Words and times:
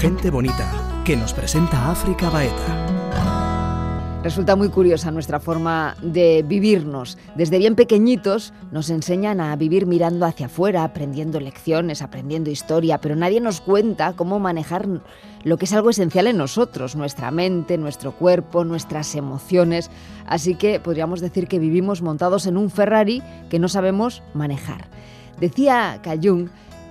Gente 0.00 0.30
bonita, 0.30 1.02
que 1.04 1.14
nos 1.14 1.34
presenta 1.34 1.90
África 1.90 2.30
Baeta. 2.30 4.22
Resulta 4.22 4.56
muy 4.56 4.70
curiosa 4.70 5.10
nuestra 5.10 5.40
forma 5.40 5.94
de 6.00 6.42
vivirnos. 6.42 7.18
Desde 7.34 7.58
bien 7.58 7.74
pequeñitos 7.74 8.54
nos 8.72 8.88
enseñan 8.88 9.42
a 9.42 9.54
vivir 9.56 9.84
mirando 9.84 10.24
hacia 10.24 10.46
afuera, 10.46 10.84
aprendiendo 10.84 11.38
lecciones, 11.38 12.00
aprendiendo 12.00 12.48
historia, 12.48 12.96
pero 12.96 13.14
nadie 13.14 13.42
nos 13.42 13.60
cuenta 13.60 14.14
cómo 14.14 14.38
manejar 14.38 14.88
lo 15.44 15.58
que 15.58 15.66
es 15.66 15.72
algo 15.74 15.90
esencial 15.90 16.28
en 16.28 16.38
nosotros, 16.38 16.96
nuestra 16.96 17.30
mente, 17.30 17.76
nuestro 17.76 18.12
cuerpo, 18.12 18.64
nuestras 18.64 19.14
emociones. 19.14 19.90
Así 20.24 20.54
que 20.54 20.80
podríamos 20.80 21.20
decir 21.20 21.46
que 21.46 21.58
vivimos 21.58 22.00
montados 22.00 22.46
en 22.46 22.56
un 22.56 22.70
Ferrari 22.70 23.22
que 23.50 23.58
no 23.58 23.68
sabemos 23.68 24.22
manejar. 24.32 24.88
Decía 25.38 26.00
Cayung, 26.02 26.48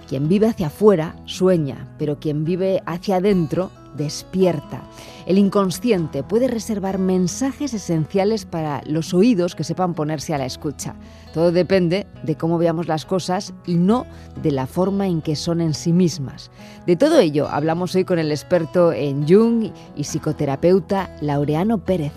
quien 0.10 0.28
vive 0.28 0.48
hacia 0.48 0.68
afuera 0.68 1.16
sueña, 1.26 1.88
pero 2.00 2.20
quien 2.20 2.44
vive 2.44 2.82
hacia 2.88 3.18
adentro 3.18 3.70
despierta. 3.96 4.82
El 5.28 5.38
inconsciente 5.38 6.24
puede 6.24 6.48
reservar 6.48 6.98
mensajes 6.98 7.76
esenciales 7.76 8.46
para 8.46 8.82
los 8.86 9.14
oídos 9.14 9.54
que 9.54 9.64
sepan 9.64 9.94
ponerse 9.94 10.34
a 10.34 10.40
la 10.40 10.48
escucha. 10.48 10.96
Todo 11.32 11.52
depende 11.52 12.08
de 12.24 12.36
cómo 12.36 12.58
veamos 12.58 12.88
las 12.88 13.06
cosas 13.06 13.54
y 13.68 13.76
no 13.76 14.08
de 14.42 14.52
la 14.52 14.66
forma 14.66 15.06
en 15.06 15.22
que 15.22 15.36
son 15.36 15.62
en 15.62 15.76
sí 15.76 15.94
mismas. 15.94 16.50
De 16.88 16.96
todo 16.96 17.20
ello 17.20 17.48
hablamos 17.48 17.94
hoy 17.94 18.04
con 18.04 18.18
el 18.18 18.32
experto 18.32 18.92
en 18.92 19.28
Jung 19.28 19.72
y 19.96 20.04
psicoterapeuta 20.04 21.16
Laureano 21.22 21.86
Pérez. 21.86 22.14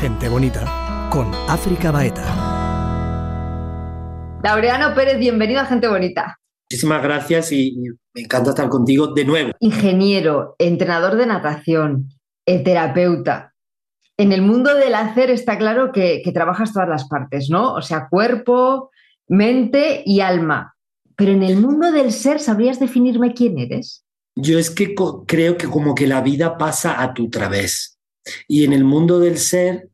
Gente 0.00 0.28
bonita 0.28 1.08
con 1.12 1.30
África 1.48 1.92
Baeta. 1.92 2.24
Laureano 4.42 4.92
Pérez, 4.96 5.20
bienvenido 5.20 5.60
a 5.60 5.66
Gente 5.66 5.86
Bonita. 5.86 6.41
Muchísimas 6.72 7.02
gracias 7.02 7.52
y, 7.52 7.76
me 8.14 8.22
encanta 8.22 8.48
estar 8.48 8.70
contigo 8.70 9.08
de 9.08 9.26
nuevo. 9.26 9.52
Ingeniero, 9.60 10.56
entrenador 10.58 11.16
de 11.16 11.26
natación, 11.26 12.08
el 12.46 12.62
terapeuta. 12.62 13.52
En 14.16 14.32
el 14.32 14.40
mundo 14.40 14.74
del 14.74 14.94
hacer 14.94 15.28
está 15.28 15.58
claro 15.58 15.92
que, 15.92 16.22
trabajas 16.32 16.72
todas 16.72 16.88
las 16.88 17.06
partes, 17.08 17.50
¿no? 17.50 17.74
O 17.74 17.82
sea, 17.82 18.08
cuerpo, 18.08 18.90
mente 19.28 20.02
y 20.06 20.20
alma. 20.20 20.74
Pero 21.14 21.32
en 21.32 21.42
el 21.42 21.58
mundo 21.58 21.92
del 21.92 22.10
ser, 22.10 22.40
¿sabrías 22.40 22.80
definirme 22.80 23.34
quién 23.34 23.58
eres? 23.58 24.06
Yo 24.34 24.58
es 24.58 24.70
que 24.70 24.94
creo 25.26 25.58
que 25.58 25.66
como 25.66 25.94
que 25.94 26.06
la 26.06 26.22
vida 26.22 26.56
pasa 26.56 27.02
a 27.02 27.12
tu 27.12 27.28
través. 27.28 27.98
Y 28.48 28.64
en 28.64 28.72
el 28.72 28.84
mundo 28.84 29.20
del 29.20 29.36
ser, 29.36 29.90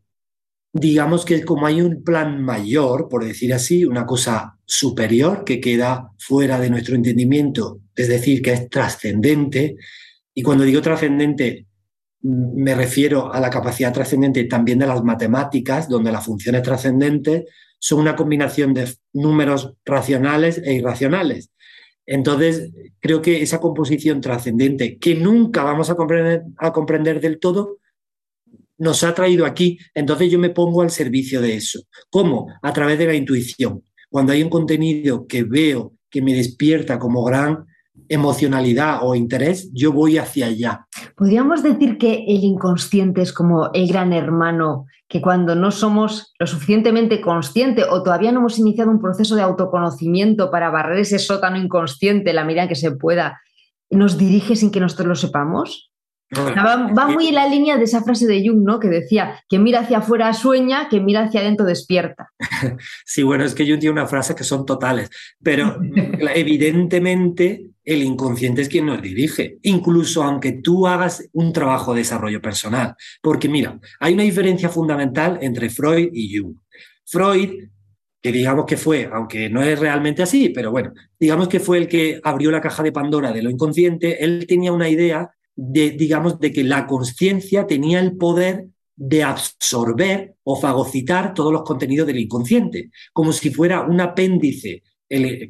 digamos 0.73 1.25
que 1.25 1.45
como 1.45 1.67
hay 1.67 1.81
un 1.81 2.03
plan 2.03 2.43
mayor, 2.43 3.09
por 3.09 3.25
decir 3.25 3.53
así, 3.55 3.85
una 3.85 4.07
cosa 4.07 4.59
superior 4.65 5.45
que 5.45 5.61
queda 5.61 6.13
fuera 6.19 6.61
de 6.61 6.71
nuestro 6.71 6.95
entendimiento, 6.95 7.81
es 7.95 8.09
decir, 8.09 8.43
que 8.43 8.53
es 8.53 8.69
trascendente, 8.69 9.77
y 10.35 10.43
cuando 10.43 10.65
digo 10.65 10.83
trascendente, 10.83 11.67
me 12.21 12.75
refiero 12.75 13.33
a 13.33 13.41
la 13.41 13.51
capacidad 13.51 13.93
trascendente 13.93 14.45
también 14.45 14.79
de 14.79 14.87
las 14.87 15.03
matemáticas, 15.03 15.89
donde 15.89 16.13
las 16.13 16.25
funciones 16.25 16.63
trascendentes 16.63 17.45
son 17.79 18.01
una 18.01 18.17
combinación 18.17 18.75
de 18.75 18.93
números 19.13 19.75
racionales 19.85 20.59
e 20.65 20.75
irracionales. 20.75 21.51
Entonces, 22.07 22.73
creo 23.01 23.23
que 23.23 23.43
esa 23.43 23.61
composición 23.61 24.21
trascendente, 24.21 24.99
que 24.99 25.15
nunca 25.15 25.63
vamos 25.63 25.91
a 25.91 25.95
comprender, 25.95 26.43
a 26.57 26.73
comprender 26.73 27.21
del 27.21 27.39
todo, 27.39 27.79
nos 28.79 29.05
ha 29.05 29.15
traído 29.15 29.45
aquí. 29.45 29.79
Entonces 29.95 30.31
yo 30.31 30.39
me 30.39 30.51
pongo 30.51 30.83
al 30.83 30.91
servicio 30.91 31.41
de 31.41 31.57
eso. 31.57 31.81
¿Cómo? 32.11 32.47
A 32.63 32.73
través 32.73 32.99
de 32.99 33.07
la 33.07 33.15
intuición. 33.15 33.83
Cuando 34.11 34.33
hay 34.33 34.43
un 34.43 34.51
contenido 34.51 35.27
que 35.27 35.43
veo 35.43 35.93
que 36.11 36.23
me 36.23 36.35
despierta 36.35 36.99
como 36.99 37.23
gran 37.25 37.67
emocionalidad 38.09 39.01
o 39.03 39.15
interés, 39.15 39.71
yo 39.75 39.93
voy 39.93 40.17
hacia 40.17 40.47
allá. 40.47 40.87
Podríamos 41.17 41.63
decir 41.63 41.99
que 41.99 42.25
el 42.27 42.45
inconsciente 42.45 43.21
es 43.21 43.33
como 43.33 43.71
el 43.75 43.89
gran 43.89 44.13
hermano, 44.13 44.87
que 45.09 45.21
cuando 45.21 45.55
no 45.55 45.71
somos 45.71 46.33
lo 46.39 46.47
suficientemente 46.47 47.21
consciente 47.21 47.85
o 47.85 48.03
todavía 48.03 48.33
no 48.33 48.41
hemos 48.41 48.59
iniciado 48.59 48.91
un 48.91 49.01
proceso 49.01 49.35
de 49.35 49.43
autoconocimiento 49.43 50.51
para 50.51 50.71
barrer 50.71 51.01
ese 51.01 51.19
sótano 51.19 51.59
inconsciente 51.59 52.33
la 52.33 52.45
medida 52.45 52.69
que 52.69 52.77
se 52.77 52.93
pueda, 52.93 53.41
nos 53.91 54.19
dirige 54.19 54.55
sin 54.55 54.71
que 54.71 54.81
nosotros 54.81 55.09
lo 55.09 55.15
sepamos. 55.15 55.91
Va, 56.37 57.09
muy 57.09 57.29
en 57.29 57.35
la 57.35 57.49
línea 57.49 57.79
de 57.79 57.85
esa 57.85 58.03
frase 58.03 58.27
de 58.27 58.47
Jung, 58.47 58.63
¿no? 58.63 58.79
Que 58.79 58.89
decía, 58.89 59.43
que 59.49 59.59
mira 59.59 59.81
hacia 59.81 59.99
afuera 59.99 60.33
sueña, 60.35 60.89
que 60.89 61.01
mira 61.01 61.25
hacia 61.25 61.41
adentro 61.41 61.67
despierta. 61.67 62.31
Sí, 63.05 63.23
bueno, 63.23 63.45
es 63.45 63.55
que 63.55 63.67
Jung 63.67 63.81
tiene 63.81 63.93
una 63.93 64.07
frase 64.07 64.35
que 64.35 64.45
son 64.45 64.67
totales, 64.67 65.11
pero 65.43 65.79
evidentemente 66.35 67.71
el 67.85 68.03
inconsciente 68.03 68.63
es 68.63 68.69
quien 68.69 68.87
nos 68.87 69.01
dirige, 69.01 69.59
incluso 69.63 70.23
aunque 70.23 70.53
tú 70.53 70.87
hagas 70.87 71.27
un 71.33 71.53
trabajo 71.53 71.95
de 71.95 72.01
desarrollo 72.01 72.43
personal. 72.43 72.95
Porque 73.23 73.49
mira, 73.49 73.79
hay 74.01 74.15
una 74.15 74.25
diferencia 74.25 74.69
fundamental 74.69 75.39
entre 75.41 75.71
Freud 75.71 76.11
y 76.13 76.39
Jung. 76.39 76.57
Freud 77.07 77.69
que 78.21 78.33
digamos 78.33 78.67
que 78.67 78.77
fue, 78.77 79.09
aunque 79.13 79.49
no 79.49 79.63
es 79.63 79.79
realmente 79.79 80.23
así, 80.23 80.49
pero 80.49 80.73
bueno, 80.73 80.93
digamos 81.19 81.49
que 81.49 81.61
fue 81.61 81.79
el 81.79 81.87
que 81.87 82.21
abrió 82.25 82.51
la 82.51 82.61
caja 82.61 82.83
de 82.83 82.91
Pandora 82.91 83.33
de 83.33 83.43
lo 83.43 83.51
inconsciente, 83.51 84.25
él 84.25 84.45
tenía 84.49 84.73
una 84.73 84.89
idea 84.89 85.31
de, 85.61 85.91
digamos, 85.91 86.39
de 86.39 86.53
que 86.53 86.63
la 86.63 86.87
conciencia 86.87 87.67
tenía 87.67 87.99
el 87.99 88.17
poder 88.17 88.69
de 88.95 89.25
absorber 89.25 90.37
o 90.45 90.55
fagocitar 90.55 91.35
todos 91.35 91.53
los 91.53 91.63
contenidos 91.63 92.07
del 92.07 92.21
inconsciente, 92.21 92.91
como 93.13 93.33
si 93.33 93.51
fuera 93.51 93.83
un 93.83 94.01
apéndice, 94.01 94.85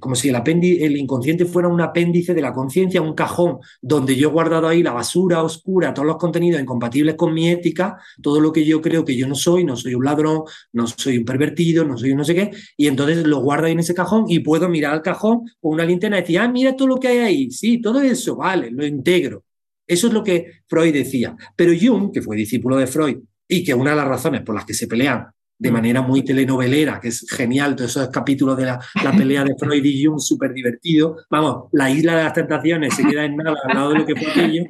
como 0.01 0.15
si 0.15 0.31
el, 0.31 0.37
el 0.37 0.97
inconsciente 0.97 1.45
fuera 1.45 1.69
un 1.69 1.83
apéndice 1.83 2.33
de 2.33 2.41
la 2.41 2.55
conciencia, 2.55 3.03
un 3.03 3.13
cajón 3.13 3.59
donde 3.83 4.17
yo 4.17 4.31
he 4.31 4.33
guardado 4.33 4.67
ahí 4.67 4.83
la 4.83 4.93
basura 4.93 5.43
oscura, 5.43 5.93
todos 5.93 6.07
los 6.07 6.17
contenidos 6.17 6.63
incompatibles 6.63 7.15
con 7.15 7.35
mi 7.35 7.51
ética, 7.51 7.99
todo 8.23 8.41
lo 8.41 8.51
que 8.51 8.65
yo 8.65 8.81
creo 8.81 9.05
que 9.05 9.15
yo 9.15 9.29
no 9.29 9.35
soy, 9.35 9.65
no 9.65 9.77
soy 9.77 9.95
un 9.95 10.07
ladrón, 10.07 10.45
no 10.73 10.87
soy 10.87 11.19
un 11.19 11.27
pervertido, 11.27 11.85
no 11.85 11.99
soy 11.99 12.13
un 12.13 12.19
no 12.19 12.25
sé 12.25 12.35
qué, 12.35 12.51
y 12.79 12.87
entonces 12.87 13.27
lo 13.27 13.41
guardo 13.41 13.67
ahí 13.67 13.73
en 13.73 13.81
ese 13.81 13.95
cajón 13.95 14.25
y 14.27 14.39
puedo 14.39 14.71
mirar 14.71 14.95
al 14.95 15.03
cajón 15.03 15.43
con 15.61 15.75
una 15.75 15.85
linterna 15.85 16.17
y 16.17 16.21
decir, 16.23 16.39
ah, 16.39 16.49
mira 16.49 16.75
todo 16.75 16.89
lo 16.89 16.97
que 16.97 17.09
hay 17.09 17.19
ahí, 17.19 17.51
sí, 17.51 17.79
todo 17.79 18.01
eso, 18.01 18.37
vale, 18.37 18.71
lo 18.71 18.87
integro. 18.87 19.45
Eso 19.89 20.09
es 20.09 20.13
lo 20.13 20.23
que 20.23 20.61
Freud 20.69 20.93
decía. 20.93 21.35
Pero 21.57 21.73
Jung, 21.81 22.13
que 22.13 22.21
fue 22.21 22.37
discípulo 22.37 22.77
de 22.77 22.87
Freud 22.87 23.17
y 23.49 23.65
que 23.65 23.73
una 23.73 23.91
de 23.91 23.97
las 23.97 24.07
razones 24.07 24.43
por 24.43 24.55
las 24.55 24.67
que 24.67 24.75
se 24.75 24.87
pelean 24.87 25.27
de 25.59 25.71
mm. 25.71 25.73
manera 25.73 26.03
muy 26.03 26.23
telenovelera, 26.23 27.01
que 27.01 27.09
es 27.09 27.27
genial, 27.29 27.75
todos 27.75 27.91
esos 27.91 28.11
capítulos 28.11 28.57
de 28.59 28.67
la, 28.67 28.79
pelea 29.17 29.45
de 29.45 29.57
Freud 29.59 29.85
y 29.85 30.05
Jung, 30.05 30.21
súper 30.21 30.53
divertido. 30.53 31.17
Vamos, 31.31 31.69
la 31.73 31.91
isla 31.91 32.17
de 32.17 32.25
las 32.25 32.35
tentaciones 32.35 32.95
se 32.95 33.03
queda 33.05 33.25
en 33.25 33.37
nada 33.37 33.57
al 33.65 33.75
lado 33.75 33.91
de 33.93 33.99
lo 34.01 34.07
que 34.07 34.15
fue 34.15 34.31
aquello. 34.31 34.65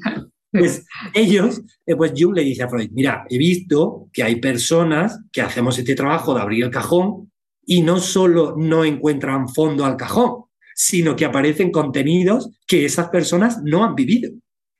Pues 0.50 0.86
ellos, 1.12 1.60
eh, 1.84 1.94
pues 1.94 2.12
Jung 2.16 2.34
le 2.34 2.42
dice 2.42 2.62
a 2.62 2.68
Freud, 2.70 2.88
mira, 2.92 3.26
he 3.28 3.36
visto 3.36 4.08
que 4.12 4.22
hay 4.22 4.36
personas 4.36 5.20
que 5.30 5.42
hacemos 5.42 5.78
este 5.78 5.94
trabajo 5.94 6.32
de 6.32 6.40
abrir 6.40 6.64
el 6.64 6.70
cajón 6.70 7.30
y 7.66 7.82
no 7.82 7.98
solo 7.98 8.54
no 8.56 8.82
encuentran 8.82 9.48
fondo 9.50 9.84
al 9.84 9.96
cajón, 9.96 10.44
sino 10.74 11.16
que 11.16 11.26
aparecen 11.26 11.70
contenidos 11.70 12.50
que 12.66 12.86
esas 12.86 13.10
personas 13.10 13.60
no 13.62 13.84
han 13.84 13.94
vivido 13.94 14.30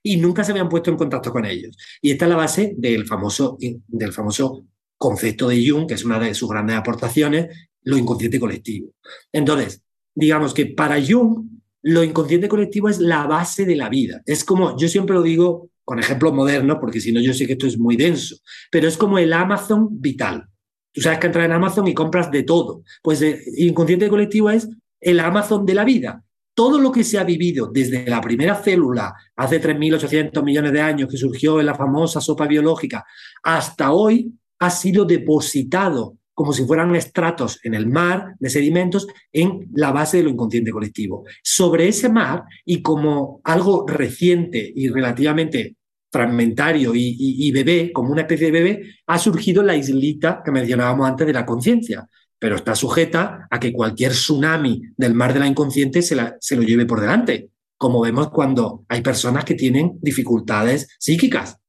y 0.02 0.16
nunca 0.16 0.44
se 0.44 0.52
habían 0.52 0.68
puesto 0.68 0.90
en 0.90 0.96
contacto 0.96 1.32
con 1.32 1.44
ellos. 1.44 1.76
Y 2.00 2.10
esta 2.10 2.24
es 2.24 2.28
la 2.30 2.36
base 2.36 2.74
del 2.76 3.06
famoso, 3.06 3.58
del 3.58 4.12
famoso 4.12 4.66
concepto 4.96 5.48
de 5.48 5.68
Jung, 5.68 5.86
que 5.86 5.94
es 5.94 6.04
una 6.04 6.18
de 6.18 6.34
sus 6.34 6.48
grandes 6.48 6.76
aportaciones, 6.76 7.48
lo 7.82 7.96
inconsciente 7.96 8.40
colectivo. 8.40 8.92
Entonces, 9.32 9.82
digamos 10.14 10.54
que 10.54 10.66
para 10.66 10.96
Jung, 11.04 11.46
lo 11.82 12.02
inconsciente 12.02 12.48
colectivo 12.48 12.88
es 12.88 12.98
la 12.98 13.26
base 13.26 13.64
de 13.64 13.76
la 13.76 13.88
vida. 13.88 14.22
Es 14.26 14.44
como, 14.44 14.76
yo 14.76 14.88
siempre 14.88 15.14
lo 15.14 15.22
digo 15.22 15.70
con 15.84 15.98
ejemplos 15.98 16.34
modernos, 16.34 16.78
porque 16.80 17.00
si 17.00 17.12
no 17.12 17.20
yo 17.20 17.32
sé 17.32 17.46
que 17.46 17.52
esto 17.54 17.66
es 17.66 17.78
muy 17.78 17.96
denso, 17.96 18.36
pero 18.70 18.88
es 18.88 18.96
como 18.96 19.18
el 19.18 19.32
Amazon 19.32 19.88
vital. 19.90 20.46
Tú 20.92 21.00
sabes 21.00 21.18
que 21.18 21.28
entras 21.28 21.46
en 21.46 21.52
Amazon 21.52 21.86
y 21.86 21.94
compras 21.94 22.30
de 22.30 22.42
todo. 22.42 22.82
Pues 23.02 23.22
el 23.22 23.40
inconsciente 23.56 24.08
colectivo 24.08 24.50
es 24.50 24.68
el 25.00 25.20
Amazon 25.20 25.64
de 25.64 25.74
la 25.74 25.84
vida 25.84 26.24
todo 26.58 26.80
lo 26.80 26.90
que 26.90 27.04
se 27.04 27.20
ha 27.20 27.22
vivido 27.22 27.70
desde 27.72 28.04
la 28.10 28.20
primera 28.20 28.56
célula, 28.56 29.14
hace 29.36 29.62
3.800 29.62 30.42
millones 30.42 30.72
de 30.72 30.80
años 30.80 31.08
que 31.08 31.16
surgió 31.16 31.60
en 31.60 31.66
la 31.66 31.76
famosa 31.76 32.20
sopa 32.20 32.48
biológica, 32.48 33.04
hasta 33.44 33.92
hoy 33.92 34.32
ha 34.58 34.68
sido 34.68 35.04
depositado 35.04 36.16
como 36.34 36.52
si 36.52 36.64
fueran 36.64 36.96
estratos 36.96 37.60
en 37.62 37.74
el 37.74 37.86
mar 37.86 38.34
de 38.40 38.50
sedimentos 38.50 39.06
en 39.32 39.68
la 39.72 39.92
base 39.92 40.16
de 40.16 40.24
lo 40.24 40.30
inconsciente 40.30 40.72
colectivo. 40.72 41.22
Sobre 41.44 41.86
ese 41.86 42.08
mar, 42.08 42.42
y 42.64 42.82
como 42.82 43.40
algo 43.44 43.86
reciente 43.86 44.72
y 44.74 44.88
relativamente 44.88 45.76
fragmentario 46.10 46.92
y, 46.92 47.14
y, 47.18 47.52
bebé, 47.52 47.92
como 47.92 48.10
una 48.10 48.22
especie 48.22 48.46
de 48.46 48.52
bebé, 48.52 48.82
ha 49.06 49.18
surgido 49.20 49.62
la 49.62 49.76
islita 49.76 50.42
que 50.44 50.50
mencionábamos 50.50 51.08
antes 51.08 51.24
de 51.24 51.32
la 51.34 51.46
conciencia, 51.46 52.08
pero 52.38 52.56
está 52.56 52.74
sujeta 52.74 53.46
a 53.50 53.58
que 53.58 53.72
cualquier 53.72 54.12
tsunami 54.12 54.82
del 54.96 55.14
mar 55.14 55.34
de 55.34 55.40
la 55.40 55.46
inconsciente 55.46 56.02
se, 56.02 56.16
se 56.40 56.56
lo 56.56 56.62
lleve 56.62 56.86
por 56.86 57.00
delante, 57.00 57.50
como 57.76 58.00
vemos 58.00 58.30
cuando 58.30 58.84
hay 58.88 59.00
personas 59.00 59.44
que 59.44 59.54
tienen 59.54 59.98
dificultades 60.02 60.94
psíquicas. 60.98 61.60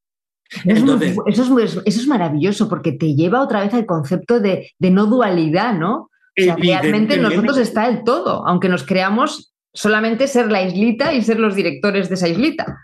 eso, 0.66 1.60
es, 1.86 2.08
maravilloso 2.08 2.68
porque 2.68 2.92
te 2.94 3.16
lleva 3.16 3.44
otra 3.44 3.62
vez 3.62 3.74
al 3.74 3.86
concepto 3.86 4.40
de, 4.40 4.74
no 4.80 5.06
dualidad, 5.06 5.74
¿no? 5.74 6.10
realmente 6.36 7.16
en 7.16 7.24
nosotros 7.24 7.58
está 7.58 7.88
el 7.88 8.04
todo, 8.04 8.48
aunque 8.48 8.70
nos 8.70 8.84
creamos 8.84 9.54
solamente 9.74 10.28
ser 10.28 10.52
la 10.52 10.64
islita 10.64 11.14
y 11.14 11.22
ser 11.22 11.40
los 11.40 11.56
directores 11.56 12.10
de 12.10 12.16
esa 12.16 12.28
islita. 12.28 12.78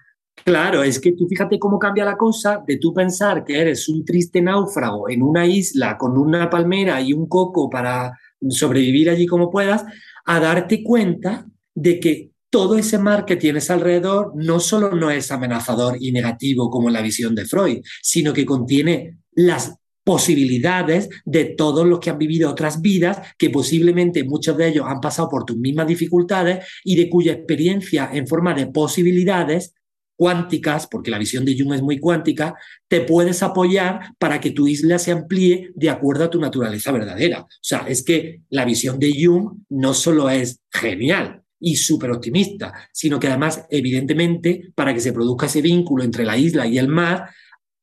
Claro, 0.44 0.84
es 0.84 1.00
que 1.00 1.14
tú 1.14 1.28
fíjate 1.28 1.58
cómo 1.58 1.80
cambia 1.80 2.06
la 2.06 2.18
cosa 2.18 2.64
de 2.68 2.78
tú 2.78 2.94
pensar 2.94 3.44
que 3.44 3.60
eres 3.60 3.90
un 3.90 4.06
triste 4.06 4.42
náufrago 4.42 5.10
en 5.10 5.24
una 5.24 5.46
isla 5.46 5.98
con 5.98 6.18
una 6.18 6.50
palmera 6.50 7.02
y 7.02 7.14
un 7.14 7.28
coco 7.28 7.70
para 7.70 8.12
sobrevivir 8.50 9.10
allí 9.10 9.26
como 9.26 9.50
puedas, 9.50 9.86
a 10.26 10.40
darte 10.40 10.84
cuenta 10.84 11.48
de 11.74 12.00
que 12.00 12.32
todo 12.50 12.78
ese 12.78 12.98
mar 12.98 13.26
que 13.26 13.36
tienes 13.36 13.70
alrededor 13.70 14.34
no 14.36 14.60
solo 14.60 14.96
no 14.96 15.10
es 15.10 15.32
amenazador 15.32 15.98
y 16.00 16.12
negativo 16.12 16.70
como 16.70 16.90
la 16.90 17.02
visión 17.02 17.36
de 17.36 17.46
Freud, 17.46 17.82
sino 18.02 18.32
que 18.32 18.46
contiene 18.46 19.20
las 19.34 19.76
posibilidades 20.06 21.10
de 21.26 21.46
todos 21.46 21.86
los 21.86 22.00
que 22.00 22.12
han 22.12 22.20
vivido 22.20 22.50
otras 22.50 22.80
vidas, 22.80 23.20
que 23.38 23.50
posiblemente 23.50 24.24
muchos 24.24 24.56
de 24.56 24.70
ellos 24.70 24.86
han 24.88 25.02
pasado 25.02 25.28
por 25.28 25.44
tus 25.44 25.58
mismas 25.58 25.88
dificultades 25.88 26.66
y 26.84 26.96
de 26.96 27.10
cuya 27.10 27.34
experiencia 27.34 28.10
en 28.14 28.28
forma 28.28 28.54
de 28.54 28.68
posibilidades 28.68 29.74
cuánticas, 30.16 30.88
porque 30.88 31.12
la 31.12 31.20
visión 31.20 31.46
de 31.46 31.58
Jung 31.58 31.74
es 31.74 31.82
muy 31.82 32.00
cuántica, 32.00 32.56
te 32.88 33.02
puedes 33.02 33.44
apoyar 33.44 34.14
para 34.18 34.40
que 34.40 34.52
tu 34.52 34.68
isla 34.68 34.98
se 35.00 35.12
amplíe 35.12 35.72
de 35.76 35.90
acuerdo 35.90 36.26
a 36.26 36.30
tu 36.30 36.40
naturaleza 36.40 36.92
verdadera. 36.92 37.42
O 37.42 37.48
sea, 37.62 37.86
es 37.88 38.04
que 38.04 38.42
la 38.50 38.66
visión 38.66 39.00
de 39.00 39.14
Jung 39.14 39.64
no 39.70 39.94
solo 39.94 40.30
es 40.30 40.60
genial 40.72 41.42
y 41.60 41.76
súper 41.76 42.12
optimista, 42.12 42.74
sino 42.94 43.20
que 43.20 43.28
además, 43.28 43.66
evidentemente, 43.70 44.72
para 44.76 44.94
que 44.94 45.00
se 45.00 45.14
produzca 45.14 45.48
ese 45.48 45.62
vínculo 45.62 46.04
entre 46.04 46.26
la 46.26 46.38
isla 46.38 46.68
y 46.68 46.78
el 46.78 46.88
mar, 46.88 47.30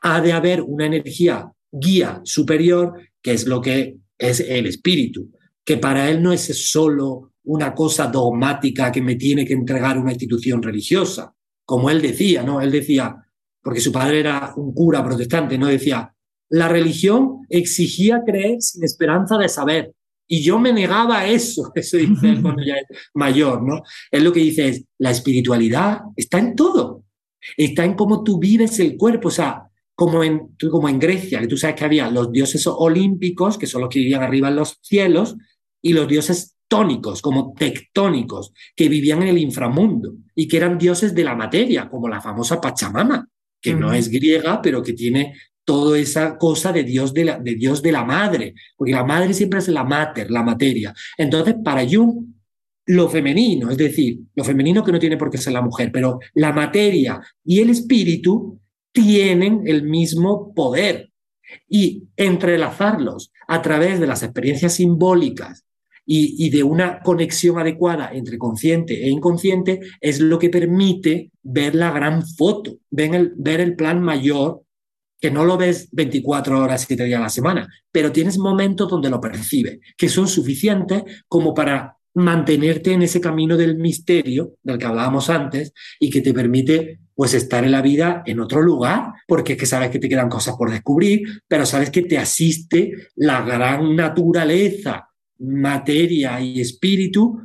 ha 0.01 0.21
de 0.21 0.33
haber 0.33 0.63
una 0.63 0.87
energía 0.87 1.51
guía 1.71 2.21
superior, 2.25 2.95
que 3.21 3.33
es 3.33 3.47
lo 3.47 3.61
que 3.61 3.97
es 4.19 4.41
el 4.41 4.67
espíritu, 4.67 5.31
que 5.65 5.79
para 5.79 6.11
él 6.11 6.23
no 6.23 6.33
es 6.33 6.71
solo 6.71 7.33
una 7.45 7.75
cosa 7.75 8.07
dogmática 8.07 8.93
que 8.93 9.03
me 9.03 9.17
tiene 9.17 9.45
que 9.45 9.55
entregar 9.55 9.99
una 9.99 10.13
institución 10.13 10.63
religiosa, 10.63 11.35
como 11.73 11.89
él 11.89 12.03
decía, 12.03 12.43
¿no? 12.43 12.61
Él 12.61 12.71
decía, 12.71 13.17
porque 13.63 13.81
su 13.81 13.91
padre 13.91 14.21
era 14.21 14.53
un 14.57 14.75
cura 14.75 15.03
protestante, 15.03 15.57
¿no? 15.57 15.69
Decía, 15.69 16.15
la 16.51 16.69
religión 16.69 17.47
exigía 17.49 18.21
creer 18.27 18.61
sin 18.61 18.85
esperanza 18.85 19.39
de 19.39 19.49
saber. 19.49 19.95
Y 20.29 20.43
yo 20.43 20.59
me 20.59 20.71
negaba 20.71 21.21
a 21.21 21.27
eso, 21.27 21.73
eso 21.75 21.97
dice 21.97 22.43
cuando 22.43 22.63
ya 22.63 22.75
es 22.75 22.99
mayor, 23.15 23.63
¿no? 23.63 23.85
Él 24.11 24.23
lo 24.23 24.35
que 24.35 24.41
dice 24.41 24.69
es, 24.69 24.85
la 24.99 25.13
espiritualidad 25.13 26.03
está 26.15 26.41
en 26.41 26.57
todo, 26.57 27.05
está 27.57 27.87
en 27.87 27.95
cómo 27.95 28.23
tú 28.23 28.39
vives 28.39 28.79
el 28.79 28.99
cuerpo, 28.99 29.29
o 29.29 29.31
sea, 29.31 29.63
como 29.95 30.23
en, 30.23 30.55
como 30.71 30.91
en 30.91 30.99
Grecia, 30.99 31.41
que 31.41 31.47
tú 31.47 31.57
sabes 31.57 31.77
que 31.77 31.87
había 31.87 32.11
los 32.11 32.31
dioses 32.31 32.67
olímpicos, 32.67 33.57
que 33.57 33.67
son 33.67 33.81
los 33.81 33.89
que 33.89 34.01
vivían 34.01 34.23
arriba 34.23 34.49
en 34.49 34.57
los 34.57 34.79
cielos, 34.83 35.37
y 35.81 35.95
los 35.95 36.07
dioses 36.07 36.52
tónicos, 36.73 37.21
como 37.21 37.53
tectónicos, 37.53 38.55
que 38.75 38.89
vivían 38.89 39.21
en 39.21 39.29
el 39.29 39.37
inframundo 39.37 40.15
y 40.35 40.49
que 40.49 40.57
eran 40.57 40.79
dioses 40.79 41.15
de 41.15 41.23
la 41.23 41.35
materia, 41.35 41.87
como 41.91 42.09
la 42.09 42.19
famosa 42.19 42.63
Pachamama, 42.63 43.29
que 43.61 43.75
no 43.75 43.93
es 43.93 44.09
griega, 44.09 44.63
pero 44.63 44.83
que 44.83 44.95
tiene 44.95 45.35
toda 45.67 45.99
esa 45.99 46.39
cosa 46.39 46.73
de 46.73 46.83
Dios 46.83 47.13
de, 47.13 47.27
la, 47.27 47.39
de 47.39 47.57
Dios 47.57 47.83
de 47.83 47.93
la 47.93 48.07
madre, 48.07 48.55
porque 48.75 48.95
la 48.95 49.05
madre 49.05 49.35
siempre 49.35 49.59
es 49.59 49.69
la 49.69 49.85
mater, 49.85 50.31
la 50.31 50.43
materia. 50.43 50.95
Entonces, 51.19 51.57
para 51.63 51.87
Jung, 51.87 52.25
lo 52.87 53.11
femenino, 53.11 53.71
es 53.71 53.77
decir, 53.77 54.21
lo 54.35 54.43
femenino 54.43 54.83
que 54.83 54.93
no 54.93 54.99
tiene 54.99 55.19
por 55.19 55.29
qué 55.29 55.37
ser 55.37 55.53
la 55.53 55.61
mujer, 55.61 55.91
pero 55.93 56.21
la 56.33 56.55
materia 56.55 57.21
y 57.45 57.61
el 57.61 57.69
espíritu 57.69 58.59
tienen 58.93 59.65
el 59.67 59.83
mismo 59.83 60.55
poder 60.55 61.11
y 61.69 62.05
entrelazarlos 62.17 63.31
a 63.47 63.61
través 63.61 64.01
de 64.01 64.07
las 64.07 64.23
experiencias 64.23 64.73
simbólicas 64.73 65.67
y, 66.05 66.51
de 66.51 66.63
una 66.63 67.01
conexión 67.01 67.59
adecuada 67.59 68.11
entre 68.13 68.39
consciente 68.39 69.05
e 69.05 69.09
inconsciente 69.09 69.81
es 70.01 70.21
lo 70.21 70.39
que 70.39 70.51
permite 70.51 71.31
ver 71.43 71.75
la 71.75 71.91
gran 71.91 72.27
foto, 72.27 72.79
ver 72.91 73.15
el, 73.15 73.33
ver 73.37 73.61
el 73.61 73.77
plan 73.77 74.03
mayor, 74.03 74.63
que 75.21 75.31
no 75.31 75.45
lo 75.45 75.57
ves 75.57 75.89
24 75.93 76.61
horas, 76.61 76.85
7 76.87 77.05
días 77.05 77.21
a 77.21 77.25
la 77.25 77.29
semana, 77.29 77.69
pero 77.93 78.11
tienes 78.11 78.39
momentos 78.39 78.89
donde 78.89 79.11
lo 79.11 79.21
percibes, 79.21 79.79
que 79.97 80.09
son 80.09 80.27
suficientes 80.27 81.05
como 81.29 81.55
para 81.55 81.97
mantenerte 82.15 82.93
en 82.93 83.03
ese 83.03 83.21
camino 83.21 83.57
del 83.57 83.79
misterio 83.79 84.57
del 84.63 84.79
que 84.79 84.87
hablábamos 84.87 85.31
antes 85.31 85.73
y 85.99 86.11
que 86.11 86.21
te 86.21 86.35
permite 86.35 86.99
pues 87.15 87.35
estar 87.35 87.65
en 87.65 87.73
la 87.73 87.83
vida 87.83 88.23
en 88.27 88.41
otro 88.41 88.63
lugar, 88.63 89.13
porque 89.27 89.53
es 89.53 89.59
que 89.59 89.67
sabes 89.67 89.91
que 89.91 89.99
te 89.99 90.09
quedan 90.09 90.29
cosas 90.29 90.57
por 90.57 90.71
descubrir, 90.71 91.23
pero 91.47 91.67
sabes 91.67 91.91
que 91.91 92.03
te 92.03 92.19
asiste 92.19 92.93
la 93.15 93.43
gran 93.43 93.95
naturaleza, 93.95 95.09
materia 95.43 96.41
y 96.41 96.61
espíritu 96.61 97.41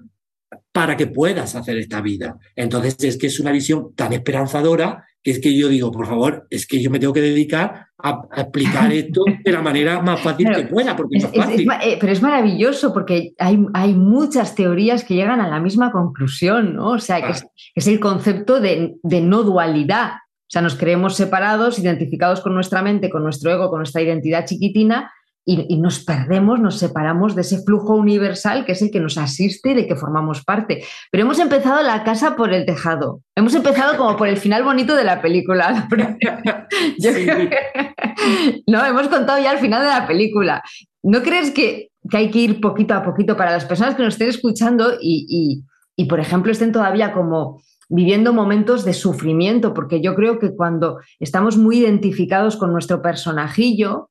para 0.71 0.95
que 0.95 1.07
puedas 1.07 1.55
hacer 1.55 1.77
esta 1.77 2.01
vida. 2.01 2.37
Entonces 2.55 2.95
es 3.03 3.17
que 3.17 3.27
es 3.27 3.39
una 3.39 3.51
visión 3.51 3.93
tan 3.95 4.13
esperanzadora 4.13 5.05
que 5.23 5.31
es 5.31 5.39
que 5.39 5.57
yo 5.57 5.67
digo, 5.67 5.91
por 5.91 6.07
favor, 6.07 6.47
es 6.49 6.65
que 6.67 6.81
yo 6.81 6.89
me 6.89 6.99
tengo 6.99 7.13
que 7.13 7.21
dedicar 7.21 7.87
a, 7.97 8.21
explicar 8.37 8.93
esto 8.93 9.23
de 9.43 9.51
la 9.51 9.61
manera 9.61 10.01
más 10.01 10.21
fácil 10.21 10.49
que 10.55 10.63
pueda, 10.63 10.95
porque 10.95 11.17
es, 11.17 11.25
fácil. 11.25 11.67
Eh, 11.83 11.97
pero 11.99 12.13
es 12.13 12.21
maravilloso 12.21 12.93
porque 12.93 13.33
hay, 13.37 13.65
hay, 13.73 13.93
muchas 13.93 14.55
teorías 14.55 15.03
que 15.03 15.15
llegan 15.15 15.41
a 15.41 15.49
la 15.49 15.59
misma 15.59 15.91
conclusión, 15.91 16.75
¿no? 16.75 16.91
O 16.91 16.99
sea, 16.99 17.21
que 17.21 17.33
es, 17.75 17.87
el 17.87 17.99
concepto 17.99 18.61
de, 18.61 18.95
de 19.03 19.21
no 19.21 19.43
dualidad. 19.43 20.11
O 20.11 20.49
sea, 20.49 20.61
nos 20.61 20.75
creemos 20.75 21.15
separados, 21.15 21.77
identificados 21.77 22.39
con 22.39 22.53
nuestra 22.53 22.81
mente, 22.81 23.09
con 23.09 23.23
nuestro 23.23 23.51
ego, 23.51 23.69
con 23.69 23.79
nuestra 23.79 24.01
identidad 24.01 24.45
chiquitina, 24.45 25.11
y, 25.49 25.77
nos 25.77 26.03
perdemos, 26.03 26.59
nos 26.59 26.77
separamos 26.77 27.33
de 27.33 27.39
ese 27.39 27.63
flujo 27.63 27.95
universal 27.95 28.65
que 28.65 28.73
es 28.73 28.81
el 28.81 28.91
que 28.91 28.99
nos 28.99 29.17
asiste 29.17 29.71
y 29.71 29.75
de 29.75 29.87
que 29.87 29.95
formamos 29.95 30.43
parte. 30.43 30.83
Pero 31.09 31.23
hemos 31.23 31.39
empezado 31.39 31.81
la 31.83 32.03
casa 32.03 32.35
por 32.35 32.53
el 32.53 32.65
tejado. 32.65 33.21
Hemos 33.33 33.55
empezado 33.55 33.95
como 33.95 34.17
por 34.17 34.27
el 34.27 34.35
final 34.35 34.63
bonito 34.63 34.93
de 34.93 35.05
la 35.05 35.21
película. 35.21 35.87
no, 38.67 38.85
hemos 38.85 39.07
contado 39.07 39.41
ya 39.41 39.53
el 39.53 39.59
final 39.59 39.83
de 39.83 39.87
la 39.87 40.05
película. 40.05 40.61
¿No 41.01 41.23
crees 41.23 41.51
que, 41.51 41.91
hay 42.11 42.29
que 42.29 42.39
ir 42.39 42.59
poquito 42.59 42.93
a 42.93 43.03
poquito 43.03 43.37
para 43.37 43.51
las 43.51 43.63
personas 43.63 43.95
que 43.95 44.03
nos 44.03 44.15
estén 44.15 44.27
escuchando 44.27 44.95
y, 45.01 45.63
y 45.95 46.05
por 46.07 46.19
ejemplo, 46.19 46.51
estén 46.51 46.73
todavía 46.73 47.13
como 47.13 47.61
viviendo 47.87 48.33
momentos 48.33 48.83
de 48.83 48.91
sufrimiento? 48.91 49.73
Porque 49.73 50.01
yo 50.01 50.13
creo 50.13 50.39
que 50.39 50.53
cuando 50.53 50.99
estamos 51.21 51.55
muy 51.55 51.77
identificados 51.77 52.57
con 52.57 52.73
nuestro 52.73 53.01
personajillo, 53.01 54.09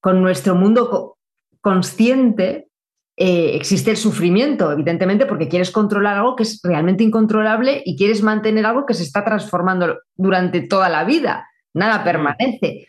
con 0.00 0.22
nuestro 0.22 0.54
mundo 0.54 1.16
consciente, 1.60 2.68
eh, 3.16 3.56
existe 3.56 3.90
el 3.90 3.96
sufrimiento, 3.96 4.70
evidentemente, 4.70 5.26
porque 5.26 5.48
quieres 5.48 5.72
controlar 5.72 6.18
algo 6.18 6.36
que 6.36 6.44
es 6.44 6.60
realmente 6.62 7.02
incontrolable 7.02 7.82
y 7.84 7.96
quieres 7.96 8.22
mantener 8.22 8.64
algo 8.64 8.86
que 8.86 8.94
se 8.94 9.02
está 9.02 9.24
transformando 9.24 9.98
durante 10.14 10.60
toda 10.60 10.88
la 10.88 11.04
vida. 11.04 11.48
Nada 11.74 12.04
permanece. 12.04 12.86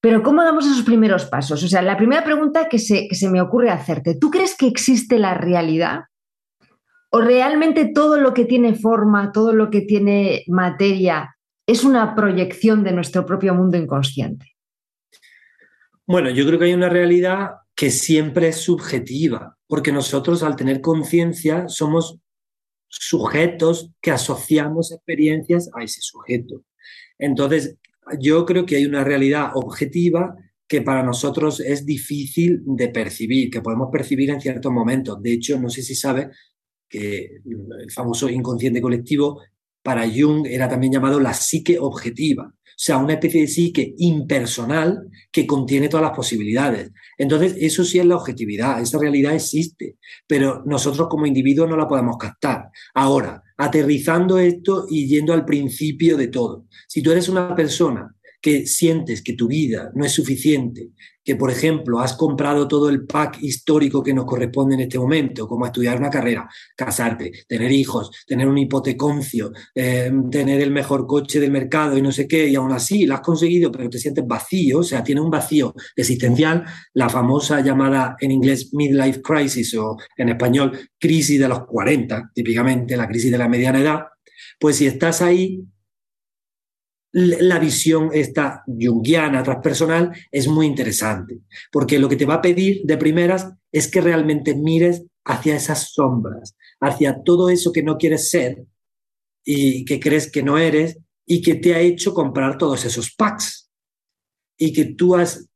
Pero 0.00 0.22
¿cómo 0.22 0.44
damos 0.44 0.66
esos 0.66 0.84
primeros 0.84 1.26
pasos? 1.26 1.62
O 1.62 1.68
sea, 1.68 1.82
la 1.82 1.96
primera 1.96 2.22
pregunta 2.22 2.68
que 2.68 2.78
se, 2.78 3.08
que 3.08 3.14
se 3.14 3.28
me 3.28 3.40
ocurre 3.40 3.70
hacerte, 3.70 4.16
¿tú 4.16 4.30
crees 4.30 4.56
que 4.56 4.66
existe 4.66 5.18
la 5.18 5.34
realidad? 5.34 6.04
¿O 7.10 7.20
realmente 7.20 7.84
todo 7.92 8.18
lo 8.18 8.34
que 8.34 8.44
tiene 8.44 8.74
forma, 8.74 9.32
todo 9.32 9.52
lo 9.52 9.70
que 9.70 9.80
tiene 9.80 10.44
materia, 10.48 11.36
es 11.66 11.84
una 11.84 12.14
proyección 12.14 12.84
de 12.84 12.92
nuestro 12.92 13.26
propio 13.26 13.54
mundo 13.54 13.76
inconsciente? 13.76 14.51
Bueno, 16.12 16.28
yo 16.28 16.44
creo 16.44 16.58
que 16.58 16.66
hay 16.66 16.74
una 16.74 16.90
realidad 16.90 17.52
que 17.74 17.90
siempre 17.90 18.48
es 18.48 18.56
subjetiva, 18.56 19.56
porque 19.66 19.92
nosotros 19.92 20.42
al 20.42 20.56
tener 20.56 20.82
conciencia 20.82 21.68
somos 21.68 22.18
sujetos 22.86 23.92
que 24.02 24.10
asociamos 24.10 24.92
experiencias 24.92 25.70
a 25.74 25.82
ese 25.82 26.02
sujeto. 26.02 26.64
Entonces, 27.18 27.78
yo 28.20 28.44
creo 28.44 28.66
que 28.66 28.76
hay 28.76 28.84
una 28.84 29.04
realidad 29.04 29.52
objetiva 29.54 30.36
que 30.68 30.82
para 30.82 31.02
nosotros 31.02 31.60
es 31.60 31.86
difícil 31.86 32.60
de 32.66 32.88
percibir, 32.88 33.48
que 33.48 33.62
podemos 33.62 33.88
percibir 33.90 34.28
en 34.28 34.40
ciertos 34.42 34.70
momentos. 34.70 35.22
De 35.22 35.32
hecho, 35.32 35.58
no 35.58 35.70
sé 35.70 35.80
si 35.80 35.94
sabe 35.94 36.28
que 36.90 37.40
el 37.46 37.90
famoso 37.90 38.28
inconsciente 38.28 38.82
colectivo 38.82 39.40
para 39.82 40.06
Jung 40.06 40.46
era 40.46 40.68
también 40.68 40.92
llamado 40.92 41.18
la 41.20 41.32
psique 41.32 41.78
objetiva 41.78 42.54
sea, 42.76 42.98
una 42.98 43.14
especie 43.14 43.42
de 43.42 43.48
psique 43.48 43.94
impersonal 43.98 45.08
que 45.30 45.46
contiene 45.46 45.88
todas 45.88 46.04
las 46.04 46.16
posibilidades. 46.16 46.90
Entonces, 47.18 47.54
eso 47.58 47.84
sí 47.84 47.98
es 47.98 48.06
la 48.06 48.16
objetividad, 48.16 48.80
esa 48.80 48.98
realidad 48.98 49.34
existe, 49.34 49.96
pero 50.26 50.62
nosotros 50.66 51.08
como 51.08 51.26
individuos 51.26 51.68
no 51.68 51.76
la 51.76 51.88
podemos 51.88 52.16
captar. 52.16 52.70
Ahora, 52.94 53.42
aterrizando 53.56 54.38
esto 54.38 54.86
y 54.88 55.06
yendo 55.06 55.32
al 55.32 55.44
principio 55.44 56.16
de 56.16 56.28
todo, 56.28 56.66
si 56.88 57.02
tú 57.02 57.12
eres 57.12 57.28
una 57.28 57.54
persona 57.54 58.14
que 58.42 58.66
sientes 58.66 59.22
que 59.22 59.34
tu 59.34 59.46
vida 59.46 59.92
no 59.94 60.04
es 60.04 60.12
suficiente, 60.12 60.90
que 61.24 61.36
por 61.36 61.50
ejemplo 61.50 62.00
has 62.00 62.14
comprado 62.14 62.66
todo 62.66 62.90
el 62.90 63.06
pack 63.06 63.38
histórico 63.40 64.02
que 64.02 64.12
nos 64.12 64.24
corresponde 64.24 64.74
en 64.74 64.80
este 64.80 64.98
momento, 64.98 65.46
como 65.46 65.64
estudiar 65.64 65.96
una 65.96 66.10
carrera, 66.10 66.48
casarte, 66.76 67.30
tener 67.46 67.70
hijos, 67.70 68.10
tener 68.26 68.48
un 68.48 68.58
hipoteconcio, 68.58 69.52
eh, 69.74 70.10
tener 70.30 70.60
el 70.60 70.72
mejor 70.72 71.06
coche 71.06 71.38
del 71.38 71.52
mercado 71.52 71.96
y 71.96 72.02
no 72.02 72.10
sé 72.10 72.26
qué, 72.26 72.48
y 72.48 72.56
aún 72.56 72.72
así 72.72 73.06
lo 73.06 73.14
has 73.14 73.20
conseguido, 73.20 73.70
pero 73.70 73.88
te 73.88 73.98
sientes 73.98 74.26
vacío, 74.26 74.80
o 74.80 74.82
sea, 74.82 75.04
tiene 75.04 75.20
un 75.20 75.30
vacío 75.30 75.72
existencial, 75.94 76.64
la 76.94 77.08
famosa 77.08 77.60
llamada 77.60 78.16
en 78.20 78.32
inglés 78.32 78.74
midlife 78.74 79.22
crisis 79.22 79.72
o 79.74 79.96
en 80.16 80.30
español 80.30 80.76
crisis 80.98 81.38
de 81.38 81.48
los 81.48 81.64
40, 81.64 82.32
típicamente 82.34 82.96
la 82.96 83.06
crisis 83.06 83.30
de 83.30 83.38
la 83.38 83.48
mediana 83.48 83.80
edad, 83.80 84.00
pues 84.58 84.76
si 84.76 84.86
estás 84.86 85.22
ahí, 85.22 85.64
la 87.12 87.58
visión 87.58 88.10
esta 88.12 88.64
junguiana, 88.66 89.42
transpersonal, 89.42 90.12
es 90.30 90.48
muy 90.48 90.66
interesante, 90.66 91.40
porque 91.70 91.98
lo 91.98 92.08
que 92.08 92.16
te 92.16 92.24
va 92.24 92.34
a 92.34 92.42
pedir 92.42 92.82
de 92.84 92.96
primeras 92.96 93.52
es 93.70 93.88
que 93.88 94.00
realmente 94.00 94.54
mires 94.54 95.04
hacia 95.24 95.56
esas 95.56 95.92
sombras, 95.92 96.56
hacia 96.80 97.22
todo 97.22 97.50
eso 97.50 97.70
que 97.72 97.82
no 97.82 97.98
quieres 97.98 98.30
ser 98.30 98.64
y 99.44 99.84
que 99.84 100.00
crees 100.00 100.30
que 100.30 100.42
no 100.42 100.58
eres 100.58 100.98
y 101.26 101.42
que 101.42 101.54
te 101.54 101.74
ha 101.74 101.80
hecho 101.80 102.14
comprar 102.14 102.58
todos 102.58 102.84
esos 102.84 103.14
packs 103.14 103.70
y 104.56 104.72
que 104.72 104.86
tú 104.86 105.14
has 105.14 105.48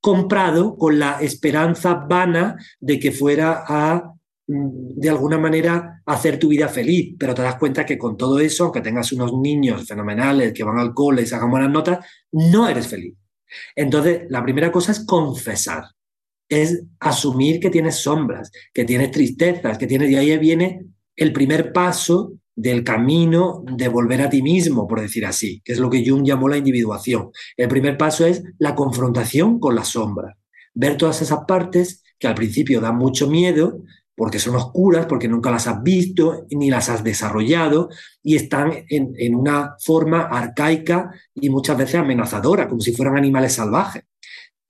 comprado 0.00 0.76
con 0.76 0.98
la 0.98 1.20
esperanza 1.20 1.94
vana 1.94 2.56
de 2.80 2.98
que 2.98 3.12
fuera 3.12 3.64
a 3.66 4.12
de 4.46 5.08
alguna 5.08 5.38
manera 5.38 6.02
hacer 6.04 6.38
tu 6.38 6.48
vida 6.48 6.68
feliz, 6.68 7.14
pero 7.18 7.34
te 7.34 7.42
das 7.42 7.56
cuenta 7.56 7.86
que 7.86 7.96
con 7.96 8.16
todo 8.16 8.38
eso, 8.38 8.64
aunque 8.64 8.82
tengas 8.82 9.10
unos 9.12 9.32
niños 9.32 9.86
fenomenales 9.86 10.52
que 10.52 10.64
van 10.64 10.78
al 10.78 10.92
cole 10.92 11.22
y 11.22 11.26
sacan 11.26 11.50
buenas 11.50 11.70
notas, 11.70 12.04
no 12.32 12.68
eres 12.68 12.86
feliz. 12.86 13.14
Entonces, 13.74 14.22
la 14.28 14.42
primera 14.42 14.70
cosa 14.70 14.92
es 14.92 15.04
confesar, 15.06 15.84
es 16.48 16.84
asumir 17.00 17.58
que 17.60 17.70
tienes 17.70 17.96
sombras, 17.96 18.50
que 18.72 18.84
tienes 18.84 19.10
tristezas, 19.10 19.78
que 19.78 19.86
tienes, 19.86 20.10
y 20.10 20.16
ahí 20.16 20.36
viene 20.38 20.86
el 21.16 21.32
primer 21.32 21.72
paso 21.72 22.34
del 22.56 22.84
camino 22.84 23.64
de 23.66 23.88
volver 23.88 24.22
a 24.22 24.30
ti 24.30 24.42
mismo, 24.42 24.86
por 24.86 25.00
decir 25.00 25.26
así, 25.26 25.60
que 25.64 25.72
es 25.72 25.78
lo 25.78 25.90
que 25.90 26.04
Jung 26.06 26.24
llamó 26.24 26.48
la 26.48 26.56
individuación. 26.56 27.30
El 27.56 27.68
primer 27.68 27.96
paso 27.96 28.26
es 28.26 28.42
la 28.58 28.74
confrontación 28.74 29.58
con 29.58 29.74
la 29.74 29.84
sombra, 29.84 30.36
ver 30.74 30.96
todas 30.96 31.22
esas 31.22 31.40
partes 31.46 32.02
que 32.18 32.28
al 32.28 32.34
principio 32.34 32.80
dan 32.80 32.96
mucho 32.96 33.28
miedo, 33.28 33.82
porque 34.16 34.38
son 34.38 34.54
oscuras, 34.56 35.06
porque 35.06 35.28
nunca 35.28 35.50
las 35.50 35.66
has 35.66 35.82
visto 35.82 36.46
ni 36.50 36.70
las 36.70 36.88
has 36.88 37.02
desarrollado 37.02 37.88
y 38.22 38.36
están 38.36 38.72
en, 38.88 39.34
una 39.34 39.74
forma 39.80 40.22
arcaica 40.22 41.10
y 41.34 41.50
muchas 41.50 41.76
veces 41.76 41.96
amenazadora, 41.96 42.68
como 42.68 42.80
si 42.80 42.92
fueran 42.92 43.16
animales 43.16 43.54
salvajes. 43.54 44.04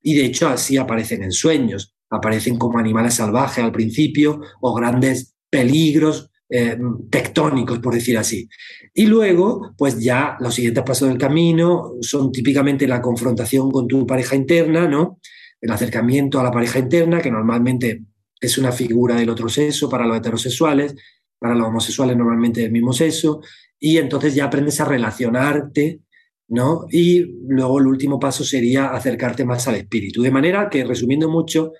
Y 0.01 0.15
de 0.15 0.25
hecho 0.25 0.47
así 0.47 0.77
aparecen 0.77 1.23
en 1.23 1.31
sueños, 1.31 1.95
aparecen 2.09 2.57
como 2.57 2.79
animales 2.79 3.15
salvajes 3.15 3.63
al 3.63 3.71
principio 3.71 4.41
o 4.61 4.73
grandes 4.73 5.35
peligros 5.49 6.31
eh, 6.49 6.77
tectónicos, 7.09 7.79
por 7.79 7.93
decir 7.93 8.17
así. 8.17 8.47
Y 8.93 9.07
luego, 9.07 9.73
pues 9.77 9.99
ya 9.99 10.37
los 10.39 10.55
siguientes 10.55 10.83
pasos 10.83 11.09
del 11.09 11.17
camino 11.17 11.93
son 12.01 12.31
típicamente 12.31 12.87
la 12.87 13.01
confrontación 13.01 13.71
con 13.71 13.87
tu 13.87 14.05
pareja 14.05 14.35
interna, 14.35 14.87
¿no? 14.87 15.19
El 15.59 15.71
acercamiento 15.71 16.39
a 16.39 16.43
la 16.43 16.51
pareja 16.51 16.79
interna, 16.79 17.19
que 17.19 17.31
normalmente 17.31 18.03
es 18.39 18.57
una 18.57 18.71
figura 18.71 19.15
del 19.15 19.29
otro 19.29 19.49
sexo 19.49 19.89
para 19.89 20.05
los 20.05 20.17
heterosexuales, 20.17 20.95
para 21.39 21.55
los 21.55 21.67
homosexuales 21.67 22.17
normalmente 22.17 22.61
del 22.61 22.71
mismo 22.71 22.93
sexo, 22.93 23.41
y 23.79 23.97
entonces 23.97 24.35
ya 24.35 24.45
aprendes 24.45 24.79
a 24.81 24.85
relacionarte, 24.85 26.01
¿no? 26.47 26.85
Y 26.91 27.23
luego 27.47 27.79
el 27.79 27.87
último 27.87 28.19
paso 28.19 28.43
sería 28.43 28.87
acercarte 28.87 29.45
más 29.45 29.67
al 29.67 29.75
espíritu. 29.75 30.21
De 30.21 30.31
manera 30.31 30.69
que, 30.69 30.83
resumiendo 30.83 31.29
mucho, 31.29 31.73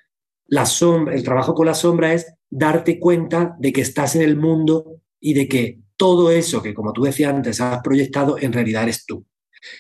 la 0.48 0.66
sombra, 0.66 1.16
el 1.16 1.24
trabajo 1.24 1.54
con 1.54 1.66
la 1.66 1.74
sombra 1.74 2.14
es 2.14 2.34
darte 2.50 3.00
cuenta 3.00 3.56
de 3.60 3.74
que 3.74 3.82
estás 3.82 4.16
en 4.16 4.22
el 4.22 4.36
mundo 4.36 5.02
y 5.20 5.34
de 5.34 5.48
que 5.48 5.80
todo 5.98 6.30
eso 6.30 6.62
que, 6.62 6.74
como 6.74 6.94
tú 6.94 7.04
decías 7.04 7.34
antes, 7.34 7.62
has 7.62 7.82
proyectado, 7.82 8.38
en 8.40 8.54
realidad 8.54 8.84
eres 8.84 9.06
tú. 9.06 9.26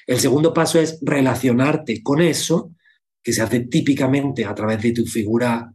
El 0.07 0.19
segundo 0.19 0.53
paso 0.53 0.79
es 0.79 0.99
relacionarte 1.01 2.01
con 2.01 2.21
eso, 2.21 2.71
que 3.21 3.33
se 3.33 3.41
hace 3.41 3.61
típicamente 3.61 4.45
a 4.45 4.55
través 4.55 4.81
de 4.81 4.93
tu 4.93 5.05
figura 5.05 5.71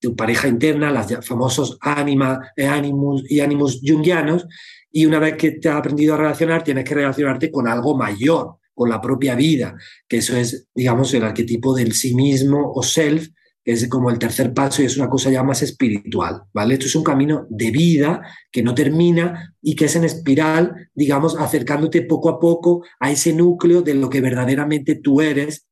tu 0.00 0.16
pareja 0.16 0.48
interna, 0.48 0.90
los 0.90 1.26
famosos 1.26 1.78
anima, 1.80 2.40
eh, 2.56 2.66
animus 2.66 3.30
y 3.30 3.40
animus 3.40 3.80
jungianos, 3.86 4.46
y 4.90 5.04
una 5.06 5.18
vez 5.18 5.36
que 5.36 5.52
te 5.52 5.68
has 5.68 5.76
aprendido 5.76 6.14
a 6.14 6.18
relacionar, 6.18 6.64
tienes 6.64 6.84
que 6.84 6.94
relacionarte 6.94 7.50
con 7.50 7.68
algo 7.68 7.96
mayor, 7.96 8.56
con 8.74 8.88
la 8.88 9.00
propia 9.00 9.34
vida, 9.34 9.76
que 10.08 10.18
eso 10.18 10.36
es, 10.36 10.68
digamos, 10.74 11.12
el 11.14 11.24
arquetipo 11.24 11.74
del 11.74 11.92
sí 11.92 12.14
mismo 12.14 12.72
o 12.74 12.82
self, 12.82 13.28
que 13.62 13.72
es 13.72 13.88
como 13.88 14.10
el 14.10 14.18
tercer 14.18 14.54
paso 14.54 14.82
y 14.82 14.86
es 14.86 14.96
una 14.96 15.10
cosa 15.10 15.30
ya 15.30 15.42
más 15.42 15.62
espiritual, 15.62 16.44
¿vale? 16.54 16.74
Esto 16.74 16.86
es 16.86 16.94
un 16.94 17.04
camino 17.04 17.46
de 17.50 17.70
vida 17.70 18.22
que 18.50 18.62
no 18.62 18.74
termina 18.74 19.54
y 19.60 19.74
que 19.74 19.84
es 19.84 19.96
en 19.96 20.04
espiral, 20.04 20.90
digamos, 20.94 21.36
acercándote 21.38 22.02
poco 22.02 22.30
a 22.30 22.40
poco 22.40 22.82
a 22.98 23.10
ese 23.10 23.34
núcleo 23.34 23.82
de 23.82 23.94
lo 23.94 24.08
que 24.08 24.22
verdaderamente 24.22 24.94
tú 24.94 25.20
eres, 25.20 25.66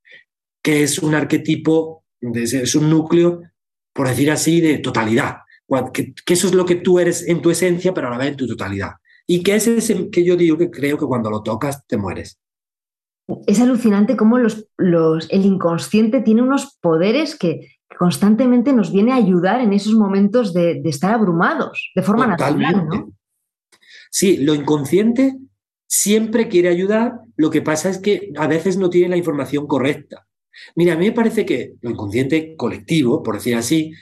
que 0.62 0.82
es 0.82 0.99
un 0.99 1.14
arquetipo, 1.14 2.04
es 2.20 2.75
un 2.75 2.90
núcleo 2.90 3.40
por 3.92 4.09
decir 4.09 4.30
así, 4.30 4.61
de 4.61 4.78
totalidad. 4.78 5.38
Que, 5.92 6.14
eso 6.26 6.47
es 6.47 6.54
lo 6.54 6.64
que 6.64 6.76
tú 6.76 6.99
eres 6.99 7.26
en 7.26 7.42
tu 7.42 7.50
esencia, 7.50 7.92
pero 7.92 8.09
a 8.09 8.11
la 8.11 8.18
vez 8.18 8.28
en 8.28 8.37
tu 8.37 8.47
totalidad. 8.47 8.92
Y 9.26 9.42
que 9.42 9.57
es 9.57 9.66
ese 9.66 10.09
que 10.11 10.25
yo 10.25 10.37
digo 10.37 10.57
que 10.57 10.71
creo 10.71 10.97
que 10.97 11.07
cuando 11.07 11.30
lo 11.30 11.42
tocas 11.42 11.87
te 11.87 11.97
mueres. 11.97 12.38
Es 13.47 13.61
alucinante 13.61 14.16
cómo 14.16 14.38
los, 14.38 14.66
los, 14.78 15.28
el 15.30 15.45
inconsciente 15.45 16.23
tiene 16.23 16.40
unos 16.40 16.78
poderes 16.80 17.37
que 17.37 17.78
constantemente 17.99 18.73
nos 18.73 18.92
viene 18.92 19.12
a 19.12 19.16
ayudar 19.16 19.61
en 19.61 19.73
esos 19.73 19.95
momentos 19.95 20.54
de, 20.54 20.80
estar 20.85 21.12
abrumados, 21.12 21.90
de 21.95 22.02
forma 22.02 22.26
natural. 22.26 22.87
¿no? 22.87 23.12
Sí, 24.11 24.38
lo 24.38 24.54
inconsciente 24.54 25.37
siempre 25.88 26.49
quiere 26.49 26.68
ayudar, 26.68 27.21
lo 27.37 27.50
que 27.50 27.62
pasa 27.62 27.88
es 27.88 27.99
que 27.99 28.33
a 28.37 28.47
veces 28.47 28.76
no 28.76 28.90
tiene 28.90 29.09
la 29.09 29.16
información 29.16 29.66
correcta. 29.66 30.27
Mira, 30.75 30.95
a 30.95 30.97
mí 30.97 31.07
me 31.07 31.12
parece 31.12 31.45
que 31.45 31.75
lo 31.81 31.91
inconsciente 31.91 32.55
colectivo, 32.57 33.23
por 33.23 33.37
decir 33.37 33.57
así, 33.57 33.93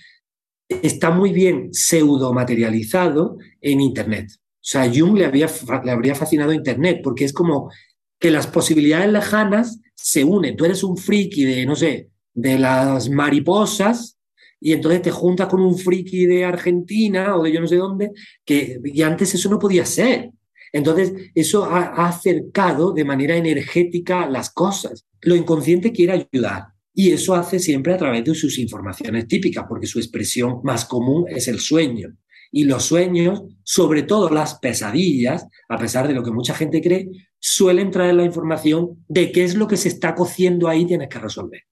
está 0.69 1.11
muy 1.11 1.33
bien 1.33 1.73
pseudo 1.73 2.33
materializado 2.33 3.39
en 3.61 3.81
Internet. 3.81 4.29
O 4.35 4.69
sea, 4.69 4.91
Jung 4.93 5.17
le, 5.17 5.25
había, 5.25 5.49
le 5.85 5.91
habría 5.91 6.15
fascinado 6.15 6.53
Internet 6.53 7.01
porque 7.03 7.25
es 7.25 7.33
como 7.33 7.71
que 8.19 8.31
las 8.31 8.47
posibilidades 8.47 9.13
lejanas 9.13 9.81
se 9.95 10.25
unen. 10.25 10.57
Tú 10.57 10.65
eres 10.65 10.83
un 10.83 10.97
friki 10.97 11.45
de, 11.45 11.67
no 11.67 11.77
sé, 11.77 12.11
de 12.35 12.59
las 12.59 13.09
mariposas 13.09 14.19
y 14.61 14.73
entonces 14.73 15.03
te 15.03 15.11
juntas 15.11 15.49
con 15.49 15.61
un 15.61 15.79
friki 15.79 16.27
de 16.27 16.45
Argentina 16.45 17.37
o 17.37 17.43
de 17.43 17.53
yo 17.53 17.61
no 17.61 17.67
sé 17.67 17.77
dónde, 17.77 18.13
que 18.45 18.81
y 18.85 19.03
antes 19.03 19.35
eso 19.35 19.49
no 19.51 19.59
podía 19.59 19.85
ser. 19.85 20.33
Entonces, 20.73 21.30
eso 21.35 21.64
ha, 21.64 22.06
acercado 22.06 22.92
de 22.92 23.04
manera 23.04 23.37
energética 23.37 24.28
las 24.28 24.50
cosas. 24.50 25.06
Lo 25.23 25.37
inconsciente 25.37 25.92
quiere 25.92 26.26
ayudar. 26.32 26.66
Y 26.92 27.12
eso 27.12 27.35
hace 27.35 27.58
siempre 27.58 27.94
a 27.94 27.99
través 27.99 28.25
de 28.25 28.35
sus 28.35 28.58
informaciones 28.58 29.28
típicas, 29.28 29.66
porque 29.68 29.87
su 29.87 29.99
expresión 29.99 30.61
más 30.64 30.87
común 30.87 31.26
es 31.28 31.46
el 31.49 31.61
sueño. 31.61 32.16
Y 32.50 32.64
los 32.64 32.85
sueños, 32.85 33.42
sobre 33.64 34.02
todo 34.02 34.30
las 34.30 34.58
pesadillas, 34.58 35.46
a 35.68 35.78
pesar 35.78 36.08
de 36.08 36.14
lo 36.14 36.23
que 36.23 36.30
mucha 36.30 36.54
gente 36.54 36.80
cree, 36.80 37.08
suelen 37.38 37.90
traer 37.90 38.14
la 38.14 38.25
información 38.25 39.04
de 39.08 39.30
qué 39.30 39.44
es 39.44 39.56
lo 39.56 39.66
que 39.66 39.76
se 39.76 39.88
está 39.88 40.14
cociendo 40.14 40.68
ahí 40.68 40.82
y 40.82 40.87
tienes 40.87 41.08
que 41.08 41.18
resolver. 41.18 41.62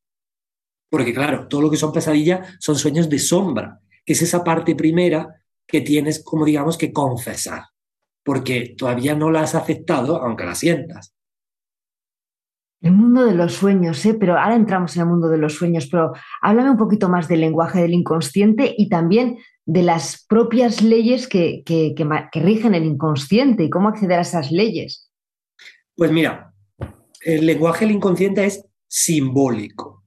Porque 0.90 1.14
claro, 1.14 1.48
todo 1.48 1.62
lo 1.62 1.70
que 1.70 1.76
son 1.76 1.92
pesadillas 1.92 2.56
son 2.60 2.76
sueños 2.76 3.08
de 3.08 3.18
sombra, 3.18 3.80
que 4.04 4.12
es 4.12 4.22
esa 4.22 4.44
parte 4.44 4.74
primera 4.74 5.42
que 5.66 5.80
tienes 5.80 6.22
como 6.22 6.44
digamos 6.44 6.76
que 6.76 6.92
confesar 6.92 7.62
porque 8.24 8.74
todavía 8.76 9.14
no 9.14 9.30
la 9.30 9.42
has 9.42 9.54
aceptado, 9.54 10.22
aunque 10.22 10.44
la 10.44 10.54
sientas. 10.54 11.14
El 12.80 12.92
mundo 12.92 13.24
de 13.24 13.34
los 13.34 13.54
sueños, 13.54 14.04
¿eh? 14.04 14.14
pero 14.14 14.38
ahora 14.38 14.56
entramos 14.56 14.94
en 14.96 15.02
el 15.02 15.08
mundo 15.08 15.28
de 15.28 15.38
los 15.38 15.54
sueños, 15.54 15.88
pero 15.90 16.12
háblame 16.42 16.70
un 16.70 16.76
poquito 16.76 17.08
más 17.08 17.28
del 17.28 17.40
lenguaje 17.40 17.80
del 17.80 17.94
inconsciente 17.94 18.74
y 18.76 18.88
también 18.88 19.38
de 19.64 19.82
las 19.82 20.26
propias 20.28 20.82
leyes 20.82 21.26
que, 21.26 21.62
que, 21.64 21.94
rigen 22.34 22.74
el 22.74 22.84
inconsciente 22.84 23.64
y 23.64 23.70
cómo 23.70 23.88
acceder 23.88 24.18
a 24.18 24.22
esas 24.22 24.50
leyes. 24.50 25.10
Pues 25.96 26.12
mira, 26.12 26.52
el 27.22 27.46
lenguaje 27.46 27.86
del 27.86 27.94
inconsciente 27.94 28.44
es 28.44 28.66
simbólico 28.86 30.04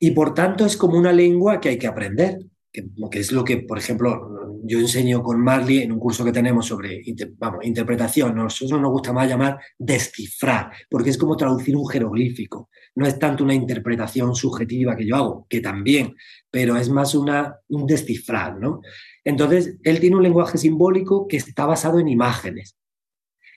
y 0.00 0.10
por 0.10 0.34
tanto 0.34 0.66
es 0.66 0.76
como 0.76 0.98
una 0.98 1.12
lengua 1.12 1.60
que 1.60 1.68
hay 1.68 1.78
que 1.78 1.86
aprender 1.86 2.38
que, 2.72 3.18
es 3.18 3.32
lo 3.32 3.44
que, 3.44 3.58
por 3.58 3.78
ejemplo, 3.78 4.31
yo 4.64 4.78
enseño 4.78 5.22
con 5.22 5.40
Marley 5.40 5.78
en 5.78 5.92
un 5.92 5.98
curso 5.98 6.24
que 6.24 6.32
tenemos 6.32 6.66
sobre 6.66 7.02
vamos, 7.36 7.64
interpretación. 7.64 8.34
Nosotros 8.34 8.80
nos 8.80 8.90
gusta 8.90 9.12
más 9.12 9.28
llamar 9.28 9.58
descifrar, 9.78 10.70
porque 10.88 11.10
es 11.10 11.18
como 11.18 11.36
traducir 11.36 11.76
un 11.76 11.88
jeroglífico. 11.88 12.70
No 12.94 13.06
es 13.06 13.18
tanto 13.18 13.44
una 13.44 13.54
interpretación 13.54 14.34
subjetiva 14.34 14.96
que 14.96 15.06
yo 15.06 15.16
hago, 15.16 15.46
que 15.48 15.60
también, 15.60 16.14
pero 16.50 16.76
es 16.76 16.88
más 16.88 17.14
una, 17.14 17.56
un 17.68 17.86
descifrar, 17.86 18.58
¿no? 18.58 18.80
Entonces, 19.24 19.78
él 19.82 20.00
tiene 20.00 20.16
un 20.16 20.22
lenguaje 20.22 20.58
simbólico 20.58 21.26
que 21.26 21.36
está 21.36 21.66
basado 21.66 21.98
en 21.98 22.08
imágenes. 22.08 22.76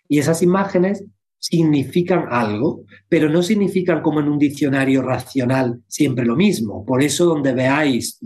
Y 0.07 0.19
esas 0.19 0.41
imágenes 0.41 1.03
significan 1.48 2.25
algo, 2.32 2.86
pero 3.08 3.30
no 3.30 3.44
significan 3.44 4.02
como 4.02 4.20
en 4.20 4.30
un 4.30 4.40
diccionario 4.40 5.04
racional 5.04 5.80
siempre 5.88 6.25
lo 6.25 6.36
mismo. 6.36 6.84
Por 6.84 7.04
eso 7.04 7.25
donde 7.25 7.54
veáis 7.54 8.20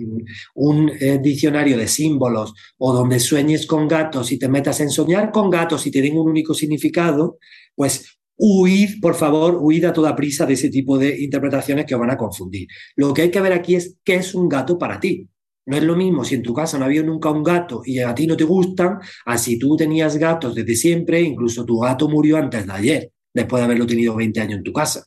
un 0.55 0.89
eh, 0.89 1.19
diccionario 1.21 1.77
de 1.77 1.89
símbolos 1.89 2.53
o 2.77 2.93
donde 2.93 3.19
sueñes 3.19 3.67
con 3.67 3.89
gatos 3.89 4.31
y 4.31 4.39
te 4.39 4.47
metas 4.47 4.79
en 4.79 4.89
soñar 4.89 5.31
con 5.31 5.49
gatos 5.49 5.85
y 5.85 5.91
te 5.91 6.01
den 6.01 6.17
un 6.17 6.29
único 6.29 6.53
significado, 6.53 7.39
pues 7.75 8.19
huid, 8.37 9.01
por 9.01 9.15
favor, 9.15 9.57
huid 9.59 9.83
a 9.83 9.91
toda 9.91 10.15
prisa 10.15 10.45
de 10.45 10.53
ese 10.53 10.69
tipo 10.69 10.97
de 10.97 11.21
interpretaciones 11.21 11.85
que 11.85 11.95
os 11.95 11.99
van 11.99 12.11
a 12.11 12.17
confundir. 12.17 12.69
Lo 12.95 13.13
que 13.13 13.23
hay 13.23 13.31
que 13.31 13.41
ver 13.41 13.51
aquí 13.51 13.75
es 13.75 13.97
qué 14.05 14.15
es 14.15 14.33
un 14.33 14.47
gato 14.47 14.77
para 14.77 14.97
ti. 14.97 15.27
No 15.69 15.77
es 15.77 15.83
lo 15.83 15.95
mismo 15.95 16.23
si 16.23 16.33
en 16.33 16.41
tu 16.41 16.51
casa 16.51 16.79
no 16.79 16.85
había 16.85 17.03
nunca 17.03 17.29
un 17.29 17.43
gato 17.43 17.83
y 17.85 17.99
a 17.99 18.15
ti 18.15 18.25
no 18.25 18.35
te 18.35 18.43
gustan, 18.43 18.97
así 19.27 19.59
tú 19.59 19.77
tenías 19.77 20.17
gatos 20.17 20.55
desde 20.55 20.75
siempre, 20.75 21.21
incluso 21.21 21.63
tu 21.63 21.77
gato 21.79 22.09
murió 22.09 22.37
antes 22.37 22.65
de 22.65 22.73
ayer. 22.73 23.11
después 23.31 23.61
de 23.61 23.65
haberlo 23.65 23.85
tenido 23.85 24.15
20 24.15 24.41
años 24.41 24.57
en 24.57 24.63
tu 24.63 24.73
casa. 24.73 25.05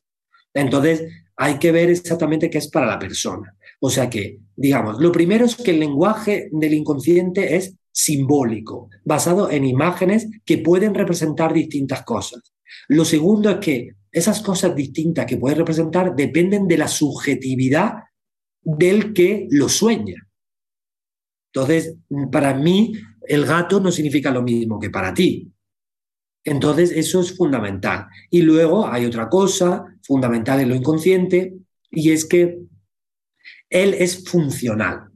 Entonces, 0.55 1.03
hay 1.37 1.59
que 1.59 1.73
ver 1.73 1.91
exactamente 1.91 2.49
qué 2.49 2.59
es 2.59 2.69
para 2.69 2.87
la 2.87 2.97
persona. 2.97 3.57
O 3.81 3.91
sea 3.91 4.09
que, 4.09 4.39
digamos, 4.55 5.01
lo 5.01 5.11
primero 5.11 5.45
es 5.45 5.57
que 5.57 5.73
el 5.73 5.81
lenguaje 5.81 6.49
del 6.53 6.75
inconsciente 6.75 7.57
es 7.57 7.75
simbólico, 7.91 8.89
basado 9.05 9.51
en 9.51 9.65
imágenes 9.65 10.29
que 10.45 10.59
pueden 10.59 10.95
representar 10.95 11.53
distintas 11.53 12.05
cosas. 12.05 12.55
Lo 12.87 13.05
segundo 13.05 13.51
es 13.51 13.57
que 13.57 13.89
esas 14.13 14.41
cosas 14.41 14.77
distintas 14.77 15.27
que 15.27 15.39
pueden 15.39 15.59
representar 15.59 16.15
dependen 16.15 16.69
de 16.69 16.79
la 16.79 16.87
subjetividad 16.87 17.95
del 18.63 19.13
que 19.13 19.49
lo 19.51 19.69
sueña. 19.69 20.29
Entonces, 21.55 21.97
para 22.31 22.55
mí, 22.55 22.95
el 23.29 23.45
gato 23.45 23.79
no 23.79 23.93
significa 23.93 24.31
lo 24.31 24.43
mismo 24.43 24.81
que 24.81 24.91
para 24.91 25.13
ti. 25.13 25.53
Entonces, 26.45 26.91
eso 26.91 27.21
es 27.21 27.37
fundamental. 27.37 28.07
Y 28.31 28.43
luego 28.43 28.87
hay 28.87 29.05
otra 29.05 29.29
cosa 29.29 29.85
fundamental 30.03 30.61
en 30.61 30.71
lo 30.71 30.75
inconsciente, 30.75 31.55
y 31.91 32.11
es 32.11 32.25
que 32.25 32.59
él 33.69 33.95
es 33.95 34.25
funcional. 34.29 35.11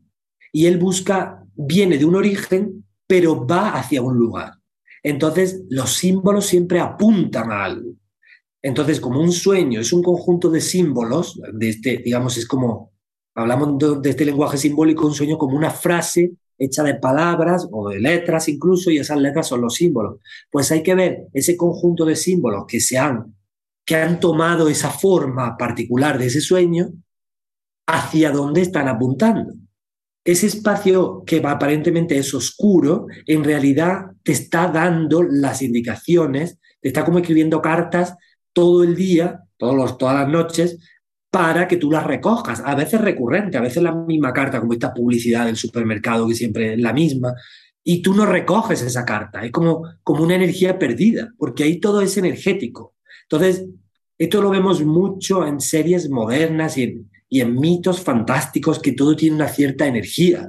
Y 0.53 0.67
él 0.67 0.79
busca, 0.79 1.43
viene 1.55 1.99
de 1.99 2.05
un 2.05 2.15
origen, 2.15 2.85
pero 3.07 3.47
va 3.47 3.71
hacia 3.71 4.03
un 4.03 4.17
lugar. 4.17 4.53
Entonces, 5.03 5.63
los 5.71 5.95
símbolos 5.95 6.47
siempre 6.47 6.81
apuntan 6.81 7.51
a 7.51 7.65
algo. 7.65 7.93
Entonces, 8.63 9.01
como 9.01 9.21
un 9.21 9.33
sueño 9.33 9.81
es 9.81 9.93
un 9.93 10.03
conjunto 10.03 10.51
de 10.51 10.61
símbolos, 10.61 11.41
de 11.53 11.69
este, 11.69 11.99
digamos, 11.99 12.37
es 12.37 12.47
como, 12.47 12.93
hablamos 13.37 14.03
de 14.03 14.11
este 14.11 14.25
lenguaje 14.25 14.57
simbólico, 14.57 15.07
un 15.07 15.15
sueño 15.15 15.39
como 15.39 15.57
una 15.57 15.71
frase 15.71 16.33
hecha 16.59 16.83
de 16.83 16.95
palabras 16.95 17.69
o 17.71 17.91
de 17.91 18.01
letras 18.01 18.49
incluso, 18.49 18.91
y 18.91 18.99
esas 18.99 19.19
letras 19.19 19.47
son 19.47 19.61
los 19.61 19.75
símbolos. 19.75 20.21
Pues 20.51 20.73
hay 20.73 20.83
que 20.83 20.95
ver 20.95 21.27
ese 21.35 21.57
conjunto 21.57 22.07
de 22.07 22.17
símbolos 22.17 22.65
que 22.67 22.81
se 22.81 22.97
han, 22.97 23.37
que 23.85 23.97
han 23.97 24.19
tomado 24.19 24.69
esa 24.69 24.91
forma 24.91 25.57
particular 25.57 26.19
de 26.19 26.27
ese 26.27 26.41
sueño, 26.41 26.89
hacia 27.87 28.31
dónde 28.31 28.63
están 28.63 28.89
apuntando. 28.89 29.53
Ese 30.25 30.47
espacio 30.47 31.23
que 31.25 31.41
aparentemente 31.45 32.17
es 32.17 32.35
oscuro, 32.35 33.07
en 33.27 33.45
realidad 33.45 34.07
te 34.25 34.33
está 34.33 34.67
dando 34.69 35.23
las 35.23 35.63
indicaciones, 35.63 36.59
te 36.81 36.89
está 36.89 37.05
como 37.05 37.19
escribiendo 37.19 37.61
cartas 37.61 38.17
todo 38.53 38.83
el 38.83 38.97
día, 38.97 39.43
todos 39.59 39.99
todas 39.99 40.17
las 40.17 40.29
noches, 40.29 40.79
para 41.31 41.69
que 41.69 41.77
tú 41.77 41.91
las 41.91 42.05
recojas. 42.05 42.63
A 42.65 42.75
veces 42.75 43.01
recurrente, 43.01 43.59
a 43.59 43.63
veces 43.63 43.83
la 43.83 43.95
misma 43.95 44.33
carta, 44.33 44.61
como 44.61 44.73
esta 44.73 44.95
publicidad 44.95 45.47
del 45.47 45.57
supermercado 45.57 46.27
que 46.27 46.35
siempre 46.35 46.75
es 46.75 46.81
la 46.81 46.93
misma, 46.93 47.35
y 47.85 48.03
tú 48.03 48.15
no 48.15 48.27
recoges 48.27 48.83
esa 48.83 49.05
carta. 49.05 49.45
Es 49.45 49.53
como, 49.53 49.83
como 50.03 50.25
una 50.25 50.35
energía 50.35 50.79
perdida, 50.79 51.33
porque 51.39 51.65
ahí 51.65 51.79
todo 51.79 52.01
es 52.01 52.17
energético. 52.17 52.95
Entonces, 53.23 53.67
esto 54.19 54.41
lo 54.41 54.51
vemos 54.51 54.85
mucho 54.85 55.47
en 55.47 55.61
series 55.61 56.09
modernas 56.09 56.77
y 56.79 56.83
en, 56.83 57.11
y 57.29 57.41
en 57.41 57.55
mitos 57.55 58.01
fantásticos 58.01 58.79
que 58.79 58.93
todo 58.93 59.15
tiene 59.15 59.37
una 59.37 59.49
cierta 59.49 59.87
energía. 59.87 60.49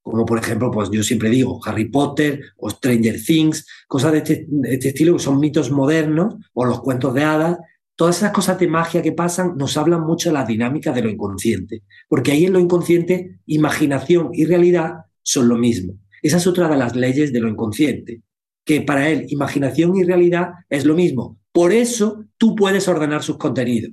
Como 0.00 0.24
por 0.24 0.38
ejemplo, 0.38 0.70
pues 0.70 0.88
yo 0.90 1.02
siempre 1.02 1.28
digo, 1.28 1.60
Harry 1.66 1.90
Potter 1.90 2.40
o 2.56 2.70
Stranger 2.70 3.22
Things, 3.22 3.66
cosas 3.86 4.12
de 4.12 4.18
este, 4.18 4.46
de 4.48 4.74
este 4.74 4.88
estilo 4.88 5.14
que 5.16 5.22
son 5.22 5.40
mitos 5.40 5.70
modernos, 5.70 6.36
o 6.54 6.64
los 6.64 6.80
cuentos 6.80 7.12
de 7.12 7.24
hadas, 7.24 7.58
todas 7.98 8.18
esas 8.18 8.30
cosas 8.30 8.60
de 8.60 8.68
magia 8.68 9.02
que 9.02 9.10
pasan 9.10 9.56
nos 9.56 9.76
hablan 9.76 10.02
mucho 10.02 10.28
de 10.28 10.34
la 10.34 10.44
dinámica 10.44 10.92
de 10.92 11.02
lo 11.02 11.10
inconsciente, 11.10 11.82
porque 12.08 12.30
ahí 12.30 12.44
en 12.44 12.52
lo 12.52 12.60
inconsciente, 12.60 13.40
imaginación 13.46 14.30
y 14.32 14.44
realidad 14.44 15.06
son 15.20 15.48
lo 15.48 15.56
mismo. 15.56 15.94
Esa 16.22 16.36
es 16.36 16.46
otra 16.46 16.68
de 16.68 16.76
las 16.76 16.94
leyes 16.94 17.32
de 17.32 17.40
lo 17.40 17.48
inconsciente, 17.48 18.22
que 18.64 18.82
para 18.82 19.10
él 19.10 19.26
imaginación 19.30 19.96
y 19.96 20.04
realidad 20.04 20.50
es 20.68 20.84
lo 20.84 20.94
mismo. 20.94 21.40
Por 21.50 21.72
eso 21.72 22.24
tú 22.36 22.54
puedes 22.54 22.86
ordenar 22.86 23.24
sus 23.24 23.36
contenidos, 23.36 23.90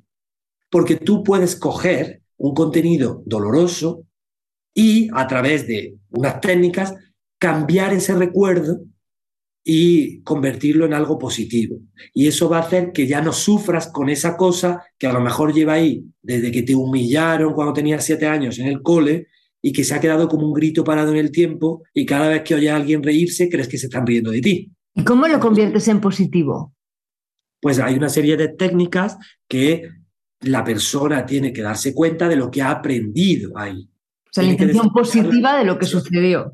porque 0.70 0.98
tú 0.98 1.24
puedes 1.24 1.56
coger 1.56 2.22
un 2.38 2.54
contenido 2.54 3.24
doloroso 3.26 4.06
y 4.76 5.10
a 5.16 5.26
través 5.26 5.66
de 5.66 5.98
unas 6.12 6.40
técnicas 6.42 6.94
cambiar 7.40 7.92
ese 7.92 8.14
recuerdo 8.14 8.82
y 9.68 10.22
convertirlo 10.22 10.86
en 10.86 10.94
algo 10.94 11.18
positivo. 11.18 11.80
Y 12.14 12.28
eso 12.28 12.48
va 12.48 12.58
a 12.58 12.62
hacer 12.62 12.92
que 12.92 13.08
ya 13.08 13.20
no 13.20 13.34
sufras 13.34 13.88
con 13.88 14.10
esa 14.10 14.38
cosa 14.38 14.84
que 15.00 15.08
a 15.08 15.14
lo 15.14 15.20
mejor 15.20 15.56
lleva 15.56 15.74
ahí 15.74 16.06
desde 16.22 16.52
que 16.52 16.62
te 16.62 16.76
humillaron 16.76 17.54
cuando 17.54 17.74
tenías 17.74 18.06
siete 18.06 18.28
años 18.28 18.60
en 18.60 18.68
el 18.68 18.84
cole 18.84 19.28
y 19.64 19.74
que 19.74 19.84
se 19.84 19.96
ha 19.96 20.00
quedado 20.00 20.30
como 20.30 20.46
un 20.46 20.54
grito 20.54 20.84
parado 20.84 21.12
en 21.12 21.18
el 21.18 21.32
tiempo 21.32 21.82
y 21.96 22.06
cada 22.06 22.30
vez 22.30 22.44
que 22.44 22.54
oyes 22.54 22.72
a 22.72 22.76
alguien 22.76 23.02
reírse 23.02 23.50
crees 23.50 23.68
que 23.68 23.80
se 23.80 23.88
están 23.88 24.06
riendo 24.06 24.30
de 24.30 24.42
ti. 24.42 24.72
¿Y 24.94 25.04
cómo 25.04 25.28
lo 25.28 25.40
conviertes 25.40 25.88
en 25.88 26.00
positivo? 26.00 26.76
Pues 27.60 27.80
hay 27.80 27.96
una 27.96 28.10
serie 28.10 28.38
de 28.38 28.50
técnicas 28.50 29.18
que 29.48 29.90
la 30.42 30.64
persona 30.64 31.26
tiene 31.26 31.52
que 31.52 31.64
darse 31.64 31.96
cuenta 31.96 32.30
de 32.30 32.36
lo 32.36 32.52
que 32.52 32.62
ha 32.62 32.70
aprendido 32.70 33.58
ahí. 33.58 33.90
O 34.26 34.30
sea, 34.32 34.44
la 34.44 34.52
intención 34.52 34.92
positiva 34.92 35.58
de 35.58 35.66
lo 35.66 35.80
que 35.80 35.88
sucedió. 35.88 36.54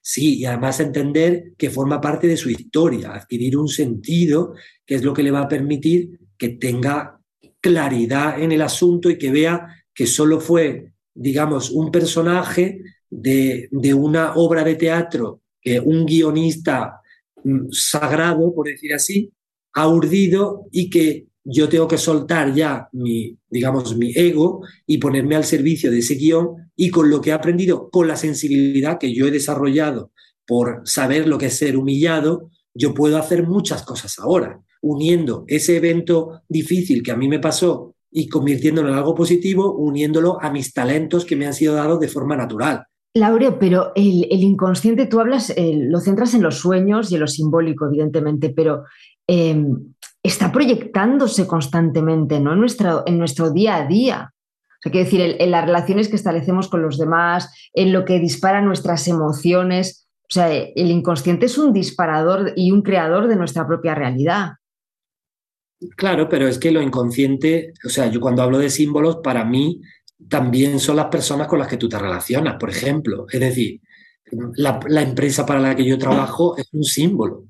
Sí, 0.00 0.38
y 0.38 0.44
además 0.44 0.80
entender 0.80 1.52
que 1.56 1.70
forma 1.70 2.00
parte 2.00 2.26
de 2.26 2.36
su 2.36 2.50
historia, 2.50 3.14
adquirir 3.14 3.56
un 3.56 3.68
sentido 3.68 4.54
que 4.84 4.96
es 4.96 5.04
lo 5.04 5.12
que 5.12 5.22
le 5.22 5.30
va 5.30 5.42
a 5.42 5.48
permitir 5.48 6.18
que 6.36 6.50
tenga 6.50 7.20
claridad 7.60 8.40
en 8.40 8.52
el 8.52 8.62
asunto 8.62 9.08
y 9.10 9.18
que 9.18 9.30
vea 9.30 9.66
que 9.94 10.06
solo 10.06 10.40
fue, 10.40 10.92
digamos, 11.14 11.70
un 11.70 11.90
personaje 11.90 12.82
de, 13.08 13.68
de 13.70 13.94
una 13.94 14.34
obra 14.34 14.64
de 14.64 14.74
teatro 14.74 15.42
que 15.60 15.78
un 15.78 16.04
guionista 16.04 17.00
mm, 17.44 17.70
sagrado, 17.70 18.52
por 18.54 18.66
decir 18.66 18.92
así, 18.94 19.32
ha 19.74 19.88
urdido 19.88 20.66
y 20.72 20.90
que 20.90 21.26
yo 21.44 21.68
tengo 21.68 21.88
que 21.88 21.98
soltar 21.98 22.54
ya 22.54 22.88
mi, 22.92 23.36
digamos, 23.50 23.96
mi 23.96 24.12
ego 24.14 24.62
y 24.86 24.98
ponerme 24.98 25.36
al 25.36 25.44
servicio 25.44 25.90
de 25.90 25.98
ese 25.98 26.14
guion 26.14 26.70
y 26.76 26.90
con 26.90 27.10
lo 27.10 27.20
que 27.20 27.30
he 27.30 27.32
aprendido, 27.32 27.90
con 27.90 28.08
la 28.08 28.16
sensibilidad 28.16 28.98
que 28.98 29.14
yo 29.14 29.26
he 29.26 29.30
desarrollado 29.30 30.12
por 30.46 30.82
saber 30.84 31.26
lo 31.26 31.38
que 31.38 31.46
es 31.46 31.56
ser 31.56 31.76
humillado, 31.76 32.50
yo 32.74 32.94
puedo 32.94 33.18
hacer 33.18 33.46
muchas 33.46 33.82
cosas 33.82 34.18
ahora, 34.18 34.60
uniendo 34.80 35.44
ese 35.46 35.76
evento 35.76 36.42
difícil 36.48 37.02
que 37.02 37.12
a 37.12 37.16
mí 37.16 37.28
me 37.28 37.38
pasó 37.38 37.94
y 38.10 38.28
convirtiéndolo 38.28 38.90
en 38.90 38.96
algo 38.96 39.14
positivo, 39.14 39.74
uniéndolo 39.74 40.40
a 40.40 40.50
mis 40.50 40.72
talentos 40.72 41.24
que 41.24 41.36
me 41.36 41.46
han 41.46 41.54
sido 41.54 41.74
dados 41.74 42.00
de 42.00 42.08
forma 42.08 42.36
natural. 42.36 42.84
Laureo, 43.14 43.58
pero 43.58 43.92
el, 43.94 44.26
inconsciente, 44.30 45.06
tú 45.06 45.20
hablas, 45.20 45.50
eh, 45.50 45.74
lo 45.74 46.00
centras 46.00 46.34
en 46.34 46.42
los 46.42 46.58
sueños 46.58 47.10
y 47.10 47.14
en 47.14 47.20
lo 47.20 47.26
simbólico, 47.26 47.86
evidentemente, 47.86 48.50
pero 48.50 48.84
em, 49.26 49.94
está 50.22 50.52
proyectándose 50.52 51.46
constantemente 51.46 52.38
¿no? 52.40 52.52
en, 52.52 52.60
nuestro, 52.60 53.02
en 53.06 53.18
nuestro 53.18 53.50
día 53.50 53.76
a 53.76 53.86
día. 53.86 54.32
O 54.32 54.82
sea, 54.82 54.92
quiero 54.92 55.04
decir, 55.04 55.36
en, 55.38 55.50
las 55.50 55.64
relaciones 55.64 56.08
que 56.08 56.16
establecemos 56.16 56.68
con 56.68 56.82
los 56.82 56.98
demás, 56.98 57.52
en 57.72 57.92
lo 57.92 58.04
que 58.04 58.18
dispara 58.18 58.60
nuestras 58.62 59.08
emociones. 59.08 60.08
O 60.22 60.32
sea, 60.32 60.52
el 60.52 60.90
inconsciente 60.90 61.46
es 61.46 61.58
un 61.58 61.72
disparador 61.72 62.52
y 62.56 62.70
un 62.70 62.82
creador 62.82 63.28
de 63.28 63.36
nuestra 63.36 63.66
propia 63.66 63.94
realidad. 63.94 64.52
Claro, 65.96 66.28
pero 66.28 66.46
es 66.46 66.58
que 66.58 66.70
lo 66.70 66.80
inconsciente, 66.80 67.72
o 67.84 67.88
sea, 67.88 68.06
yo 68.06 68.20
cuando 68.20 68.42
hablo 68.42 68.58
de 68.58 68.70
símbolos, 68.70 69.16
para 69.16 69.44
mí 69.44 69.80
también 70.28 70.78
son 70.78 70.96
las 70.96 71.06
personas 71.06 71.48
con 71.48 71.58
las 71.58 71.66
que 71.66 71.76
tú 71.76 71.88
te 71.88 71.98
relacionas, 71.98 72.56
por 72.58 72.70
ejemplo. 72.70 73.26
Es 73.28 73.40
decir, 73.40 73.80
la 74.54 75.02
empresa 75.02 75.44
para 75.44 75.58
la 75.58 75.74
que 75.74 75.84
yo 75.84 75.98
trabajo 75.98 76.56
es 76.56 76.68
un 76.72 76.84
símbolo. 76.84 77.44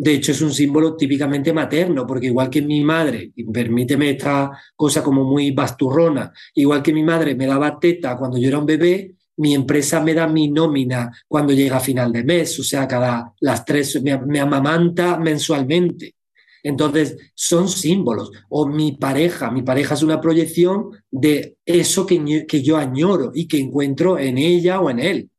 De 0.00 0.14
hecho, 0.14 0.30
es 0.30 0.40
un 0.42 0.54
símbolo 0.54 0.94
típicamente 0.94 1.52
materno, 1.52 2.06
porque 2.06 2.26
igual 2.26 2.48
que 2.48 2.62
mi 2.62 2.84
madre, 2.84 3.32
permíteme 3.52 4.10
esta 4.10 4.52
cosa 4.76 5.02
como 5.02 5.24
muy 5.24 5.50
basturrona, 5.50 6.32
igual 6.54 6.84
que 6.84 6.92
mi 6.92 7.02
madre 7.02 7.34
me 7.34 7.46
daba 7.46 7.80
teta 7.80 8.16
cuando 8.16 8.38
yo 8.38 8.46
era 8.46 8.60
un 8.60 8.66
bebé, 8.66 9.16
mi 9.38 9.54
empresa 9.54 10.00
me 10.00 10.14
da 10.14 10.28
mi 10.28 10.48
nómina 10.48 11.10
cuando 11.26 11.52
llega 11.52 11.78
a 11.78 11.80
final 11.80 12.12
de 12.12 12.22
mes, 12.22 12.60
o 12.60 12.62
sea, 12.62 12.86
cada 12.86 13.34
las 13.40 13.64
tres 13.64 14.00
me, 14.00 14.38
amamanta 14.38 15.18
mensualmente. 15.18 16.14
Entonces, 16.62 17.16
son 17.34 17.68
símbolos. 17.68 18.30
O 18.50 18.66
mi 18.66 18.92
pareja, 18.92 19.50
mi 19.50 19.62
pareja 19.62 19.94
es 19.94 20.02
una 20.02 20.20
proyección 20.20 20.90
de 21.10 21.56
eso 21.64 22.06
que, 22.06 22.46
que 22.46 22.62
yo 22.62 22.76
añoro 22.76 23.32
y 23.34 23.48
que 23.48 23.58
encuentro 23.58 24.18
en 24.18 24.38
ella 24.38 24.80
o 24.80 24.90
en 24.90 25.00
él. 25.00 25.30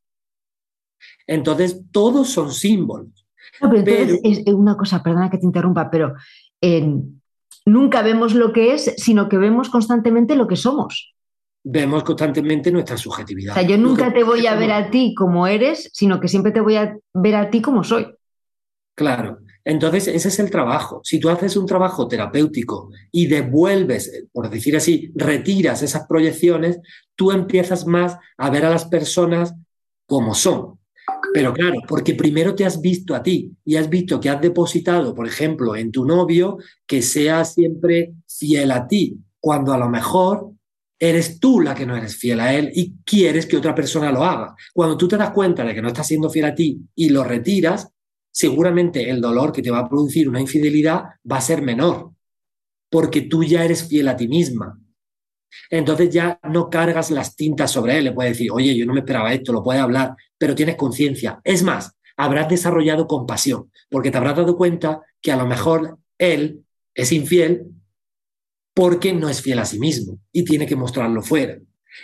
Entonces, 1.28 1.82
todos 1.92 2.30
son 2.30 2.52
símbolos. 2.54 3.19
No, 3.62 3.70
pero 3.70 3.80
entonces 3.80 4.20
es 4.24 4.54
una 4.54 4.76
cosa, 4.78 5.04
perdona 5.04 5.30
que 5.30 5.38
te 5.38 5.46
interrumpa, 5.46 5.90
pero 5.90 6.14
nunca 7.66 8.02
vemos 8.02 8.34
lo 8.34 8.54
que 8.54 8.74
es, 8.74 8.94
sino 8.98 9.30
que 9.30 9.38
vemos 9.38 9.70
constantemente 9.70 10.36
lo 10.36 10.48
que 10.48 10.56
somos. 10.56 11.14
Vemos 11.64 12.04
constantemente 12.04 12.72
nuestra 12.72 12.98
subjetividad. 12.98 13.52
O 13.52 13.60
sea, 13.60 13.68
yo 13.68 13.78
nunca 13.78 14.14
te 14.14 14.24
voy 14.24 14.48
a 14.48 14.56
ver 14.56 14.72
a 14.72 14.90
ti 14.90 15.14
como 15.14 15.46
eres, 15.46 15.90
sino 15.94 16.20
que 16.20 16.28
siempre 16.28 16.52
te 16.52 16.62
voy 16.62 16.78
a 16.78 16.98
ver 17.14 17.36
a 17.36 17.50
ti 17.50 17.62
como 17.62 17.84
soy. 17.84 18.08
Claro. 18.96 19.40
Entonces, 19.66 20.08
ese 20.08 20.30
es 20.30 20.40
el 20.40 20.50
trabajo. 20.50 21.02
Si 21.04 21.20
tú 21.20 21.30
haces 21.30 21.56
un 21.58 21.66
trabajo 21.66 22.08
terapéutico 22.08 22.90
y 23.12 23.28
devuelves, 23.28 24.26
por 24.32 24.50
decir 24.50 24.76
así, 24.78 25.12
retiras 25.16 25.84
esas 25.84 26.08
proyecciones, 26.08 26.80
tú 27.16 27.32
empiezas 27.32 27.86
más 27.86 28.18
a 28.38 28.50
ver 28.50 28.66
a 28.66 28.70
las 28.70 28.86
personas 28.86 29.54
como 30.08 30.34
son. 30.34 30.79
Pero 31.34 31.54
claro, 31.54 31.82
porque 31.88 32.16
primero 32.16 32.56
te 32.56 32.66
has 32.66 32.82
visto 32.82 33.16
a 33.16 33.22
ti 33.22 33.52
y 33.64 33.76
has 33.76 33.90
visto 33.90 34.20
que 34.20 34.30
has 34.30 34.42
depositado, 34.42 35.14
por 35.14 35.28
ejemplo, 35.28 35.76
en 35.76 35.92
tu 35.92 36.06
novio 36.06 36.58
que 36.88 37.02
sea 37.02 37.46
siempre 37.46 38.14
fiel 38.28 38.72
a 38.72 38.88
ti, 38.88 39.18
cuando 39.40 39.74
a 39.74 39.78
lo 39.78 39.90
mejor 39.90 40.52
eres 41.00 41.40
tú 41.40 41.62
la 41.62 41.74
que 41.74 41.86
no 41.86 41.96
eres 41.96 42.16
fiel 42.18 42.40
a 42.42 42.54
él 42.54 42.72
y 42.74 42.96
quieres 43.06 43.46
que 43.46 43.58
otra 43.58 43.74
persona 43.74 44.12
lo 44.12 44.24
haga. 44.24 44.56
Cuando 44.74 44.98
tú 44.98 45.08
te 45.08 45.18
das 45.18 45.32
cuenta 45.32 45.64
de 45.64 45.74
que 45.74 45.82
no 45.82 45.88
está 45.88 46.04
siendo 46.04 46.30
fiel 46.30 46.46
a 46.46 46.56
ti 46.56 46.80
y 46.96 47.10
lo 47.10 47.24
retiras, 47.24 47.90
seguramente 48.32 49.10
el 49.10 49.22
dolor 49.22 49.52
que 49.52 49.62
te 49.62 49.72
va 49.72 49.80
a 49.80 49.90
producir 49.90 50.28
una 50.28 50.42
infidelidad 50.42 51.04
va 51.30 51.38
a 51.38 51.42
ser 51.42 51.62
menor, 51.62 52.12
porque 52.90 53.22
tú 53.22 53.44
ya 53.44 53.64
eres 53.64 53.88
fiel 53.88 54.08
a 54.08 54.18
ti 54.18 54.28
misma. 54.28 54.80
Entonces 55.70 56.10
ya 56.10 56.40
no 56.50 56.70
cargas 56.70 57.12
las 57.12 57.36
tintas 57.36 57.72
sobre 57.72 57.98
él, 57.98 58.06
le 58.06 58.12
puedes 58.12 58.34
decir, 58.34 58.52
oye, 58.52 58.76
yo 58.76 58.86
no 58.86 58.94
me 58.94 59.00
esperaba 59.00 59.34
esto, 59.34 59.54
lo 59.54 59.64
puedes 59.64 59.82
hablar, 59.82 60.16
pero 60.38 60.56
tienes 60.56 60.76
conciencia. 60.76 61.40
Es 61.44 61.64
más, 61.64 61.96
habrás 62.18 62.50
desarrollado 62.50 63.08
compasión, 63.08 63.72
porque 63.90 64.12
te 64.12 64.18
habrás 64.18 64.38
dado 64.38 64.58
cuenta 64.58 65.02
que 65.22 65.32
a 65.32 65.38
lo 65.38 65.46
mejor 65.46 65.98
él 66.18 66.66
es 66.94 67.12
infiel 67.12 67.68
porque 68.74 69.14
no 69.14 69.30
es 69.30 69.42
fiel 69.42 69.60
a 69.60 69.66
sí 69.66 69.80
mismo 69.80 70.20
y 70.32 70.44
tiene 70.44 70.66
que 70.66 70.76
mostrarlo 70.76 71.22
fuera. 71.22 71.58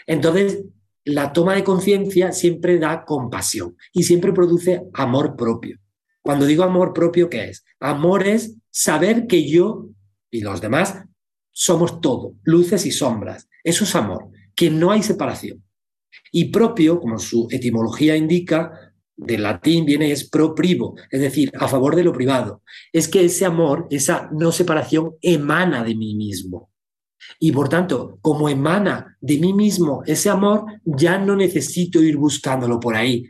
Entonces, 0.07 0.63
la 1.05 1.33
toma 1.33 1.53
de 1.53 1.63
conciencia 1.63 2.31
siempre 2.31 2.79
da 2.79 3.05
compasión 3.05 3.77
y 3.93 4.03
siempre 4.03 4.33
produce 4.33 4.81
amor 4.93 5.35
propio. 5.35 5.79
Cuando 6.21 6.45
digo 6.45 6.63
amor 6.63 6.93
propio, 6.93 7.29
¿qué 7.29 7.49
es? 7.49 7.63
Amor 7.79 8.27
es 8.27 8.55
saber 8.71 9.27
que 9.27 9.47
yo 9.47 9.89
y 10.31 10.41
los 10.41 10.59
demás 10.59 11.03
somos 11.55 12.01
todo, 12.01 12.33
luces 12.43 12.85
y 12.85 12.91
sombras. 12.91 13.47
Eso 13.63 13.85
es 13.85 13.95
amor, 13.95 14.29
que 14.55 14.69
no 14.69 14.91
hay 14.91 15.01
separación. 15.01 15.63
Y 16.31 16.45
propio, 16.45 16.99
como 16.99 17.17
su 17.17 17.47
etimología 17.49 18.17
indica, 18.17 18.93
del 19.15 19.43
latín 19.43 19.85
viene 19.85 20.11
es 20.11 20.29
pro 20.29 20.53
privo, 20.53 20.95
es 21.09 21.21
decir, 21.21 21.49
a 21.57 21.69
favor 21.69 21.95
de 21.95 22.03
lo 22.03 22.11
privado. 22.11 22.61
Es 22.91 23.07
que 23.07 23.23
ese 23.23 23.45
amor, 23.45 23.87
esa 23.89 24.29
no 24.33 24.51
separación, 24.51 25.15
emana 25.21 25.83
de 25.85 25.95
mí 25.95 26.13
mismo. 26.15 26.71
Y 27.39 27.53
por 27.53 27.69
tanto, 27.69 28.19
como 28.21 28.49
emana 28.49 29.17
de 29.21 29.39
mí 29.39 29.53
mismo 29.53 30.03
ese 30.05 30.29
amor, 30.29 30.65
ya 30.83 31.17
no 31.17 31.37
necesito 31.37 32.03
ir 32.03 32.17
buscándolo 32.17 32.81
por 32.81 32.95
ahí, 32.95 33.25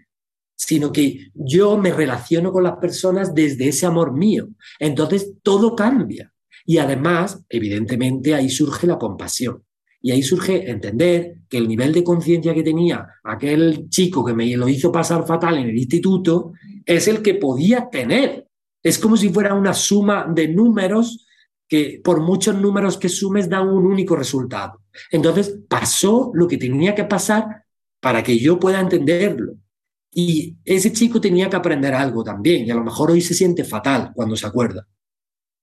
sino 0.56 0.92
que 0.92 1.32
yo 1.36 1.78
me 1.78 1.94
relaciono 1.94 2.52
con 2.52 2.64
las 2.64 2.78
personas 2.78 3.36
desde 3.36 3.68
ese 3.68 3.86
amor 3.86 4.14
mío. 4.14 4.48
Entonces 4.80 5.34
todo 5.44 5.76
cambia. 5.76 6.34
Y 6.66 6.80
además, 6.80 7.44
evidentemente, 7.50 8.34
ahí 8.34 8.50
surge 8.50 8.88
la 8.88 8.98
compasión. 8.98 9.64
Y 10.02 10.12
ahí 10.12 10.22
surge 10.22 10.70
entender 10.70 11.38
que 11.50 11.58
el 11.58 11.68
nivel 11.68 11.94
de 11.94 12.04
conciencia 12.04 12.54
que 12.54 12.64
tenía 12.64 13.08
aquel 13.24 13.90
chico 13.90 14.24
que 14.24 14.34
me 14.34 14.56
lo 14.56 14.68
hizo 14.68 14.92
pasar 14.92 15.26
fatal 15.26 15.58
en 15.58 15.70
el 15.70 15.78
instituto 15.78 16.54
es 16.86 17.08
el 17.08 17.22
que 17.22 17.36
podía 17.36 17.90
tener. 17.90 18.48
Es 18.84 19.00
como 19.00 19.18
si 19.18 19.30
fuera 19.30 19.56
una 19.56 19.74
suma 19.74 20.28
de 20.32 20.48
números 20.48 21.26
que 21.68 22.02
por 22.04 22.22
muchos 22.22 22.56
números 22.56 22.98
que 22.98 23.10
sumes 23.10 23.50
dan 23.50 23.68
un 23.68 23.86
único 23.86 24.16
resultado. 24.16 24.82
Entonces 25.12 25.58
pasó 25.68 26.32
lo 26.36 26.48
que 26.48 26.58
tenía 26.58 26.94
que 26.94 27.06
pasar 27.06 27.64
para 28.00 28.22
que 28.22 28.38
yo 28.38 28.60
pueda 28.60 28.80
entenderlo. 28.80 29.56
Y 30.12 30.56
ese 30.64 30.94
chico 30.94 31.20
tenía 31.20 31.50
que 31.50 31.56
aprender 31.56 31.94
algo 31.94 32.24
también, 32.24 32.66
y 32.66 32.72
a 32.72 32.76
lo 32.76 32.84
mejor 32.84 33.12
hoy 33.12 33.22
se 33.22 33.34
siente 33.34 33.64
fatal 33.64 34.12
cuando 34.14 34.36
se 34.36 34.46
acuerda. 34.46 34.88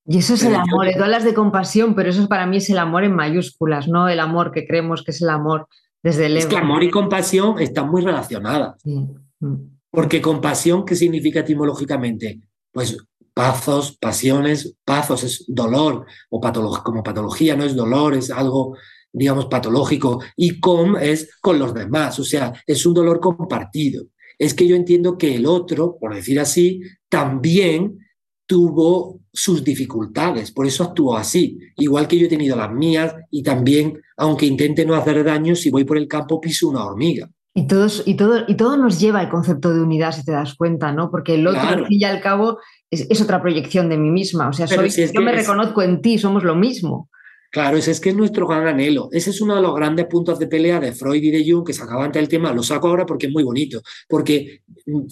Y 0.05 0.19
eso 0.19 0.35
es 0.35 0.43
el 0.43 0.55
amor, 0.55 0.89
tú 0.97 1.03
hablas 1.03 1.25
de 1.25 1.35
compasión, 1.35 1.95
pero 1.95 2.11
eso 2.11 2.27
para 2.29 2.47
mí 2.47 2.57
es 2.57 2.69
el 2.71 2.79
amor 2.79 3.05
en 3.05 3.15
mayúsculas, 3.15 3.87
no 3.87 4.09
el 4.09 4.19
amor 4.19 4.51
que 4.51 4.67
creemos 4.67 5.05
que 5.05 5.13
es 5.13 5.23
el 5.23 5.31
amor 5.31 5.69
desde 6.03 6.27
el 6.27 6.37
ego. 6.37 6.41
Es 6.41 6.47
que 6.47 6.57
amor 6.57 6.83
y 6.83 6.91
compasión 6.91 7.61
están 7.61 7.89
muy 7.89 8.03
relacionadas. 8.03 8.83
Mm. 8.85 9.55
Porque 9.91 10.21
compasión, 10.21 10.85
¿qué 10.85 10.97
significa 10.97 11.41
etimológicamente? 11.41 12.41
Pues 12.73 12.97
pazos, 13.33 13.97
pasiones, 13.97 14.75
pazos 14.85 15.23
es 15.23 15.45
dolor, 15.47 16.07
o 16.31 16.41
como 16.83 17.03
patología, 17.03 17.55
no 17.55 17.65
es 17.65 17.77
dolor, 17.77 18.15
es 18.15 18.31
algo, 18.31 18.77
digamos, 19.13 19.47
patológico, 19.47 20.21
y 20.37 20.59
com 20.59 20.97
es 20.97 21.31
con 21.41 21.59
los 21.59 21.73
demás, 21.75 22.19
o 22.19 22.25
sea, 22.25 22.53
es 22.67 22.85
un 22.85 22.95
dolor 22.95 23.21
compartido 23.21 24.07
es 24.43 24.55
que 24.55 24.67
yo 24.67 24.75
entiendo 24.75 25.19
que 25.19 25.37
el 25.37 25.47
otro, 25.47 25.97
por 26.01 26.13
decir 26.15 26.41
así, 26.41 26.83
también 27.09 28.02
tuvo 28.53 29.19
sus 29.33 29.65
dificultades, 29.65 30.53
por 30.53 30.67
eso 30.67 30.85
actuó 30.85 31.17
así, 31.17 31.59
igual 31.79 32.07
que 32.07 32.19
yo 32.19 32.27
he 32.27 32.29
tenido 32.29 32.55
las 32.55 32.71
mías 32.71 33.15
y 33.31 33.43
también, 33.43 33.99
aunque 34.19 34.45
intente 34.45 34.85
no 34.85 34.95
hacer 34.95 35.25
daño, 35.25 35.55
si 35.55 35.71
voy 35.71 35.85
por 35.85 35.97
el 35.97 36.07
campo 36.07 36.39
piso 36.39 36.69
una 36.69 36.85
hormiga. 36.85 37.31
Y, 37.55 37.67
todos, 37.67 38.03
y, 38.05 38.13
todo, 38.13 38.45
y 38.47 38.55
todo 38.59 38.77
nos 38.77 39.01
lleva 39.01 39.21
al 39.21 39.31
concepto 39.31 39.73
de 39.73 39.81
unidad, 39.81 40.13
si 40.13 40.23
te 40.23 40.33
das 40.33 40.55
cuenta, 40.55 40.93
¿no? 40.93 41.11
Porque 41.11 41.37
el 41.37 41.47
otro, 41.47 41.63
al 41.63 41.87
fin 41.87 41.99
y 41.99 42.05
al 42.05 42.21
cabo, 42.21 42.59
es, 42.91 43.23
otra 43.23 43.41
proyección 43.41 43.89
de 43.89 43.97
mí 43.97 44.11
misma. 44.11 44.51
O 44.51 44.53
sea, 44.53 44.67
soy, 44.67 44.91
yo 44.91 45.23
me 45.23 45.33
reconozco 45.33 45.81
en 45.81 46.03
ti, 46.03 46.19
somos 46.19 46.45
lo 46.45 46.55
mismo. 46.55 47.09
Claro, 47.53 47.77
ese 47.77 47.91
es 47.91 48.01
que 48.01 48.09
es 48.09 48.17
nuestro 48.17 48.47
gran 48.49 48.67
anhelo. 48.67 49.11
Ese 49.13 49.29
es 49.29 49.43
uno 49.43 49.55
de 49.55 49.61
los 49.61 49.75
grandes 49.75 50.07
puntos 50.07 50.39
de 50.39 50.47
pelea 50.47 50.81
de 50.81 50.93
Freud 50.93 51.23
y 51.23 51.31
de 51.31 51.45
Jung 51.47 51.67
que 51.67 51.75
sacaba 51.75 52.03
antes 52.03 52.23
el 52.23 52.29
tema. 52.29 52.51
Lo 52.55 52.63
saco 52.63 52.89
ahora 52.89 53.05
porque 53.05 53.27
es 53.27 53.33
muy 53.33 53.43
bonito. 53.43 53.83
Porque 54.09 54.63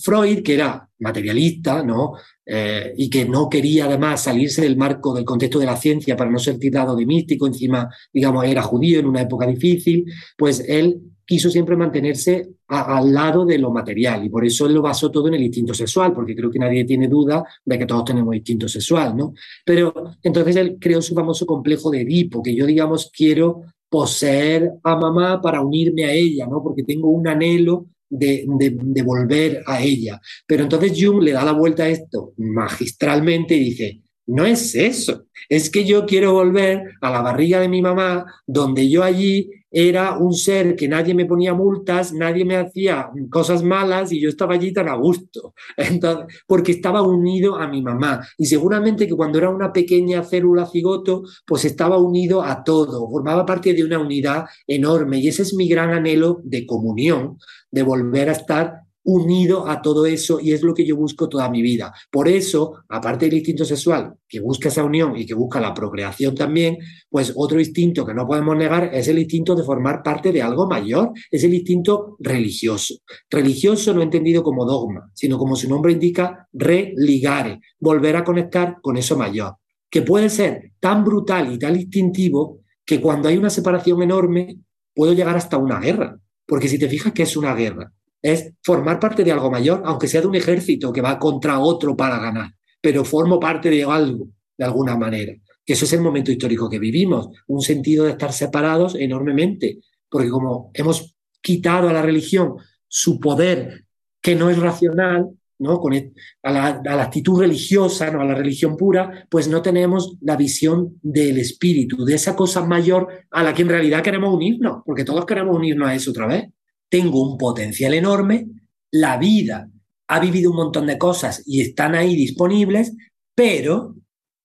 Freud, 0.02 0.42
que 0.42 0.54
era 0.54 0.88
materialista, 1.00 1.82
¿no? 1.82 2.14
Eh, 2.46 2.94
y 2.96 3.10
que 3.10 3.26
no 3.26 3.50
quería 3.50 3.84
además 3.84 4.22
salirse 4.22 4.62
del 4.62 4.78
marco 4.78 5.12
del 5.14 5.26
contexto 5.26 5.58
de 5.58 5.66
la 5.66 5.76
ciencia 5.76 6.16
para 6.16 6.30
no 6.30 6.38
ser 6.38 6.58
titulado 6.58 6.96
de 6.96 7.04
místico, 7.04 7.46
encima, 7.46 7.90
digamos, 8.10 8.46
era 8.46 8.62
judío 8.62 9.00
en 9.00 9.06
una 9.06 9.20
época 9.20 9.46
difícil, 9.46 10.06
pues 10.38 10.64
él 10.66 10.98
quiso 11.30 11.48
siempre 11.48 11.76
mantenerse 11.76 12.56
al 12.66 13.14
lado 13.14 13.46
de 13.46 13.56
lo 13.56 13.70
material 13.70 14.24
y 14.24 14.28
por 14.28 14.44
eso 14.44 14.66
él 14.66 14.74
lo 14.74 14.82
basó 14.82 15.12
todo 15.12 15.28
en 15.28 15.34
el 15.34 15.42
instinto 15.44 15.72
sexual, 15.72 16.12
porque 16.12 16.34
creo 16.34 16.50
que 16.50 16.58
nadie 16.58 16.84
tiene 16.84 17.06
duda 17.06 17.44
de 17.64 17.78
que 17.78 17.86
todos 17.86 18.06
tenemos 18.06 18.34
instinto 18.34 18.66
sexual, 18.66 19.16
¿no? 19.16 19.32
Pero 19.64 19.94
entonces 20.24 20.56
él 20.56 20.76
creó 20.80 21.00
su 21.00 21.14
famoso 21.14 21.46
complejo 21.46 21.88
de 21.88 22.00
Edipo, 22.00 22.42
que 22.42 22.52
yo, 22.52 22.66
digamos, 22.66 23.12
quiero 23.16 23.62
poseer 23.88 24.72
a 24.82 24.96
mamá 24.96 25.40
para 25.40 25.60
unirme 25.60 26.04
a 26.04 26.12
ella, 26.12 26.48
¿no? 26.48 26.64
Porque 26.64 26.82
tengo 26.82 27.08
un 27.10 27.28
anhelo 27.28 27.86
de, 28.08 28.44
de, 28.48 29.02
volver 29.04 29.62
a 29.68 29.80
ella. 29.80 30.20
Pero 30.48 30.64
entonces 30.64 31.00
Jung 31.00 31.22
le 31.22 31.30
da 31.30 31.44
la 31.44 31.52
vuelta 31.52 31.84
a 31.84 31.88
esto 31.90 32.32
magistralmente 32.38 33.54
y 33.54 33.60
dice, 33.60 34.00
no 34.30 34.44
es 34.44 34.74
eso, 34.74 35.24
es 35.48 35.70
que 35.70 35.84
yo 35.84 36.06
quiero 36.06 36.32
volver 36.32 36.92
a 37.00 37.10
la 37.10 37.20
barriga 37.20 37.60
de 37.60 37.68
mi 37.68 37.82
mamá, 37.82 38.24
donde 38.46 38.88
yo 38.88 39.02
allí 39.02 39.50
era 39.70 40.16
un 40.18 40.32
ser 40.34 40.74
que 40.74 40.88
nadie 40.88 41.14
me 41.14 41.26
ponía 41.26 41.54
multas, 41.54 42.12
nadie 42.12 42.44
me 42.44 42.56
hacía 42.56 43.10
cosas 43.30 43.62
malas 43.62 44.12
y 44.12 44.20
yo 44.20 44.28
estaba 44.28 44.54
allí 44.54 44.72
tan 44.72 44.88
a 44.88 44.94
gusto, 44.94 45.54
Entonces, 45.76 46.42
porque 46.46 46.72
estaba 46.72 47.02
unido 47.02 47.56
a 47.56 47.68
mi 47.68 47.82
mamá. 47.82 48.26
Y 48.36 48.46
seguramente 48.46 49.06
que 49.06 49.14
cuando 49.14 49.38
era 49.38 49.50
una 49.50 49.72
pequeña 49.72 50.22
célula 50.22 50.66
cigoto, 50.66 51.22
pues 51.46 51.64
estaba 51.64 51.98
unido 51.98 52.42
a 52.42 52.64
todo, 52.64 53.08
formaba 53.10 53.46
parte 53.46 53.72
de 53.74 53.84
una 53.84 53.98
unidad 53.98 54.46
enorme. 54.66 55.18
Y 55.18 55.28
ese 55.28 55.42
es 55.42 55.54
mi 55.54 55.68
gran 55.68 55.90
anhelo 55.90 56.40
de 56.44 56.66
comunión, 56.66 57.38
de 57.70 57.82
volver 57.82 58.28
a 58.28 58.32
estar 58.32 58.82
unido 59.02 59.68
a 59.68 59.80
todo 59.80 60.06
eso 60.06 60.40
y 60.40 60.52
es 60.52 60.62
lo 60.62 60.74
que 60.74 60.84
yo 60.84 60.96
busco 60.96 61.28
toda 61.28 61.48
mi 61.48 61.62
vida. 61.62 61.92
Por 62.10 62.28
eso, 62.28 62.82
aparte 62.88 63.26
del 63.26 63.38
instinto 63.38 63.64
sexual, 63.64 64.14
que 64.28 64.40
busca 64.40 64.68
esa 64.68 64.84
unión 64.84 65.16
y 65.16 65.26
que 65.26 65.34
busca 65.34 65.60
la 65.60 65.74
procreación 65.74 66.34
también, 66.34 66.78
pues 67.08 67.32
otro 67.34 67.58
instinto 67.58 68.04
que 68.04 68.14
no 68.14 68.26
podemos 68.26 68.56
negar 68.56 68.90
es 68.92 69.08
el 69.08 69.18
instinto 69.18 69.54
de 69.54 69.64
formar 69.64 70.02
parte 70.02 70.32
de 70.32 70.42
algo 70.42 70.68
mayor, 70.68 71.12
es 71.30 71.44
el 71.44 71.54
instinto 71.54 72.16
religioso. 72.18 72.96
Religioso 73.30 73.94
no 73.94 74.02
entendido 74.02 74.42
como 74.42 74.64
dogma, 74.64 75.10
sino 75.14 75.38
como 75.38 75.56
su 75.56 75.68
nombre 75.68 75.92
indica, 75.92 76.48
religare, 76.52 77.60
volver 77.78 78.16
a 78.16 78.24
conectar 78.24 78.76
con 78.82 78.96
eso 78.96 79.16
mayor, 79.16 79.56
que 79.88 80.02
puede 80.02 80.28
ser 80.28 80.72
tan 80.78 81.04
brutal 81.04 81.52
y 81.52 81.58
tan 81.58 81.76
instintivo 81.76 82.60
que 82.84 83.00
cuando 83.00 83.28
hay 83.28 83.36
una 83.36 83.50
separación 83.50 84.02
enorme 84.02 84.58
puedo 84.94 85.12
llegar 85.12 85.36
hasta 85.36 85.56
una 85.56 85.80
guerra, 85.80 86.18
porque 86.46 86.68
si 86.68 86.78
te 86.78 86.88
fijas 86.88 87.12
que 87.12 87.22
es 87.22 87.36
una 87.36 87.54
guerra, 87.54 87.92
es 88.22 88.52
formar 88.62 89.00
parte 89.00 89.24
de 89.24 89.32
algo 89.32 89.50
mayor, 89.50 89.82
aunque 89.84 90.08
sea 90.08 90.20
de 90.20 90.26
un 90.26 90.34
ejército 90.34 90.92
que 90.92 91.00
va 91.00 91.18
contra 91.18 91.58
otro 91.58 91.96
para 91.96 92.18
ganar, 92.18 92.52
pero 92.80 93.04
formo 93.04 93.40
parte 93.40 93.70
de 93.70 93.84
algo, 93.84 94.28
de 94.56 94.64
alguna 94.64 94.96
manera. 94.96 95.34
Que 95.64 95.72
eso 95.72 95.84
es 95.84 95.92
el 95.92 96.00
momento 96.00 96.30
histórico 96.30 96.68
que 96.68 96.78
vivimos, 96.78 97.28
un 97.46 97.60
sentido 97.60 98.04
de 98.04 98.12
estar 98.12 98.32
separados 98.32 98.94
enormemente, 98.94 99.78
porque 100.08 100.28
como 100.28 100.70
hemos 100.74 101.14
quitado 101.40 101.88
a 101.88 101.92
la 101.92 102.02
religión 102.02 102.56
su 102.88 103.18
poder 103.20 103.84
que 104.20 104.34
no 104.34 104.50
es 104.50 104.58
racional, 104.58 105.30
¿no? 105.58 105.78
Con 105.78 105.94
a, 105.94 106.52
la, 106.52 106.66
a, 106.66 106.96
la, 106.96 107.02
actitud 107.02 107.38
religiosa, 107.38 108.10
¿no? 108.10 108.22
a 108.22 108.24
la 108.24 108.34
religión 108.34 108.76
pura, 108.76 109.26
pues 109.30 109.46
no 109.46 109.60
tenemos 109.60 110.16
la 110.22 110.36
visión 110.36 110.98
del 111.02 111.38
espíritu, 111.38 112.04
de 112.04 112.14
esa 112.14 112.34
cosa 112.34 112.64
mayor 112.64 113.08
a 113.30 113.42
la 113.42 113.52
que 113.52 113.62
en 113.62 113.68
realidad 113.68 114.02
queremos 114.02 114.34
unirnos, 114.34 114.82
porque 114.84 115.04
todos 115.04 115.26
queremos 115.26 115.54
unirnos 115.54 115.88
a 115.88 115.94
eso 115.94 116.10
otra 116.10 116.26
vez 116.26 116.48
tengo 116.90 117.22
un 117.22 117.38
potencial 117.38 117.94
enorme, 117.94 118.48
la 118.90 119.16
vida 119.16 119.70
ha 120.08 120.20
vivido 120.20 120.50
un 120.50 120.56
montón 120.56 120.86
de 120.86 120.98
cosas 120.98 121.42
y 121.46 121.60
están 121.60 121.94
ahí 121.94 122.16
disponibles, 122.16 122.92
pero 123.34 123.94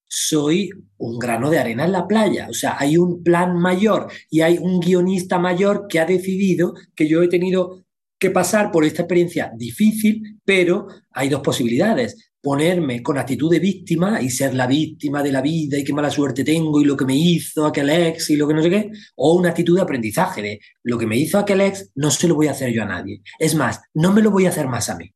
soy 0.08 0.70
un 0.98 1.20
grano 1.20 1.50
de 1.50 1.58
arena 1.58 1.86
en 1.86 1.92
la 1.92 2.08
playa. 2.08 2.48
O 2.50 2.54
sea, 2.54 2.76
hay 2.80 2.98
un 2.98 3.24
plan 3.24 3.58
mayor 3.58 4.08
y 4.30 4.42
hay 4.42 4.58
un 4.60 4.80
guionista 4.80 5.40
mayor 5.40 5.88
que 5.90 6.00
ha 6.00 6.06
decidido 6.06 6.76
que 6.96 7.08
yo 7.08 7.22
he 7.24 7.28
tenido 7.28 7.84
que 8.20 8.30
pasar 8.30 8.72
por 8.72 8.86
esta 8.86 9.02
experiencia 9.02 9.52
difícil, 9.56 10.40
pero 10.46 10.88
hay 11.12 11.30
dos 11.30 11.42
posibilidades. 11.42 12.32
Ponerme 12.46 13.02
con 13.02 13.18
actitud 13.18 13.50
de 13.50 13.58
víctima 13.58 14.22
y 14.22 14.30
ser 14.30 14.54
la 14.54 14.68
víctima 14.68 15.24
de 15.24 15.32
la 15.32 15.42
vida 15.42 15.80
y 15.80 15.84
qué 15.84 15.94
mala 15.94 16.12
suerte 16.12 16.44
tengo 16.44 16.80
y 16.80 16.86
lo 16.86 16.96
que 16.96 17.04
me 17.04 17.16
hizo 17.16 17.66
aquel 17.66 17.90
ex 17.90 18.30
y 18.30 18.36
lo 18.36 18.48
que 18.48 18.54
no 18.54 18.62
sé 18.62 18.70
qué, 18.70 18.92
o 19.16 19.34
una 19.34 19.50
actitud 19.50 19.76
de 19.76 19.82
aprendizaje 19.82 20.44
de 20.44 20.60
lo 20.84 21.00
que 21.00 21.08
me 21.08 21.18
hizo 21.18 21.40
aquel 21.40 21.62
ex 21.62 21.90
no 21.96 22.12
se 22.12 22.28
lo 22.28 22.36
voy 22.36 22.46
a 22.46 22.52
hacer 22.52 22.72
yo 22.72 22.84
a 22.84 22.86
nadie. 22.86 23.24
Es 23.40 23.56
más, 23.56 23.82
no 23.96 24.14
me 24.14 24.22
lo 24.22 24.30
voy 24.30 24.46
a 24.46 24.50
hacer 24.50 24.68
más 24.68 24.90
a 24.90 24.96
mí. 24.96 25.12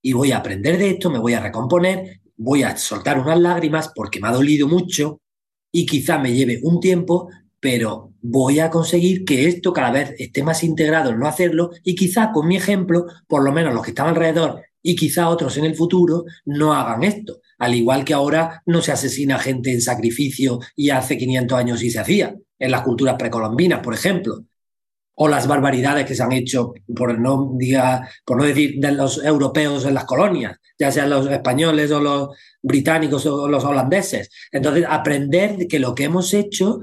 Y 0.00 0.12
voy 0.12 0.30
a 0.30 0.36
aprender 0.36 0.78
de 0.78 0.90
esto, 0.90 1.10
me 1.10 1.18
voy 1.18 1.34
a 1.34 1.40
recomponer, 1.40 2.20
voy 2.36 2.62
a 2.62 2.76
soltar 2.76 3.18
unas 3.18 3.40
lágrimas 3.40 3.90
porque 3.92 4.20
me 4.20 4.28
ha 4.28 4.32
dolido 4.32 4.68
mucho 4.68 5.20
y 5.72 5.86
quizá 5.86 6.20
me 6.20 6.32
lleve 6.32 6.60
un 6.62 6.78
tiempo, 6.78 7.30
pero 7.58 8.12
voy 8.20 8.60
a 8.60 8.70
conseguir 8.70 9.24
que 9.24 9.48
esto 9.48 9.72
cada 9.72 9.90
vez 9.90 10.14
esté 10.18 10.44
más 10.44 10.62
integrado 10.62 11.10
en 11.10 11.18
no 11.18 11.26
hacerlo 11.26 11.70
y 11.82 11.96
quizá 11.96 12.30
con 12.30 12.46
mi 12.46 12.56
ejemplo, 12.56 13.06
por 13.26 13.42
lo 13.42 13.50
menos 13.50 13.74
los 13.74 13.82
que 13.82 13.90
están 13.90 14.06
alrededor 14.06 14.62
y 14.82 14.96
quizá 14.96 15.28
otros 15.28 15.56
en 15.56 15.64
el 15.64 15.74
futuro 15.74 16.24
no 16.44 16.72
hagan 16.74 17.02
esto. 17.02 17.40
Al 17.58 17.74
igual 17.74 18.04
que 18.04 18.14
ahora 18.14 18.62
no 18.66 18.80
se 18.82 18.92
asesina 18.92 19.38
gente 19.38 19.72
en 19.72 19.80
sacrificio 19.80 20.60
y 20.76 20.90
hace 20.90 21.18
500 21.18 21.58
años 21.58 21.80
sí 21.80 21.90
se 21.90 22.00
hacía, 22.00 22.34
en 22.58 22.70
las 22.70 22.82
culturas 22.82 23.16
precolombinas, 23.18 23.80
por 23.80 23.94
ejemplo. 23.94 24.44
O 25.14 25.28
las 25.28 25.46
barbaridades 25.46 26.06
que 26.06 26.14
se 26.14 26.22
han 26.22 26.32
hecho, 26.32 26.72
por 26.96 27.18
no, 27.18 27.52
diga, 27.54 28.08
por 28.24 28.38
no 28.38 28.44
decir 28.44 28.76
de 28.78 28.92
los 28.92 29.22
europeos 29.22 29.84
en 29.84 29.92
las 29.92 30.04
colonias, 30.04 30.56
ya 30.78 30.90
sean 30.90 31.10
los 31.10 31.26
españoles 31.26 31.90
o 31.90 32.00
los 32.00 32.30
británicos 32.62 33.26
o 33.26 33.46
los 33.46 33.64
holandeses. 33.64 34.30
Entonces, 34.50 34.86
aprender 34.88 35.68
que 35.68 35.78
lo 35.78 35.94
que 35.94 36.04
hemos 36.04 36.32
hecho 36.32 36.80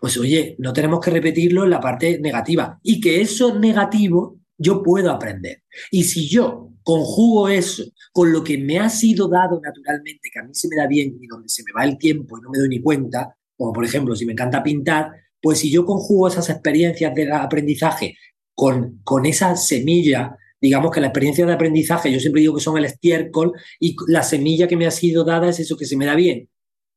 pues 0.00 0.16
oye, 0.16 0.56
no 0.58 0.72
tenemos 0.72 1.00
que 1.00 1.10
repetirlo 1.10 1.64
en 1.64 1.70
la 1.70 1.80
parte 1.80 2.18
negativa 2.20 2.80
y 2.82 3.00
que 3.00 3.20
eso 3.20 3.58
negativo 3.58 4.39
yo 4.60 4.82
puedo 4.82 5.10
aprender. 5.10 5.62
Y 5.90 6.04
si 6.04 6.28
yo 6.28 6.70
conjugo 6.82 7.48
eso 7.48 7.84
con 8.12 8.32
lo 8.32 8.44
que 8.44 8.58
me 8.58 8.78
ha 8.78 8.90
sido 8.90 9.28
dado 9.28 9.60
naturalmente, 9.60 10.30
que 10.32 10.38
a 10.38 10.42
mí 10.42 10.50
se 10.52 10.68
me 10.68 10.76
da 10.76 10.86
bien 10.86 11.16
y 11.20 11.26
donde 11.26 11.48
se 11.48 11.62
me 11.64 11.72
va 11.72 11.84
el 11.84 11.98
tiempo 11.98 12.38
y 12.38 12.42
no 12.42 12.50
me 12.50 12.58
doy 12.58 12.68
ni 12.68 12.80
cuenta, 12.80 13.36
como 13.56 13.72
por 13.72 13.84
ejemplo 13.84 14.14
si 14.14 14.26
me 14.26 14.32
encanta 14.32 14.62
pintar, 14.62 15.12
pues 15.40 15.58
si 15.58 15.70
yo 15.70 15.84
conjugo 15.84 16.28
esas 16.28 16.50
experiencias 16.50 17.14
de 17.14 17.32
aprendizaje 17.32 18.16
con, 18.54 19.00
con 19.02 19.24
esa 19.24 19.56
semilla, 19.56 20.36
digamos 20.60 20.90
que 20.92 21.00
la 21.00 21.06
experiencia 21.06 21.46
de 21.46 21.54
aprendizaje, 21.54 22.12
yo 22.12 22.20
siempre 22.20 22.42
digo 22.42 22.54
que 22.54 22.60
son 22.60 22.76
el 22.76 22.84
estiércol 22.84 23.52
y 23.78 23.96
la 24.08 24.22
semilla 24.22 24.68
que 24.68 24.76
me 24.76 24.86
ha 24.86 24.90
sido 24.90 25.24
dada 25.24 25.48
es 25.48 25.58
eso 25.58 25.76
que 25.76 25.86
se 25.86 25.96
me 25.96 26.04
da 26.04 26.14
bien 26.14 26.48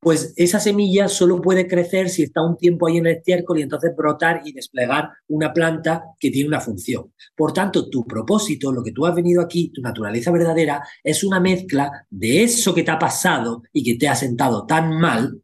pues 0.04 0.34
esa 0.36 0.60
semilla 0.60 1.08
solo 1.08 1.42
puede 1.42 1.68
crecer 1.68 2.10
si 2.10 2.24
está 2.24 2.42
un 2.42 2.58
tiempo 2.58 2.88
ahí 2.88 2.98
en 2.98 3.08
el 3.08 3.18
estiércol 3.18 3.60
y 3.60 3.64
entonces 3.64 3.96
brotar 3.96 4.42
y 4.46 4.54
desplegar 4.54 5.10
una 5.28 5.54
planta 5.54 6.04
que 6.20 6.30
tiene 6.30 6.50
una 6.50 6.60
función. 6.60 7.14
Por 7.36 7.54
tanto, 7.54 7.90
tu 7.90 8.06
propósito, 8.06 8.72
lo 8.72 8.84
que 8.84 8.92
tú 8.92 9.06
has 9.06 9.16
venido 9.16 9.42
aquí, 9.42 9.70
tu 9.70 9.82
naturaleza 9.82 10.32
verdadera, 10.32 10.84
es 11.04 11.24
una 11.24 11.40
mezcla 11.40 12.06
de 12.10 12.44
eso 12.44 12.74
que 12.74 12.84
te 12.84 12.92
ha 12.92 13.00
pasado 13.00 13.64
y 13.72 13.84
que 13.84 13.96
te 13.96 14.08
ha 14.08 14.16
sentado 14.16 14.66
tan 14.66 15.00
mal 15.00 15.43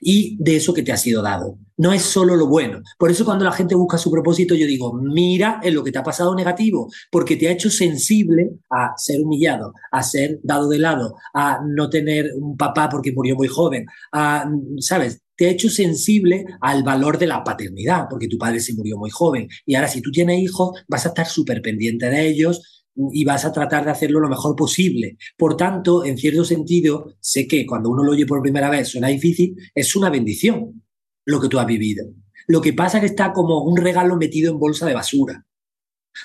y 0.00 0.36
de 0.42 0.56
eso 0.56 0.74
que 0.74 0.82
te 0.82 0.92
ha 0.92 0.96
sido 0.96 1.22
dado. 1.22 1.58
No 1.76 1.92
es 1.92 2.02
solo 2.02 2.36
lo 2.36 2.46
bueno. 2.46 2.82
Por 2.98 3.10
eso 3.10 3.24
cuando 3.24 3.44
la 3.44 3.52
gente 3.52 3.74
busca 3.74 3.98
su 3.98 4.10
propósito, 4.10 4.54
yo 4.54 4.66
digo, 4.66 4.92
mira 4.94 5.60
en 5.62 5.74
lo 5.74 5.82
que 5.82 5.90
te 5.90 5.98
ha 5.98 6.02
pasado 6.02 6.34
negativo, 6.34 6.88
porque 7.10 7.36
te 7.36 7.48
ha 7.48 7.52
hecho 7.52 7.70
sensible 7.70 8.50
a 8.70 8.92
ser 8.96 9.20
humillado, 9.20 9.72
a 9.90 10.02
ser 10.02 10.38
dado 10.42 10.68
de 10.68 10.78
lado, 10.78 11.16
a 11.34 11.60
no 11.66 11.90
tener 11.90 12.30
un 12.36 12.56
papá 12.56 12.88
porque 12.88 13.12
murió 13.12 13.34
muy 13.34 13.48
joven, 13.48 13.86
a, 14.12 14.48
¿sabes? 14.78 15.20
Te 15.34 15.46
ha 15.46 15.50
hecho 15.50 15.68
sensible 15.70 16.44
al 16.60 16.82
valor 16.82 17.18
de 17.18 17.26
la 17.26 17.42
paternidad, 17.42 18.06
porque 18.08 18.28
tu 18.28 18.38
padre 18.38 18.60
se 18.60 18.74
murió 18.74 18.96
muy 18.96 19.10
joven. 19.10 19.48
Y 19.66 19.74
ahora 19.74 19.88
si 19.88 20.00
tú 20.02 20.10
tienes 20.10 20.40
hijos, 20.40 20.84
vas 20.88 21.06
a 21.06 21.08
estar 21.08 21.26
súper 21.26 21.62
pendiente 21.62 22.10
de 22.10 22.28
ellos, 22.28 22.81
y 22.94 23.24
vas 23.24 23.44
a 23.44 23.52
tratar 23.52 23.84
de 23.84 23.90
hacerlo 23.90 24.20
lo 24.20 24.28
mejor 24.28 24.54
posible. 24.54 25.16
Por 25.36 25.56
tanto, 25.56 26.04
en 26.04 26.18
cierto 26.18 26.44
sentido, 26.44 27.14
sé 27.20 27.46
que 27.46 27.66
cuando 27.66 27.90
uno 27.90 28.02
lo 28.02 28.12
oye 28.12 28.26
por 28.26 28.42
primera 28.42 28.70
vez 28.70 28.88
suena 28.88 29.08
difícil, 29.08 29.56
es 29.74 29.96
una 29.96 30.10
bendición 30.10 30.82
lo 31.24 31.40
que 31.40 31.48
tú 31.48 31.58
has 31.58 31.66
vivido. 31.66 32.04
Lo 32.48 32.60
que 32.60 32.72
pasa 32.72 32.98
es 32.98 33.02
que 33.02 33.06
está 33.06 33.32
como 33.32 33.62
un 33.62 33.76
regalo 33.76 34.16
metido 34.16 34.52
en 34.52 34.58
bolsa 34.58 34.86
de 34.86 34.94
basura. 34.94 35.46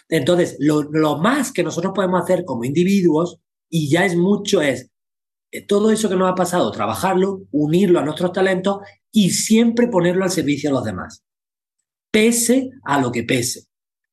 Entonces, 0.09 0.57
lo, 0.59 0.83
lo 0.83 1.17
más 1.17 1.51
que 1.51 1.63
nosotros 1.63 1.93
podemos 1.95 2.21
hacer 2.21 2.43
como 2.43 2.65
individuos, 2.65 3.39
y 3.69 3.89
ya 3.89 4.05
es 4.05 4.15
mucho, 4.15 4.61
es 4.61 4.89
eh, 5.51 5.65
todo 5.65 5.91
eso 5.91 6.09
que 6.09 6.15
nos 6.15 6.29
ha 6.29 6.35
pasado, 6.35 6.71
trabajarlo, 6.71 7.43
unirlo 7.51 7.99
a 7.99 8.05
nuestros 8.05 8.31
talentos 8.31 8.79
y 9.11 9.31
siempre 9.31 9.87
ponerlo 9.87 10.23
al 10.23 10.31
servicio 10.31 10.69
de 10.69 10.73
los 10.73 10.83
demás. 10.83 11.23
Pese 12.11 12.71
a 12.83 12.99
lo 12.99 13.11
que 13.11 13.23
pese. 13.23 13.65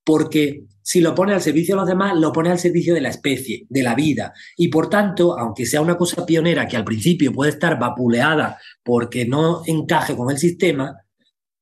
Porque 0.04 0.64
si 0.86 1.00
lo 1.00 1.14
pone 1.14 1.32
al 1.32 1.40
servicio 1.40 1.74
de 1.74 1.80
los 1.80 1.88
demás, 1.88 2.14
lo 2.14 2.30
pone 2.30 2.50
al 2.50 2.58
servicio 2.58 2.92
de 2.92 3.00
la 3.00 3.08
especie, 3.08 3.64
de 3.70 3.82
la 3.82 3.94
vida. 3.94 4.34
Y 4.54 4.68
por 4.68 4.90
tanto, 4.90 5.38
aunque 5.38 5.64
sea 5.64 5.80
una 5.80 5.96
cosa 5.96 6.26
pionera 6.26 6.68
que 6.68 6.76
al 6.76 6.84
principio 6.84 7.32
puede 7.32 7.52
estar 7.52 7.78
vapuleada 7.78 8.58
porque 8.82 9.24
no 9.24 9.62
encaje 9.64 10.14
con 10.14 10.30
el 10.30 10.36
sistema 10.36 10.94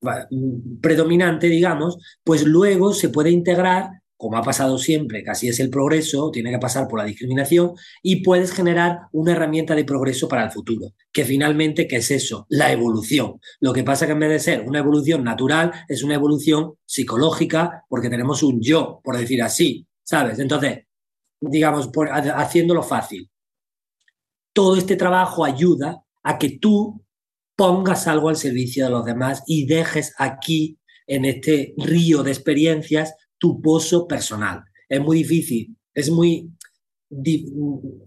mm, 0.01 0.81
predominante, 0.81 1.47
digamos, 1.47 1.97
pues 2.21 2.43
luego 2.43 2.93
se 2.93 3.07
puede 3.07 3.31
integrar 3.31 4.02
como 4.23 4.37
ha 4.37 4.41
pasado 4.41 4.77
siempre, 4.77 5.21
que 5.21 5.31
así 5.31 5.49
es 5.49 5.59
el 5.59 5.69
progreso, 5.69 6.31
tiene 6.31 6.49
que 6.49 6.57
pasar 6.57 6.87
por 6.87 6.97
la 6.97 7.03
discriminación 7.03 7.73
y 8.01 8.23
puedes 8.23 8.53
generar 8.53 9.01
una 9.11 9.33
herramienta 9.33 9.75
de 9.75 9.83
progreso 9.83 10.29
para 10.29 10.45
el 10.45 10.49
futuro, 10.49 10.93
que 11.11 11.25
finalmente, 11.25 11.89
¿qué 11.89 11.97
es 11.97 12.09
eso? 12.09 12.45
La 12.47 12.71
evolución. 12.71 13.41
Lo 13.59 13.73
que 13.73 13.83
pasa 13.83 14.05
que 14.05 14.13
en 14.13 14.19
vez 14.19 14.29
de 14.29 14.39
ser 14.39 14.61
una 14.61 14.79
evolución 14.79 15.25
natural, 15.25 15.73
es 15.89 16.03
una 16.03 16.15
evolución 16.15 16.75
psicológica 16.85 17.83
porque 17.89 18.09
tenemos 18.09 18.43
un 18.43 18.61
yo, 18.61 19.01
por 19.03 19.17
decir 19.17 19.43
así, 19.43 19.85
¿sabes? 20.03 20.39
Entonces, 20.39 20.85
digamos, 21.41 21.89
por, 21.89 22.09
haciéndolo 22.09 22.81
fácil, 22.81 23.29
todo 24.53 24.77
este 24.77 24.95
trabajo 24.95 25.43
ayuda 25.43 26.01
a 26.23 26.37
que 26.37 26.59
tú 26.59 27.03
pongas 27.57 28.07
algo 28.07 28.29
al 28.29 28.37
servicio 28.37 28.85
de 28.85 28.91
los 28.91 29.03
demás 29.03 29.43
y 29.47 29.65
dejes 29.65 30.13
aquí, 30.17 30.79
en 31.07 31.25
este 31.25 31.73
río 31.75 32.23
de 32.23 32.31
experiencias, 32.31 33.13
tu 33.43 33.61
pozo 33.61 34.07
personal. 34.07 34.63
Es 34.87 35.01
muy 35.01 35.17
difícil, 35.17 35.75
es 35.93 36.09
muy, 36.09 36.49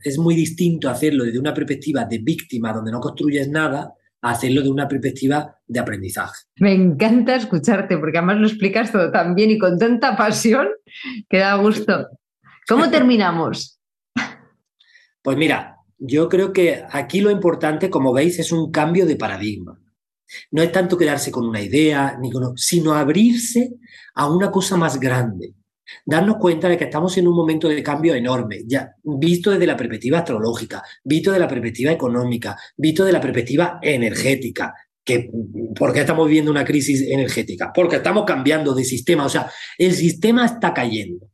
es 0.02 0.16
muy 0.16 0.34
distinto 0.34 0.88
hacerlo 0.88 1.24
desde 1.24 1.38
una 1.38 1.52
perspectiva 1.52 2.06
de 2.06 2.20
víctima 2.20 2.72
donde 2.72 2.90
no 2.90 3.00
construyes 3.00 3.46
nada 3.50 3.92
a 4.22 4.30
hacerlo 4.30 4.62
de 4.62 4.70
una 4.70 4.88
perspectiva 4.88 5.54
de 5.66 5.78
aprendizaje. 5.78 6.44
Me 6.58 6.72
encanta 6.72 7.36
escucharte 7.36 7.98
porque 7.98 8.16
además 8.16 8.38
lo 8.38 8.46
explicas 8.46 8.90
todo 8.90 9.12
tan 9.12 9.34
bien 9.34 9.50
y 9.50 9.58
con 9.58 9.78
tanta 9.78 10.16
pasión 10.16 10.68
que 11.28 11.36
da 11.36 11.56
gusto. 11.56 12.08
¿Cómo 12.66 12.88
terminamos? 12.96 13.78
Pues 15.20 15.36
mira, 15.36 15.76
yo 15.98 16.30
creo 16.30 16.54
que 16.54 16.82
aquí 16.90 17.20
lo 17.20 17.30
importante, 17.30 17.90
como 17.90 18.14
veis, 18.14 18.38
es 18.38 18.52
un 18.52 18.70
cambio 18.70 19.04
de 19.04 19.16
paradigma. 19.16 19.78
No 20.50 20.62
es 20.62 20.72
tanto 20.72 20.96
quedarse 20.96 21.30
con 21.30 21.46
una 21.46 21.60
idea, 21.60 22.18
ni 22.20 22.30
sino 22.56 22.94
abrirse 22.94 23.74
a 24.14 24.30
una 24.30 24.50
cosa 24.50 24.76
más 24.76 24.98
grande. 24.98 25.54
Darnos 26.04 26.36
cuenta 26.38 26.68
de 26.68 26.76
que 26.76 26.84
estamos 26.84 27.16
en 27.16 27.28
un 27.28 27.36
momento 27.36 27.68
de 27.68 27.82
cambio 27.82 28.14
enorme, 28.14 28.62
ya 28.66 28.92
visto 29.04 29.52
desde 29.52 29.66
la 29.66 29.76
perspectiva 29.76 30.18
astrológica, 30.18 30.82
visto 31.04 31.30
de 31.30 31.38
la 31.38 31.46
perspectiva 31.46 31.92
económica, 31.92 32.56
visto 32.76 33.04
de 33.04 33.12
la 33.12 33.20
perspectiva 33.20 33.78
energética. 33.82 34.74
Que, 35.04 35.30
¿Por 35.76 35.92
qué 35.92 36.00
estamos 36.00 36.26
viviendo 36.26 36.50
una 36.50 36.64
crisis 36.64 37.02
energética? 37.02 37.72
Porque 37.72 37.96
estamos 37.96 38.24
cambiando 38.24 38.74
de 38.74 38.82
sistema. 38.82 39.24
O 39.24 39.28
sea, 39.28 39.48
el 39.78 39.92
sistema 39.92 40.44
está 40.44 40.74
cayendo. 40.74 41.30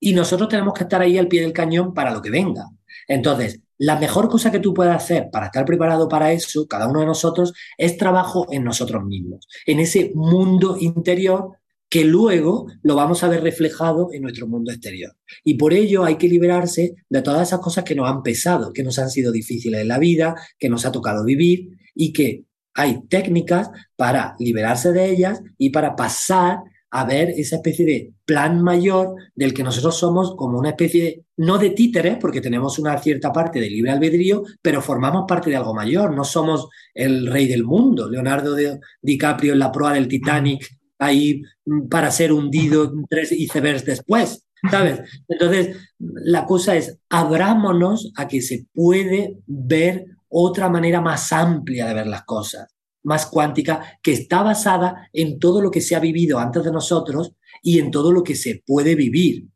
Y 0.00 0.14
nosotros 0.14 0.48
tenemos 0.48 0.72
que 0.72 0.84
estar 0.84 1.02
ahí 1.02 1.18
al 1.18 1.28
pie 1.28 1.42
del 1.42 1.52
cañón 1.52 1.92
para 1.92 2.10
lo 2.10 2.22
que 2.22 2.30
venga. 2.30 2.64
Entonces, 3.06 3.60
la 3.80 3.98
mejor 3.98 4.28
cosa 4.28 4.52
que 4.52 4.58
tú 4.58 4.74
puedes 4.74 4.94
hacer 4.94 5.30
para 5.32 5.46
estar 5.46 5.64
preparado 5.64 6.06
para 6.06 6.32
eso, 6.32 6.66
cada 6.68 6.86
uno 6.86 7.00
de 7.00 7.06
nosotros, 7.06 7.54
es 7.78 7.96
trabajo 7.96 8.46
en 8.50 8.62
nosotros 8.62 9.02
mismos, 9.04 9.48
en 9.64 9.80
ese 9.80 10.12
mundo 10.14 10.76
interior 10.78 11.52
que 11.88 12.04
luego 12.04 12.66
lo 12.82 12.94
vamos 12.94 13.24
a 13.24 13.28
ver 13.28 13.42
reflejado 13.42 14.10
en 14.12 14.20
nuestro 14.20 14.46
mundo 14.46 14.70
exterior. 14.70 15.16
Y 15.44 15.54
por 15.54 15.72
ello 15.72 16.04
hay 16.04 16.16
que 16.16 16.28
liberarse 16.28 16.94
de 17.08 17.22
todas 17.22 17.48
esas 17.48 17.60
cosas 17.60 17.84
que 17.84 17.94
nos 17.94 18.06
han 18.06 18.22
pesado, 18.22 18.70
que 18.74 18.82
nos 18.82 18.98
han 18.98 19.08
sido 19.08 19.32
difíciles 19.32 19.80
en 19.80 19.88
la 19.88 19.98
vida, 19.98 20.34
que 20.58 20.68
nos 20.68 20.84
ha 20.84 20.92
tocado 20.92 21.24
vivir 21.24 21.70
y 21.94 22.12
que 22.12 22.44
hay 22.74 23.00
técnicas 23.08 23.70
para 23.96 24.36
liberarse 24.38 24.92
de 24.92 25.08
ellas 25.08 25.40
y 25.56 25.70
para 25.70 25.96
pasar 25.96 26.58
a 26.90 27.04
ver 27.04 27.30
esa 27.30 27.56
especie 27.56 27.86
de 27.86 28.12
plan 28.24 28.62
mayor 28.62 29.14
del 29.34 29.54
que 29.54 29.62
nosotros 29.62 29.96
somos 29.96 30.34
como 30.36 30.58
una 30.58 30.70
especie, 30.70 31.24
no 31.36 31.58
de 31.58 31.70
títeres, 31.70 32.16
porque 32.20 32.40
tenemos 32.40 32.78
una 32.78 32.98
cierta 32.98 33.32
parte 33.32 33.60
de 33.60 33.70
libre 33.70 33.92
albedrío, 33.92 34.42
pero 34.60 34.82
formamos 34.82 35.24
parte 35.26 35.50
de 35.50 35.56
algo 35.56 35.74
mayor, 35.74 36.14
no 36.14 36.24
somos 36.24 36.68
el 36.92 37.26
rey 37.26 37.46
del 37.46 37.64
mundo. 37.64 38.10
Leonardo 38.10 38.56
DiCaprio 39.00 39.52
en 39.52 39.60
la 39.60 39.70
proa 39.70 39.92
del 39.92 40.08
Titanic, 40.08 40.68
ahí 40.98 41.42
mm, 41.64 41.88
para 41.88 42.10
ser 42.10 42.32
hundido 42.32 42.92
tres 43.08 43.30
icebergs 43.32 43.84
después, 43.84 44.46
¿sabes? 44.70 45.00
Entonces, 45.28 45.76
la 45.98 46.44
cosa 46.44 46.76
es, 46.76 46.98
abrámonos 47.08 48.12
a 48.16 48.26
que 48.26 48.42
se 48.42 48.66
puede 48.74 49.36
ver 49.46 50.06
otra 50.28 50.68
manera 50.68 51.00
más 51.00 51.32
amplia 51.32 51.86
de 51.86 51.94
ver 51.94 52.06
las 52.08 52.24
cosas 52.24 52.68
más 53.02 53.26
cuántica 53.26 53.98
que 54.02 54.12
está 54.12 54.42
basada 54.42 55.08
en 55.12 55.38
todo 55.38 55.60
lo 55.60 55.70
que 55.70 55.80
se 55.80 55.94
ha 55.96 56.00
vivido 56.00 56.38
antes 56.38 56.64
de 56.64 56.72
nosotros 56.72 57.32
y 57.62 57.78
en 57.78 57.90
todo 57.90 58.12
lo 58.12 58.22
que 58.22 58.34
se 58.34 58.62
puede 58.66 58.94
vivir. 58.94 59.46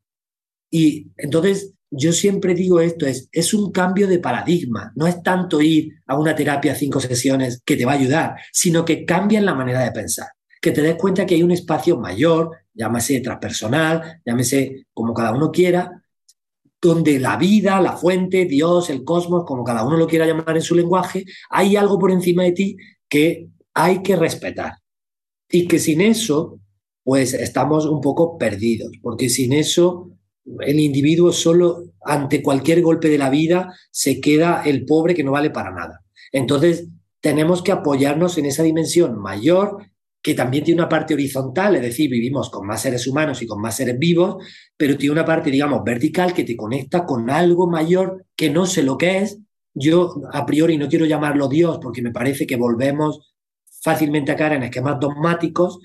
Y 0.71 1.09
entonces 1.17 1.75
yo 1.91 2.13
siempre 2.13 2.55
digo 2.55 2.81
esto, 2.81 3.07
es, 3.07 3.29
es 3.31 3.55
un 3.55 3.71
cambio 3.71 4.09
de 4.09 4.19
paradigma, 4.19 4.93
no 4.97 5.07
es 5.07 5.23
tanto 5.23 5.61
ir 5.61 6.01
a 6.07 6.19
una 6.19 6.35
terapia 6.35 6.75
cinco 6.75 7.01
sesiones 7.01 7.63
que 7.65 7.77
te 7.77 7.85
va 7.85 7.93
a 7.93 7.97
ayudar, 7.97 8.37
sino 8.53 8.85
que 8.85 9.05
cambian 9.05 9.45
la 9.45 9.55
manera 9.55 9.81
de 9.81 9.93
pensar, 9.93 10.29
que 10.61 10.73
te 10.73 10.83
des 10.83 10.97
cuenta 10.97 11.25
que 11.25 11.37
hay 11.37 11.43
un 11.43 11.53
espacio 11.53 11.99
mayor, 11.99 12.51
llámese 12.73 13.21
transpersonal, 13.21 14.21
llámese 14.27 14.87
como 14.93 15.15
cada 15.15 15.33
uno 15.33 15.53
quiera, 15.53 16.03
donde 16.83 17.19
la 17.19 17.37
vida, 17.37 17.81
la 17.81 17.97
fuente, 17.97 18.45
Dios, 18.45 18.91
el 18.91 19.05
cosmos, 19.05 19.45
como 19.47 19.65
cada 19.65 19.85
uno 19.85 19.97
lo 19.97 20.07
quiera 20.07 20.27
llamar 20.27 20.57
en 20.57 20.63
su 20.63 20.75
lenguaje, 20.75 21.25
hay 21.49 21.77
algo 21.77 21.99
por 21.99 22.11
encima 22.11 22.43
de 22.43 22.53
ti 22.53 22.77
que 23.15 23.47
hay 23.75 24.03
que 24.03 24.17
respetar. 24.17 24.73
Y 25.49 25.69
que 25.69 25.79
sin 25.79 26.01
eso, 26.01 26.59
pues 27.05 27.33
estamos 27.33 27.87
un 27.87 28.01
poco 28.01 28.37
perdidos, 28.39 28.91
porque 29.01 29.29
sin 29.29 29.53
eso 29.53 30.11
el 30.59 30.81
individuo 30.81 31.31
solo 31.31 31.85
ante 32.05 32.43
cualquier 32.43 32.83
golpe 32.83 33.09
de 33.09 33.19
la 33.19 33.31
vida 33.31 33.73
se 33.93 34.21
queda 34.21 34.63
el 34.65 34.85
pobre 34.85 35.15
que 35.15 35.23
no 35.23 35.31
vale 35.31 35.51
para 35.51 35.71
nada. 35.71 36.03
Entonces, 36.33 36.89
tenemos 37.21 37.63
que 37.63 37.71
apoyarnos 37.71 38.37
en 38.37 38.47
esa 38.47 38.65
dimensión 38.65 39.17
mayor 39.21 39.87
que 40.21 40.35
también 40.35 40.65
tiene 40.65 40.81
una 40.81 40.89
parte 40.89 41.15
horizontal, 41.15 41.77
es 41.77 41.83
decir, 41.83 42.11
vivimos 42.11 42.51
con 42.51 42.67
más 42.67 42.83
seres 42.83 43.07
humanos 43.07 43.41
y 43.43 43.47
con 43.47 43.61
más 43.61 43.77
seres 43.77 43.97
vivos, 43.97 44.43
pero 44.77 44.99
tiene 44.99 45.13
una 45.13 45.25
parte, 45.25 45.53
digamos, 45.53 45.85
vertical 45.85 46.35
que 46.35 46.43
te 46.43 46.57
conecta 46.57 47.07
con 47.07 47.31
algo 47.31 47.71
mayor 47.71 48.27
que 48.35 48.51
no 48.51 48.67
sé 48.67 48.83
lo 48.83 48.99
que 48.99 49.19
es. 49.19 49.39
Yo, 49.75 50.23
a 50.33 50.47
priori, 50.47 50.79
no 50.79 50.89
quiero 50.89 51.05
llamarlo 51.05 51.49
Dios 51.49 51.79
porque 51.83 52.01
me 52.01 52.13
parece 52.13 52.47
que 52.47 52.57
volvemos 52.57 53.35
fácilmente 53.83 54.33
a 54.33 54.37
caer 54.37 54.55
en 54.55 54.63
esquemas 54.65 54.99
dogmáticos, 55.01 55.79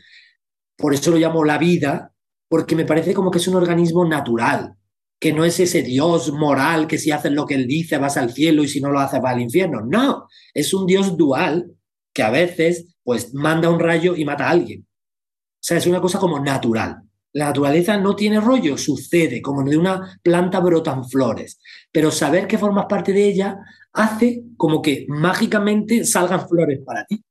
por 0.77 0.93
eso 0.93 1.11
lo 1.11 1.17
llamo 1.17 1.43
la 1.43 1.57
vida, 1.57 2.13
porque 2.47 2.75
me 2.75 2.85
parece 2.85 3.13
como 3.13 3.31
que 3.31 3.39
es 3.39 3.47
un 3.47 3.55
organismo 3.55 4.05
natural, 4.05 4.75
que 5.19 5.33
no 5.33 5.43
es 5.43 5.59
ese 5.59 5.81
Dios 5.81 6.31
moral 6.31 6.87
que 6.87 6.97
si 6.97 7.11
haces 7.11 7.33
lo 7.33 7.45
que 7.45 7.55
él 7.55 7.67
dice 7.67 7.97
vas 7.97 8.15
al 8.15 8.31
cielo 8.31 8.63
y 8.63 8.69
si 8.69 8.79
no 8.79 8.89
lo 8.89 8.99
haces 8.99 9.21
vas 9.21 9.33
al 9.33 9.41
infierno. 9.41 9.81
No, 9.81 10.27
es 10.53 10.73
un 10.73 10.85
Dios 10.85 11.17
dual 11.17 11.73
que 12.13 12.23
a 12.23 12.29
veces 12.29 12.95
pues 13.03 13.33
manda 13.33 13.69
un 13.69 13.79
rayo 13.79 14.15
y 14.15 14.23
mata 14.23 14.47
a 14.47 14.51
alguien. 14.51 14.81
O 14.81 15.61
sea, 15.61 15.77
es 15.77 15.87
una 15.87 15.99
cosa 15.99 16.19
como 16.19 16.39
natural. 16.39 17.01
La 17.33 17.45
naturaleza 17.45 17.97
no 17.97 18.15
tiene 18.15 18.39
rollo, 18.39 18.77
sucede, 18.77 19.41
como 19.41 19.63
de 19.63 19.77
una 19.77 20.19
planta 20.23 20.59
brotan 20.59 21.07
flores, 21.07 21.59
pero 21.91 22.11
saber 22.11 22.47
que 22.47 22.57
formas 22.57 22.85
parte 22.89 23.13
de 23.13 23.25
ella 23.25 23.57
hace 23.93 24.43
como 24.57 24.81
que 24.81 25.05
mágicamente 25.07 26.05
salgan 26.05 26.47
flores 26.47 26.79
para 26.85 27.05
ti 27.05 27.23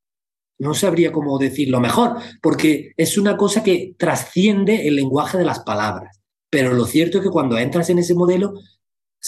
no 0.58 0.74
sabría 0.74 1.12
cómo 1.12 1.38
decirlo 1.38 1.80
mejor, 1.80 2.16
porque 2.42 2.92
es 2.96 3.16
una 3.16 3.36
cosa 3.36 3.62
que 3.62 3.94
trasciende 3.96 4.88
el 4.88 4.96
lenguaje 4.96 5.38
de 5.38 5.44
las 5.44 5.60
palabras. 5.60 6.20
Pero 6.50 6.74
lo 6.74 6.84
cierto 6.84 7.18
es 7.18 7.24
que 7.24 7.30
cuando 7.30 7.58
entras 7.58 7.90
en 7.90 7.98
ese 7.98 8.14
modelo, 8.14 8.54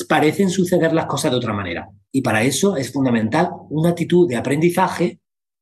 parecen 0.08 0.50
suceder 0.50 0.92
las 0.92 1.06
cosas 1.06 1.30
de 1.30 1.36
otra 1.36 1.52
manera. 1.52 1.88
Y 2.10 2.22
para 2.22 2.42
eso 2.42 2.76
es 2.76 2.92
fundamental 2.92 3.50
una 3.68 3.90
actitud 3.90 4.28
de 4.28 4.36
aprendizaje 4.36 5.20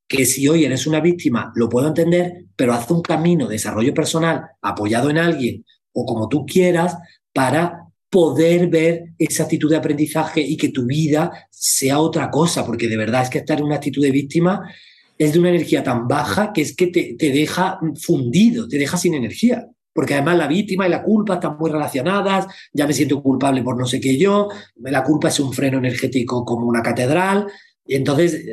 que 0.09 0.25
si 0.25 0.47
hoy 0.47 0.65
eres 0.65 0.87
una 0.87 0.99
víctima, 0.99 1.53
lo 1.55 1.69
puedo 1.69 1.87
entender, 1.87 2.45
pero 2.55 2.73
haz 2.73 2.89
un 2.89 3.03
camino 3.03 3.47
de 3.47 3.53
desarrollo 3.53 3.93
personal 3.93 4.41
apoyado 4.59 5.11
en 5.11 5.19
alguien 5.19 5.63
o 5.93 6.03
como 6.03 6.27
tú 6.27 6.45
quieras 6.47 6.97
para 7.31 7.85
poder 8.09 8.67
ver 8.69 9.13
esa 9.19 9.43
actitud 9.43 9.69
de 9.69 9.77
aprendizaje 9.77 10.41
y 10.41 10.57
que 10.57 10.69
tu 10.69 10.85
vida 10.85 11.47
sea 11.51 11.99
otra 11.99 12.31
cosa, 12.31 12.65
porque 12.65 12.87
de 12.87 12.97
verdad 12.97 13.21
es 13.21 13.29
que 13.29 13.37
estar 13.37 13.59
en 13.59 13.65
una 13.65 13.75
actitud 13.75 14.01
de 14.01 14.09
víctima 14.09 14.67
es 15.15 15.33
de 15.33 15.39
una 15.39 15.49
energía 15.49 15.83
tan 15.83 16.07
baja 16.07 16.51
que 16.53 16.63
es 16.63 16.75
que 16.75 16.87
te, 16.87 17.15
deja 17.19 17.79
fundido, 18.01 18.67
te 18.67 18.79
deja 18.79 18.97
sin 18.97 19.13
energía. 19.13 19.67
Porque 19.93 20.13
además 20.13 20.37
la 20.37 20.47
víctima 20.47 20.87
y 20.87 20.89
la 20.89 21.03
culpa 21.03 21.35
están 21.35 21.57
muy 21.59 21.69
relacionadas, 21.69 22.47
ya 22.73 22.87
me 22.87 22.93
siento 22.93 23.21
culpable 23.21 23.61
por 23.61 23.77
no 23.77 23.85
sé 23.85 23.99
qué 23.99 24.17
yo, 24.17 24.47
la 24.75 25.03
culpa 25.03 25.27
es 25.27 25.39
un 25.39 25.51
freno 25.51 25.77
energético 25.77 26.45
como 26.45 26.67
una 26.67 26.81
catedral, 26.81 27.47
y 27.89 27.95
entonces 27.95 28.45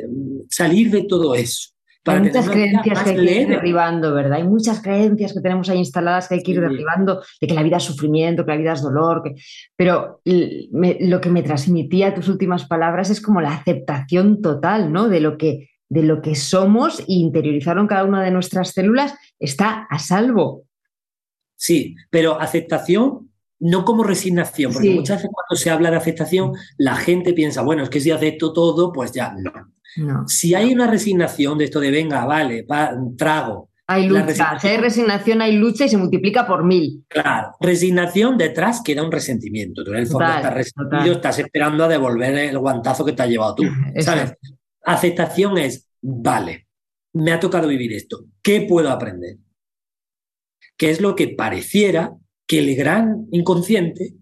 salir 0.49 0.89
de 0.89 1.03
todo 1.03 1.35
eso. 1.35 1.69
Hay 2.05 2.21
muchas 2.21 2.49
creencias 2.49 3.03
que 3.03 3.09
hay 3.09 3.15
que 3.15 3.41
ir 3.41 3.47
derribando, 3.49 4.13
¿verdad? 4.13 4.37
Hay 4.37 4.47
muchas 4.47 4.81
creencias 4.81 5.33
que 5.33 5.41
tenemos 5.41 5.69
ahí 5.69 5.77
instaladas 5.77 6.27
que 6.27 6.35
hay 6.35 6.43
que 6.43 6.51
ir 6.51 6.61
derribando, 6.61 7.21
de 7.39 7.47
que 7.47 7.53
la 7.53 7.61
vida 7.61 7.77
es 7.77 7.83
sufrimiento, 7.83 8.45
que 8.45 8.51
la 8.51 8.57
vida 8.57 8.73
es 8.73 8.81
dolor, 8.81 9.21
que... 9.23 9.35
pero 9.75 10.21
lo 10.25 11.21
que 11.21 11.29
me 11.29 11.43
transmitía 11.43 12.15
tus 12.15 12.29
últimas 12.29 12.65
palabras 12.65 13.11
es 13.11 13.21
como 13.21 13.41
la 13.41 13.53
aceptación 13.53 14.41
total, 14.41 14.91
¿no? 14.91 15.07
De 15.07 15.19
lo 15.19 15.37
que 15.37 15.69
de 15.89 16.03
lo 16.03 16.21
que 16.21 16.35
somos 16.35 16.99
e 16.99 17.05
interiorizaron 17.07 17.87
cada 17.87 18.03
una 18.03 18.21
de 18.21 18.31
nuestras 18.31 18.71
células 18.71 19.13
está 19.39 19.87
a 19.89 19.99
salvo. 19.99 20.65
Sí, 21.55 21.95
pero 22.09 22.41
aceptación 22.41 23.26
no 23.59 23.85
como 23.85 24.03
resignación, 24.03 24.71
porque 24.71 24.91
muchas 24.91 25.17
veces 25.17 25.31
cuando 25.33 25.61
se 25.61 25.69
habla 25.69 25.91
de 25.91 25.97
aceptación, 25.97 26.53
la 26.77 26.95
gente 26.95 27.33
piensa, 27.33 27.61
bueno, 27.61 27.83
es 27.83 27.89
que 27.89 27.99
si 27.99 28.11
acepto 28.11 28.53
todo, 28.53 28.91
pues 28.91 29.11
ya 29.11 29.33
no. 29.37 29.73
Si 30.27 30.53
hay 30.53 30.73
una 30.73 30.87
resignación 30.87 31.57
de 31.57 31.65
esto 31.65 31.79
de 31.79 31.91
venga, 31.91 32.25
vale, 32.25 32.65
trago. 33.17 33.69
Hay 33.89 34.05
lucha, 34.07 34.59
si 34.59 34.67
hay 34.67 34.77
resignación, 34.77 35.41
hay 35.41 35.53
lucha 35.53 35.85
y 35.85 35.89
se 35.89 35.97
multiplica 35.97 36.45
por 36.45 36.65
mil. 36.65 37.05
Claro, 37.07 37.55
resignación 37.61 38.37
detrás 38.37 38.81
queda 38.83 39.01
un 39.01 39.11
resentimiento. 39.11 39.83
Tú 39.83 39.91
en 39.91 39.99
el 39.99 40.07
fondo 40.07 40.27
estás 40.27 40.53
resentido, 40.53 41.13
estás 41.13 41.39
esperando 41.39 41.85
a 41.85 41.87
devolver 41.87 42.35
el 42.35 42.59
guantazo 42.59 43.05
que 43.05 43.13
te 43.13 43.23
ha 43.23 43.27
llevado 43.27 43.55
tú. 43.55 43.63
¿Sabes? 43.99 44.33
Aceptación 44.83 45.57
es, 45.57 45.87
vale, 46.01 46.67
me 47.13 47.31
ha 47.31 47.39
tocado 47.39 47.67
vivir 47.67 47.93
esto, 47.93 48.25
¿qué 48.41 48.61
puedo 48.61 48.89
aprender? 48.89 49.37
¿Qué 50.75 50.91
es 50.91 51.01
lo 51.01 51.15
que 51.15 51.29
pareciera 51.29 52.13
que 52.47 52.59
el 52.59 52.75
gran 52.75 53.27
inconsciente 53.31 54.15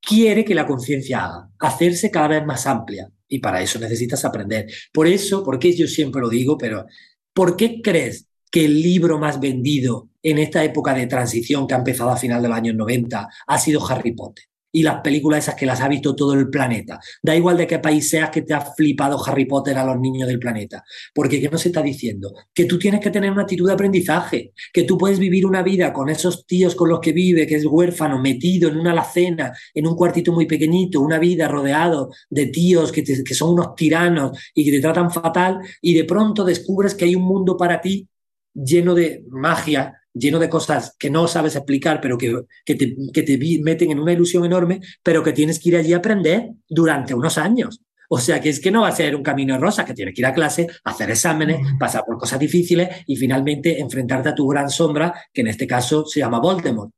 quiere 0.00 0.44
que 0.44 0.54
la 0.54 0.66
conciencia 0.66 1.24
haga, 1.24 1.50
hacerse 1.58 2.10
cada 2.10 2.28
vez 2.28 2.44
más 2.44 2.66
amplia. 2.66 3.10
Y 3.28 3.38
para 3.38 3.62
eso 3.62 3.78
necesitas 3.78 4.24
aprender. 4.24 4.66
Por 4.92 5.06
eso, 5.06 5.42
porque 5.42 5.74
yo 5.74 5.86
siempre 5.86 6.20
lo 6.20 6.28
digo, 6.28 6.58
pero 6.58 6.86
¿por 7.32 7.56
qué 7.56 7.80
crees 7.82 8.28
que 8.50 8.64
el 8.64 8.80
libro 8.80 9.18
más 9.18 9.40
vendido 9.40 10.10
en 10.22 10.38
esta 10.38 10.62
época 10.62 10.94
de 10.94 11.06
transición 11.06 11.66
que 11.66 11.74
ha 11.74 11.78
empezado 11.78 12.10
a 12.10 12.16
final 12.16 12.42
de 12.42 12.48
los 12.48 12.56
años 12.56 12.74
90 12.76 13.28
ha 13.46 13.58
sido 13.58 13.84
Harry 13.86 14.12
Potter? 14.12 14.44
Y 14.76 14.82
las 14.82 15.00
películas 15.00 15.44
esas 15.44 15.54
que 15.54 15.64
las 15.64 15.80
ha 15.80 15.88
visto 15.88 16.14
todo 16.14 16.34
el 16.34 16.50
planeta. 16.50 17.00
Da 17.22 17.34
igual 17.34 17.56
de 17.56 17.66
qué 17.66 17.78
país 17.78 18.10
seas 18.10 18.28
que 18.28 18.42
te 18.42 18.52
ha 18.52 18.60
flipado 18.60 19.18
Harry 19.24 19.46
Potter 19.46 19.78
a 19.78 19.86
los 19.86 19.98
niños 19.98 20.28
del 20.28 20.38
planeta. 20.38 20.84
Porque 21.14 21.40
¿qué 21.40 21.48
nos 21.48 21.64
está 21.64 21.80
diciendo? 21.80 22.34
Que 22.52 22.66
tú 22.66 22.78
tienes 22.78 23.00
que 23.00 23.10
tener 23.10 23.32
una 23.32 23.44
actitud 23.44 23.66
de 23.66 23.72
aprendizaje, 23.72 24.52
que 24.74 24.82
tú 24.82 24.98
puedes 24.98 25.18
vivir 25.18 25.46
una 25.46 25.62
vida 25.62 25.94
con 25.94 26.10
esos 26.10 26.44
tíos 26.44 26.74
con 26.74 26.90
los 26.90 27.00
que 27.00 27.12
vive, 27.12 27.46
que 27.46 27.54
es 27.54 27.64
huérfano, 27.64 28.20
metido 28.20 28.68
en 28.68 28.76
una 28.76 28.90
alacena, 28.90 29.50
en 29.72 29.86
un 29.86 29.96
cuartito 29.96 30.30
muy 30.30 30.44
pequeñito, 30.44 31.00
una 31.00 31.18
vida 31.18 31.48
rodeado 31.48 32.10
de 32.28 32.44
tíos 32.48 32.92
que, 32.92 33.02
que 33.02 33.34
son 33.34 33.54
unos 33.54 33.74
tiranos 33.76 34.38
y 34.52 34.62
que 34.62 34.72
te 34.72 34.80
tratan 34.82 35.10
fatal, 35.10 35.58
y 35.80 35.94
de 35.94 36.04
pronto 36.04 36.44
descubres 36.44 36.94
que 36.94 37.06
hay 37.06 37.14
un 37.14 37.24
mundo 37.24 37.56
para 37.56 37.80
ti 37.80 38.06
lleno 38.52 38.94
de 38.94 39.24
magia, 39.30 39.94
lleno 40.18 40.38
de 40.38 40.48
cosas 40.48 40.94
que 40.98 41.10
no 41.10 41.28
sabes 41.28 41.56
explicar, 41.56 42.00
pero 42.00 42.16
que, 42.16 42.42
que, 42.64 42.74
te, 42.74 42.96
que 43.12 43.22
te 43.22 43.38
meten 43.62 43.90
en 43.90 44.00
una 44.00 44.12
ilusión 44.12 44.44
enorme, 44.44 44.80
pero 45.02 45.22
que 45.22 45.32
tienes 45.32 45.58
que 45.58 45.70
ir 45.70 45.76
allí 45.76 45.92
a 45.92 45.98
aprender 45.98 46.50
durante 46.68 47.14
unos 47.14 47.38
años. 47.38 47.80
O 48.08 48.18
sea 48.18 48.40
que 48.40 48.50
es 48.50 48.60
que 48.60 48.70
no 48.70 48.82
va 48.82 48.88
a 48.88 48.92
ser 48.92 49.16
un 49.16 49.22
camino 49.22 49.54
de 49.54 49.60
rosa, 49.60 49.84
que 49.84 49.94
tienes 49.94 50.14
que 50.14 50.20
ir 50.20 50.26
a 50.26 50.34
clase, 50.34 50.66
hacer 50.84 51.10
exámenes, 51.10 51.60
pasar 51.78 52.04
por 52.04 52.18
cosas 52.18 52.38
difíciles 52.38 52.88
y 53.06 53.16
finalmente 53.16 53.80
enfrentarte 53.80 54.28
a 54.28 54.34
tu 54.34 54.46
gran 54.46 54.70
sombra, 54.70 55.12
que 55.32 55.40
en 55.40 55.48
este 55.48 55.66
caso 55.66 56.04
se 56.06 56.20
llama 56.20 56.38
Voldemort. 56.38 56.92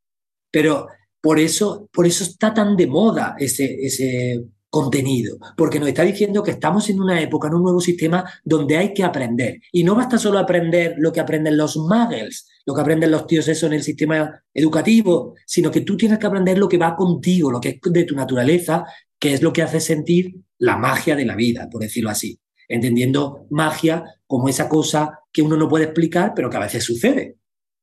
Pero 0.51 0.87
por 1.21 1.39
eso, 1.39 1.89
por 1.93 2.07
eso 2.07 2.25
está 2.25 2.53
tan 2.53 2.77
de 2.77 2.87
moda 2.87 3.37
ese, 3.39 3.79
ese 3.81 4.45
contenido, 4.71 5.39
porque 5.57 5.81
nos 5.81 5.89
está 5.89 6.03
diciendo 6.03 6.43
que 6.43 6.51
estamos 6.51 6.89
en 6.91 7.01
una 7.01 7.21
época, 7.21 7.49
en 7.49 7.55
un 7.55 7.63
nuevo 7.63 7.81
sistema 7.81 8.25
donde 8.45 8.77
hay 8.77 8.93
que 8.93 9.03
aprender. 9.03 9.61
Y 9.73 9.83
no 9.83 9.95
basta 9.95 10.19
solo 10.19 10.39
aprender 10.39 10.95
lo 10.99 11.13
que 11.13 11.21
aprenden 11.21 11.57
los 11.57 11.77
muggles, 11.77 12.47
lo 12.67 12.75
que 12.75 12.81
aprenden 12.81 13.11
los 13.11 13.27
tíos 13.27 13.49
eso 13.49 13.67
en 13.67 13.73
el 13.75 13.83
sistema 13.83 14.43
educativo, 14.53 15.35
sino 15.47 15.71
que 15.71 15.81
tú 15.81 15.97
tienes 15.97 16.19
que 16.19 16.27
aprender 16.27 16.59
lo 16.59 16.69
que 16.69 16.79
va 16.79 16.97
contigo, 16.97 17.51
lo 17.51 17.61
que 17.61 17.81
es 17.83 17.93
de 17.93 18.05
tu 18.05 18.15
naturaleza, 18.15 18.85
que 19.19 19.33
es 19.33 19.43
lo 19.43 19.53
que 19.53 19.63
hace 19.63 19.81
sentir 19.81 20.37
la 20.59 20.77
magia 20.77 21.17
de 21.17 21.25
la 21.25 21.35
vida, 21.35 21.69
por 21.71 21.81
decirlo 21.81 22.11
así. 22.11 22.39
Entendiendo 22.69 23.47
magia 23.51 24.05
como 24.27 24.49
esa 24.49 24.69
cosa 24.69 25.21
que 25.33 25.41
uno 25.41 25.57
no 25.57 25.69
puede 25.69 25.85
explicar, 25.85 26.33
pero 26.37 26.51
que 26.51 26.59
a 26.59 26.61
veces 26.61 26.85
sucede 26.85 27.39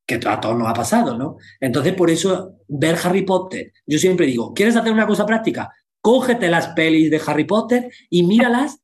que 0.06 0.20
a 0.24 0.40
todos 0.40 0.56
nos 0.56 0.68
ha 0.68 0.72
pasado, 0.72 1.18
¿no? 1.18 1.36
Entonces, 1.58 1.92
por 1.94 2.10
eso, 2.10 2.60
ver 2.68 2.96
Harry 3.02 3.22
Potter, 3.22 3.72
yo 3.84 3.98
siempre 3.98 4.26
digo, 4.26 4.54
¿quieres 4.54 4.76
hacer 4.76 4.92
una 4.92 5.06
cosa 5.06 5.26
práctica? 5.26 5.68
Cógete 6.06 6.48
las 6.48 6.68
pelis 6.68 7.10
de 7.10 7.20
Harry 7.26 7.42
Potter 7.42 7.90
y 8.08 8.22
míralas 8.22 8.78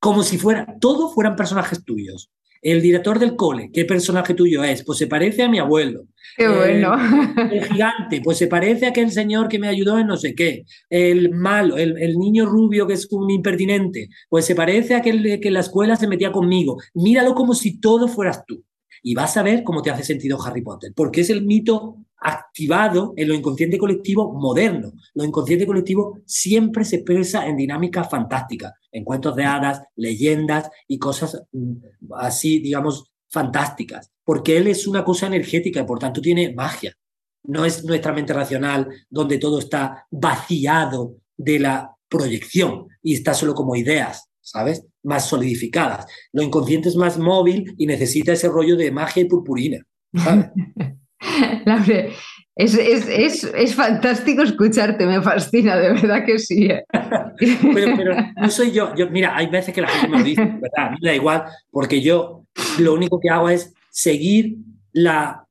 como 0.00 0.24
si 0.24 0.38
fuera, 0.38 0.66
todos 0.80 1.14
fueran 1.14 1.36
personajes 1.36 1.84
tuyos. 1.84 2.32
El 2.62 2.82
director 2.82 3.20
del 3.20 3.36
cole, 3.36 3.70
¿qué 3.72 3.84
personaje 3.84 4.34
tuyo 4.34 4.64
es? 4.64 4.82
Pues 4.82 4.98
se 4.98 5.06
parece 5.06 5.44
a 5.44 5.48
mi 5.48 5.60
abuelo. 5.60 6.06
Qué 6.36 6.48
bueno. 6.48 6.96
El, 7.52 7.64
gigante, 7.64 8.20
pues 8.24 8.38
se 8.38 8.48
parece 8.48 8.86
a 8.86 8.88
aquel 8.88 9.12
señor 9.12 9.46
que 9.46 9.60
me 9.60 9.68
ayudó 9.68 10.00
en 10.00 10.08
no 10.08 10.16
sé 10.16 10.34
qué. 10.34 10.64
El 10.90 11.30
malo, 11.30 11.76
el, 11.76 12.18
niño 12.18 12.44
rubio 12.44 12.88
que 12.88 12.94
es 12.94 13.06
un 13.12 13.30
impertinente, 13.30 14.08
pues 14.28 14.44
se 14.44 14.56
parece 14.56 14.94
a 14.94 14.98
aquel 14.98 15.22
que 15.22 15.46
en 15.46 15.54
la 15.54 15.60
escuela 15.60 15.94
se 15.94 16.08
metía 16.08 16.32
conmigo. 16.32 16.78
Míralo 16.94 17.36
como 17.36 17.54
si 17.54 17.78
todo 17.78 18.08
fueras 18.08 18.44
tú. 18.48 18.64
Y 19.00 19.14
vas 19.14 19.36
a 19.36 19.44
ver 19.44 19.62
cómo 19.62 19.80
te 19.80 19.90
hace 19.90 20.02
sentido 20.02 20.42
Harry 20.42 20.62
Potter, 20.62 20.90
porque 20.96 21.20
es 21.20 21.30
el 21.30 21.44
mito 21.44 21.98
activado 22.24 23.12
en 23.16 23.28
lo 23.28 23.34
inconsciente 23.34 23.76
colectivo 23.76 24.32
moderno. 24.32 24.94
Lo 25.12 25.24
inconsciente 25.24 25.66
colectivo 25.66 26.20
siempre 26.24 26.84
se 26.84 26.96
expresa 26.96 27.46
en 27.46 27.58
dinámicas 27.58 28.08
fantásticas, 28.08 28.72
en 28.90 29.04
cuentos 29.04 29.36
de 29.36 29.44
hadas, 29.44 29.82
leyendas 29.94 30.70
y 30.88 30.98
cosas 30.98 31.42
mm, 31.52 31.74
así, 32.16 32.60
digamos, 32.60 33.12
fantásticas, 33.28 34.10
porque 34.24 34.56
él 34.56 34.68
es 34.68 34.86
una 34.86 35.04
cosa 35.04 35.26
energética 35.26 35.80
y 35.80 35.84
por 35.84 35.98
tanto 35.98 36.22
tiene 36.22 36.54
magia. 36.54 36.96
No 37.42 37.66
es 37.66 37.84
nuestra 37.84 38.14
mente 38.14 38.32
racional 38.32 38.88
donde 39.10 39.36
todo 39.36 39.58
está 39.58 40.06
vaciado 40.10 41.16
de 41.36 41.58
la 41.58 41.94
proyección 42.08 42.86
y 43.02 43.14
está 43.14 43.34
solo 43.34 43.54
como 43.54 43.76
ideas, 43.76 44.30
¿sabes? 44.40 44.86
Más 45.02 45.28
solidificadas. 45.28 46.06
Lo 46.32 46.42
inconsciente 46.42 46.88
es 46.88 46.96
más 46.96 47.18
móvil 47.18 47.74
y 47.76 47.86
necesita 47.86 48.32
ese 48.32 48.48
rollo 48.48 48.76
de 48.76 48.90
magia 48.90 49.24
y 49.24 49.26
purpurina. 49.26 49.84
Laure, 51.64 52.12
es, 52.56 52.74
es, 52.76 53.74
fantástico 53.74 54.42
escucharte, 54.42 55.06
me 55.06 55.20
fascina, 55.20 55.76
de 55.76 55.92
verdad 55.94 56.24
que 56.24 56.38
sí. 56.38 56.66
¿eh? 56.66 56.84
pero, 57.74 57.96
no 58.36 58.50
soy 58.50 58.70
yo. 58.70 58.94
yo. 58.94 59.10
Mira, 59.10 59.36
hay 59.36 59.48
veces 59.48 59.74
que 59.74 59.80
la 59.80 59.88
gente 59.88 60.08
me 60.08 60.18
lo 60.18 60.24
dice, 60.24 60.44
¿verdad? 60.44 60.86
A 60.86 60.90
mí 60.90 60.98
da 61.02 61.14
igual, 61.14 61.44
porque 61.70 62.00
yo 62.00 62.44
lo 62.78 62.94
único 62.94 63.18
que 63.18 63.30
hago 63.30 63.48
es 63.48 63.74
seguir 63.90 64.56
la 64.92 65.44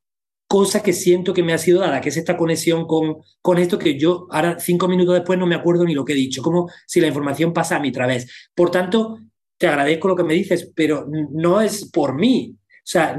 cosa 0.47 0.81
que 0.83 0.93
siento 0.93 1.33
que 1.33 1.43
me 1.43 1.53
ha 1.53 1.57
sido 1.57 1.81
dada, 1.81 1.99
que 1.99 2.09
es 2.09 2.17
esta 2.17 2.37
conexión 2.37 2.85
con, 2.85 3.17
con 3.41 3.57
esto 3.57 3.79
que 3.79 3.97
yo 3.97 4.27
ahora 4.29 4.59
cinco 4.59 4.87
minutos 4.87 5.15
después 5.15 5.39
no 5.39 5.47
me 5.47 5.55
acuerdo 5.55 5.83
ni 5.83 5.95
lo 5.95 6.05
que 6.05 6.13
he 6.13 6.15
dicho, 6.15 6.41
como 6.41 6.69
si 6.85 7.01
la 7.01 7.07
información 7.07 7.51
pasa 7.51 7.77
a 7.77 7.79
mi 7.79 7.91
través. 7.91 8.49
Por 8.53 8.69
tanto, 8.69 9.19
te 9.57 9.67
agradezco 9.67 10.07
lo 10.07 10.15
que 10.15 10.23
me 10.23 10.35
dices, 10.35 10.71
pero 10.75 11.07
no 11.09 11.59
es 11.59 11.89
por 11.91 12.15
mí, 12.15 12.55
sea, 12.85 13.17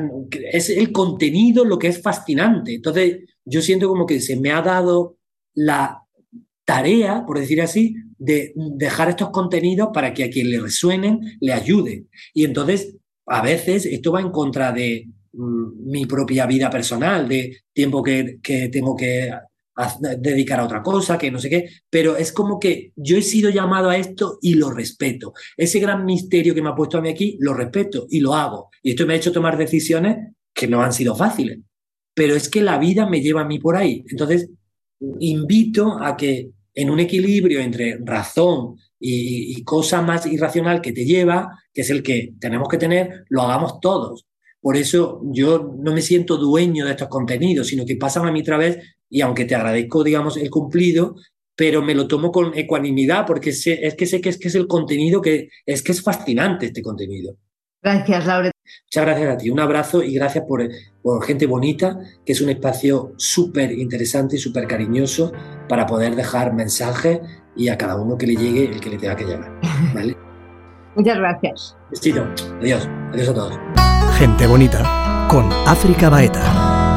es 0.53 0.71
el 0.71 0.93
contenido 0.93 1.65
lo 1.65 1.79
que 1.79 1.89
es 1.89 2.03
fascinante. 2.03 2.75
Entonces, 2.75 3.21
yo 3.45 3.63
siento 3.63 3.89
como 3.89 4.07
que 4.07 4.21
se 4.21 4.37
me 4.37 4.53
ha 4.53 4.63
dado 4.63 5.17
la 5.55 6.03
tarea, 6.65 7.25
por 7.27 7.39
decir 7.39 7.61
así, 7.61 7.95
de 8.19 8.53
dejar 8.55 9.11
estos 9.11 9.31
contenidos 9.31 9.89
para 9.93 10.15
que 10.15 10.25
a 10.25 10.31
quien 10.31 10.51
le 10.51 10.61
resuenen 10.61 11.21
le 11.41 11.53
ayuden. 11.53 12.09
Y 12.33 12.45
entonces, 12.45 12.97
a 13.27 13.43
veces 13.43 13.87
esto 13.87 14.13
va 14.13 14.21
en 14.21 14.31
contra 14.31 14.73
de 14.73 15.09
mm, 15.33 15.91
mi 15.91 16.07
propia 16.07 16.47
vida 16.47 16.71
personal, 16.71 17.29
de 17.29 17.59
tiempo 17.73 18.03
que, 18.03 18.39
que 18.43 18.69
tengo 18.69 18.95
que 18.97 19.31
dedicar 20.21 20.61
a 20.61 20.65
otra 20.65 20.83
cosa, 20.83 21.19
que 21.19 21.31
no 21.31 21.39
sé 21.39 21.51
qué, 21.51 21.69
pero 21.91 22.17
es 22.17 22.33
como 22.33 22.59
que 22.59 22.93
yo 22.97 23.17
he 23.17 23.23
sido 23.23 23.51
llamado 23.51 23.91
a 23.91 23.97
esto 23.97 24.39
y 24.41 24.55
lo 24.55 24.71
respeto. 24.71 25.33
Ese 25.57 25.81
gran 25.81 26.05
misterio 26.05 26.55
que 26.55 26.63
me 26.63 26.71
ha 26.71 26.75
puesto 26.75 26.99
a 26.99 27.01
mí 27.01 27.09
aquí, 27.09 27.37
lo 27.41 27.55
respeto 27.55 28.07
y 28.09 28.21
lo 28.21 28.35
hago. 28.35 28.71
Y 28.83 28.91
esto 28.91 29.07
me 29.07 29.15
ha 29.15 29.17
hecho 29.17 29.33
tomar 29.33 29.57
decisiones 29.57 30.33
que 30.53 30.69
no 30.69 30.83
han 30.83 30.93
sido 30.93 31.17
fáciles, 31.17 31.59
pero 32.15 32.35
es 32.35 32.49
que 32.49 32.63
la 32.63 32.79
vida 32.79 33.07
me 33.09 33.21
lleva 33.21 33.43
a 33.43 33.47
mí 33.47 33.59
por 33.59 33.77
ahí. 33.77 34.05
Entonces, 34.09 34.49
invito 35.19 35.99
a 36.01 36.17
que 36.17 36.51
en 36.75 36.91
un 36.91 37.01
equilibrio 37.01 37.61
entre 37.61 37.99
razón 37.99 38.77
y, 38.99 39.57
y 39.57 39.65
cosa 39.65 40.03
más 40.03 40.27
irracional 40.27 40.81
que 40.81 40.93
te 40.93 41.05
lleva, 41.05 41.59
que 41.73 41.83
es 41.83 41.91
el 41.91 42.03
que 42.03 42.35
tenemos 42.39 42.69
que 42.69 42.79
tener, 42.79 43.25
lo 43.29 43.43
hagamos 43.43 43.81
todos. 43.81 44.27
Por 44.65 44.79
eso 44.79 45.21
yo 45.25 45.75
no 45.79 45.93
me 45.93 46.01
siento 46.01 46.39
dueño 46.39 46.87
de 46.87 46.93
estos 46.93 47.09
contenidos, 47.09 47.67
sino 47.67 47.85
que 47.85 47.97
pasan 47.97 48.27
a 48.27 48.33
mi 48.33 48.43
través 48.43 48.79
y 49.11 49.21
aunque 49.21 49.45
te 49.45 49.55
agradezco, 49.55 50.03
digamos, 50.03 50.39
el 50.39 50.49
cumplido, 50.49 51.17
pero 51.55 51.83
me 51.83 51.95
lo 51.95 52.09
tomo 52.09 52.33
con 52.33 52.57
ecuanimidad 52.57 53.27
porque 53.27 53.53
sé, 53.53 53.87
es 53.87 53.95
que 53.95 54.07
sé 54.07 54.23
que 54.23 54.31
es, 54.31 54.39
que 54.39 54.49
es 54.49 54.55
el 54.55 54.67
contenido 54.67 55.21
que 55.21 55.51
es 55.67 55.83
que 55.83 55.93
es 55.93 56.01
fascinante 56.01 56.65
este 56.65 56.81
contenido. 56.81 57.37
Gracias, 57.83 58.25
Laura. 58.25 58.51
Muchas 58.87 59.05
gracias 59.05 59.35
a 59.35 59.37
ti. 59.37 59.51
Un 59.51 59.61
abrazo 59.61 60.03
y 60.03 60.15
gracias 60.15 60.45
por, 60.49 60.67
por 61.03 61.23
Gente 61.23 61.45
Bonita, 61.45 61.99
que 62.25 62.33
es 62.33 62.41
un 62.41 62.49
espacio 62.49 63.13
súper 63.19 63.71
interesante 63.71 64.37
y 64.37 64.39
súper 64.39 64.67
cariñoso 64.67 65.31
para 65.69 65.85
poder 65.85 66.17
dejar 66.17 66.55
mensajes 66.55 67.21
y 67.55 67.69
a 67.69 67.77
cada 67.77 68.01
uno 68.01 68.17
que 68.17 68.29
le 68.29 68.37
llegue 68.37 68.65
el 68.73 68.81
que 68.81 68.89
le 68.89 68.97
tenga 68.97 69.15
que 69.15 69.27
llegar. 69.27 69.61
¿vale? 69.95 70.17
Muchas 70.97 71.19
gracias. 71.19 71.77
Besito. 71.91 72.27
Adiós. 72.63 72.89
Adiós 73.13 73.29
a 73.29 73.35
todos 73.35 73.94
gente 74.25 74.47
bonita 74.47 75.27
con 75.29 75.53
África 75.67 76.09
Baeta. 76.09 76.94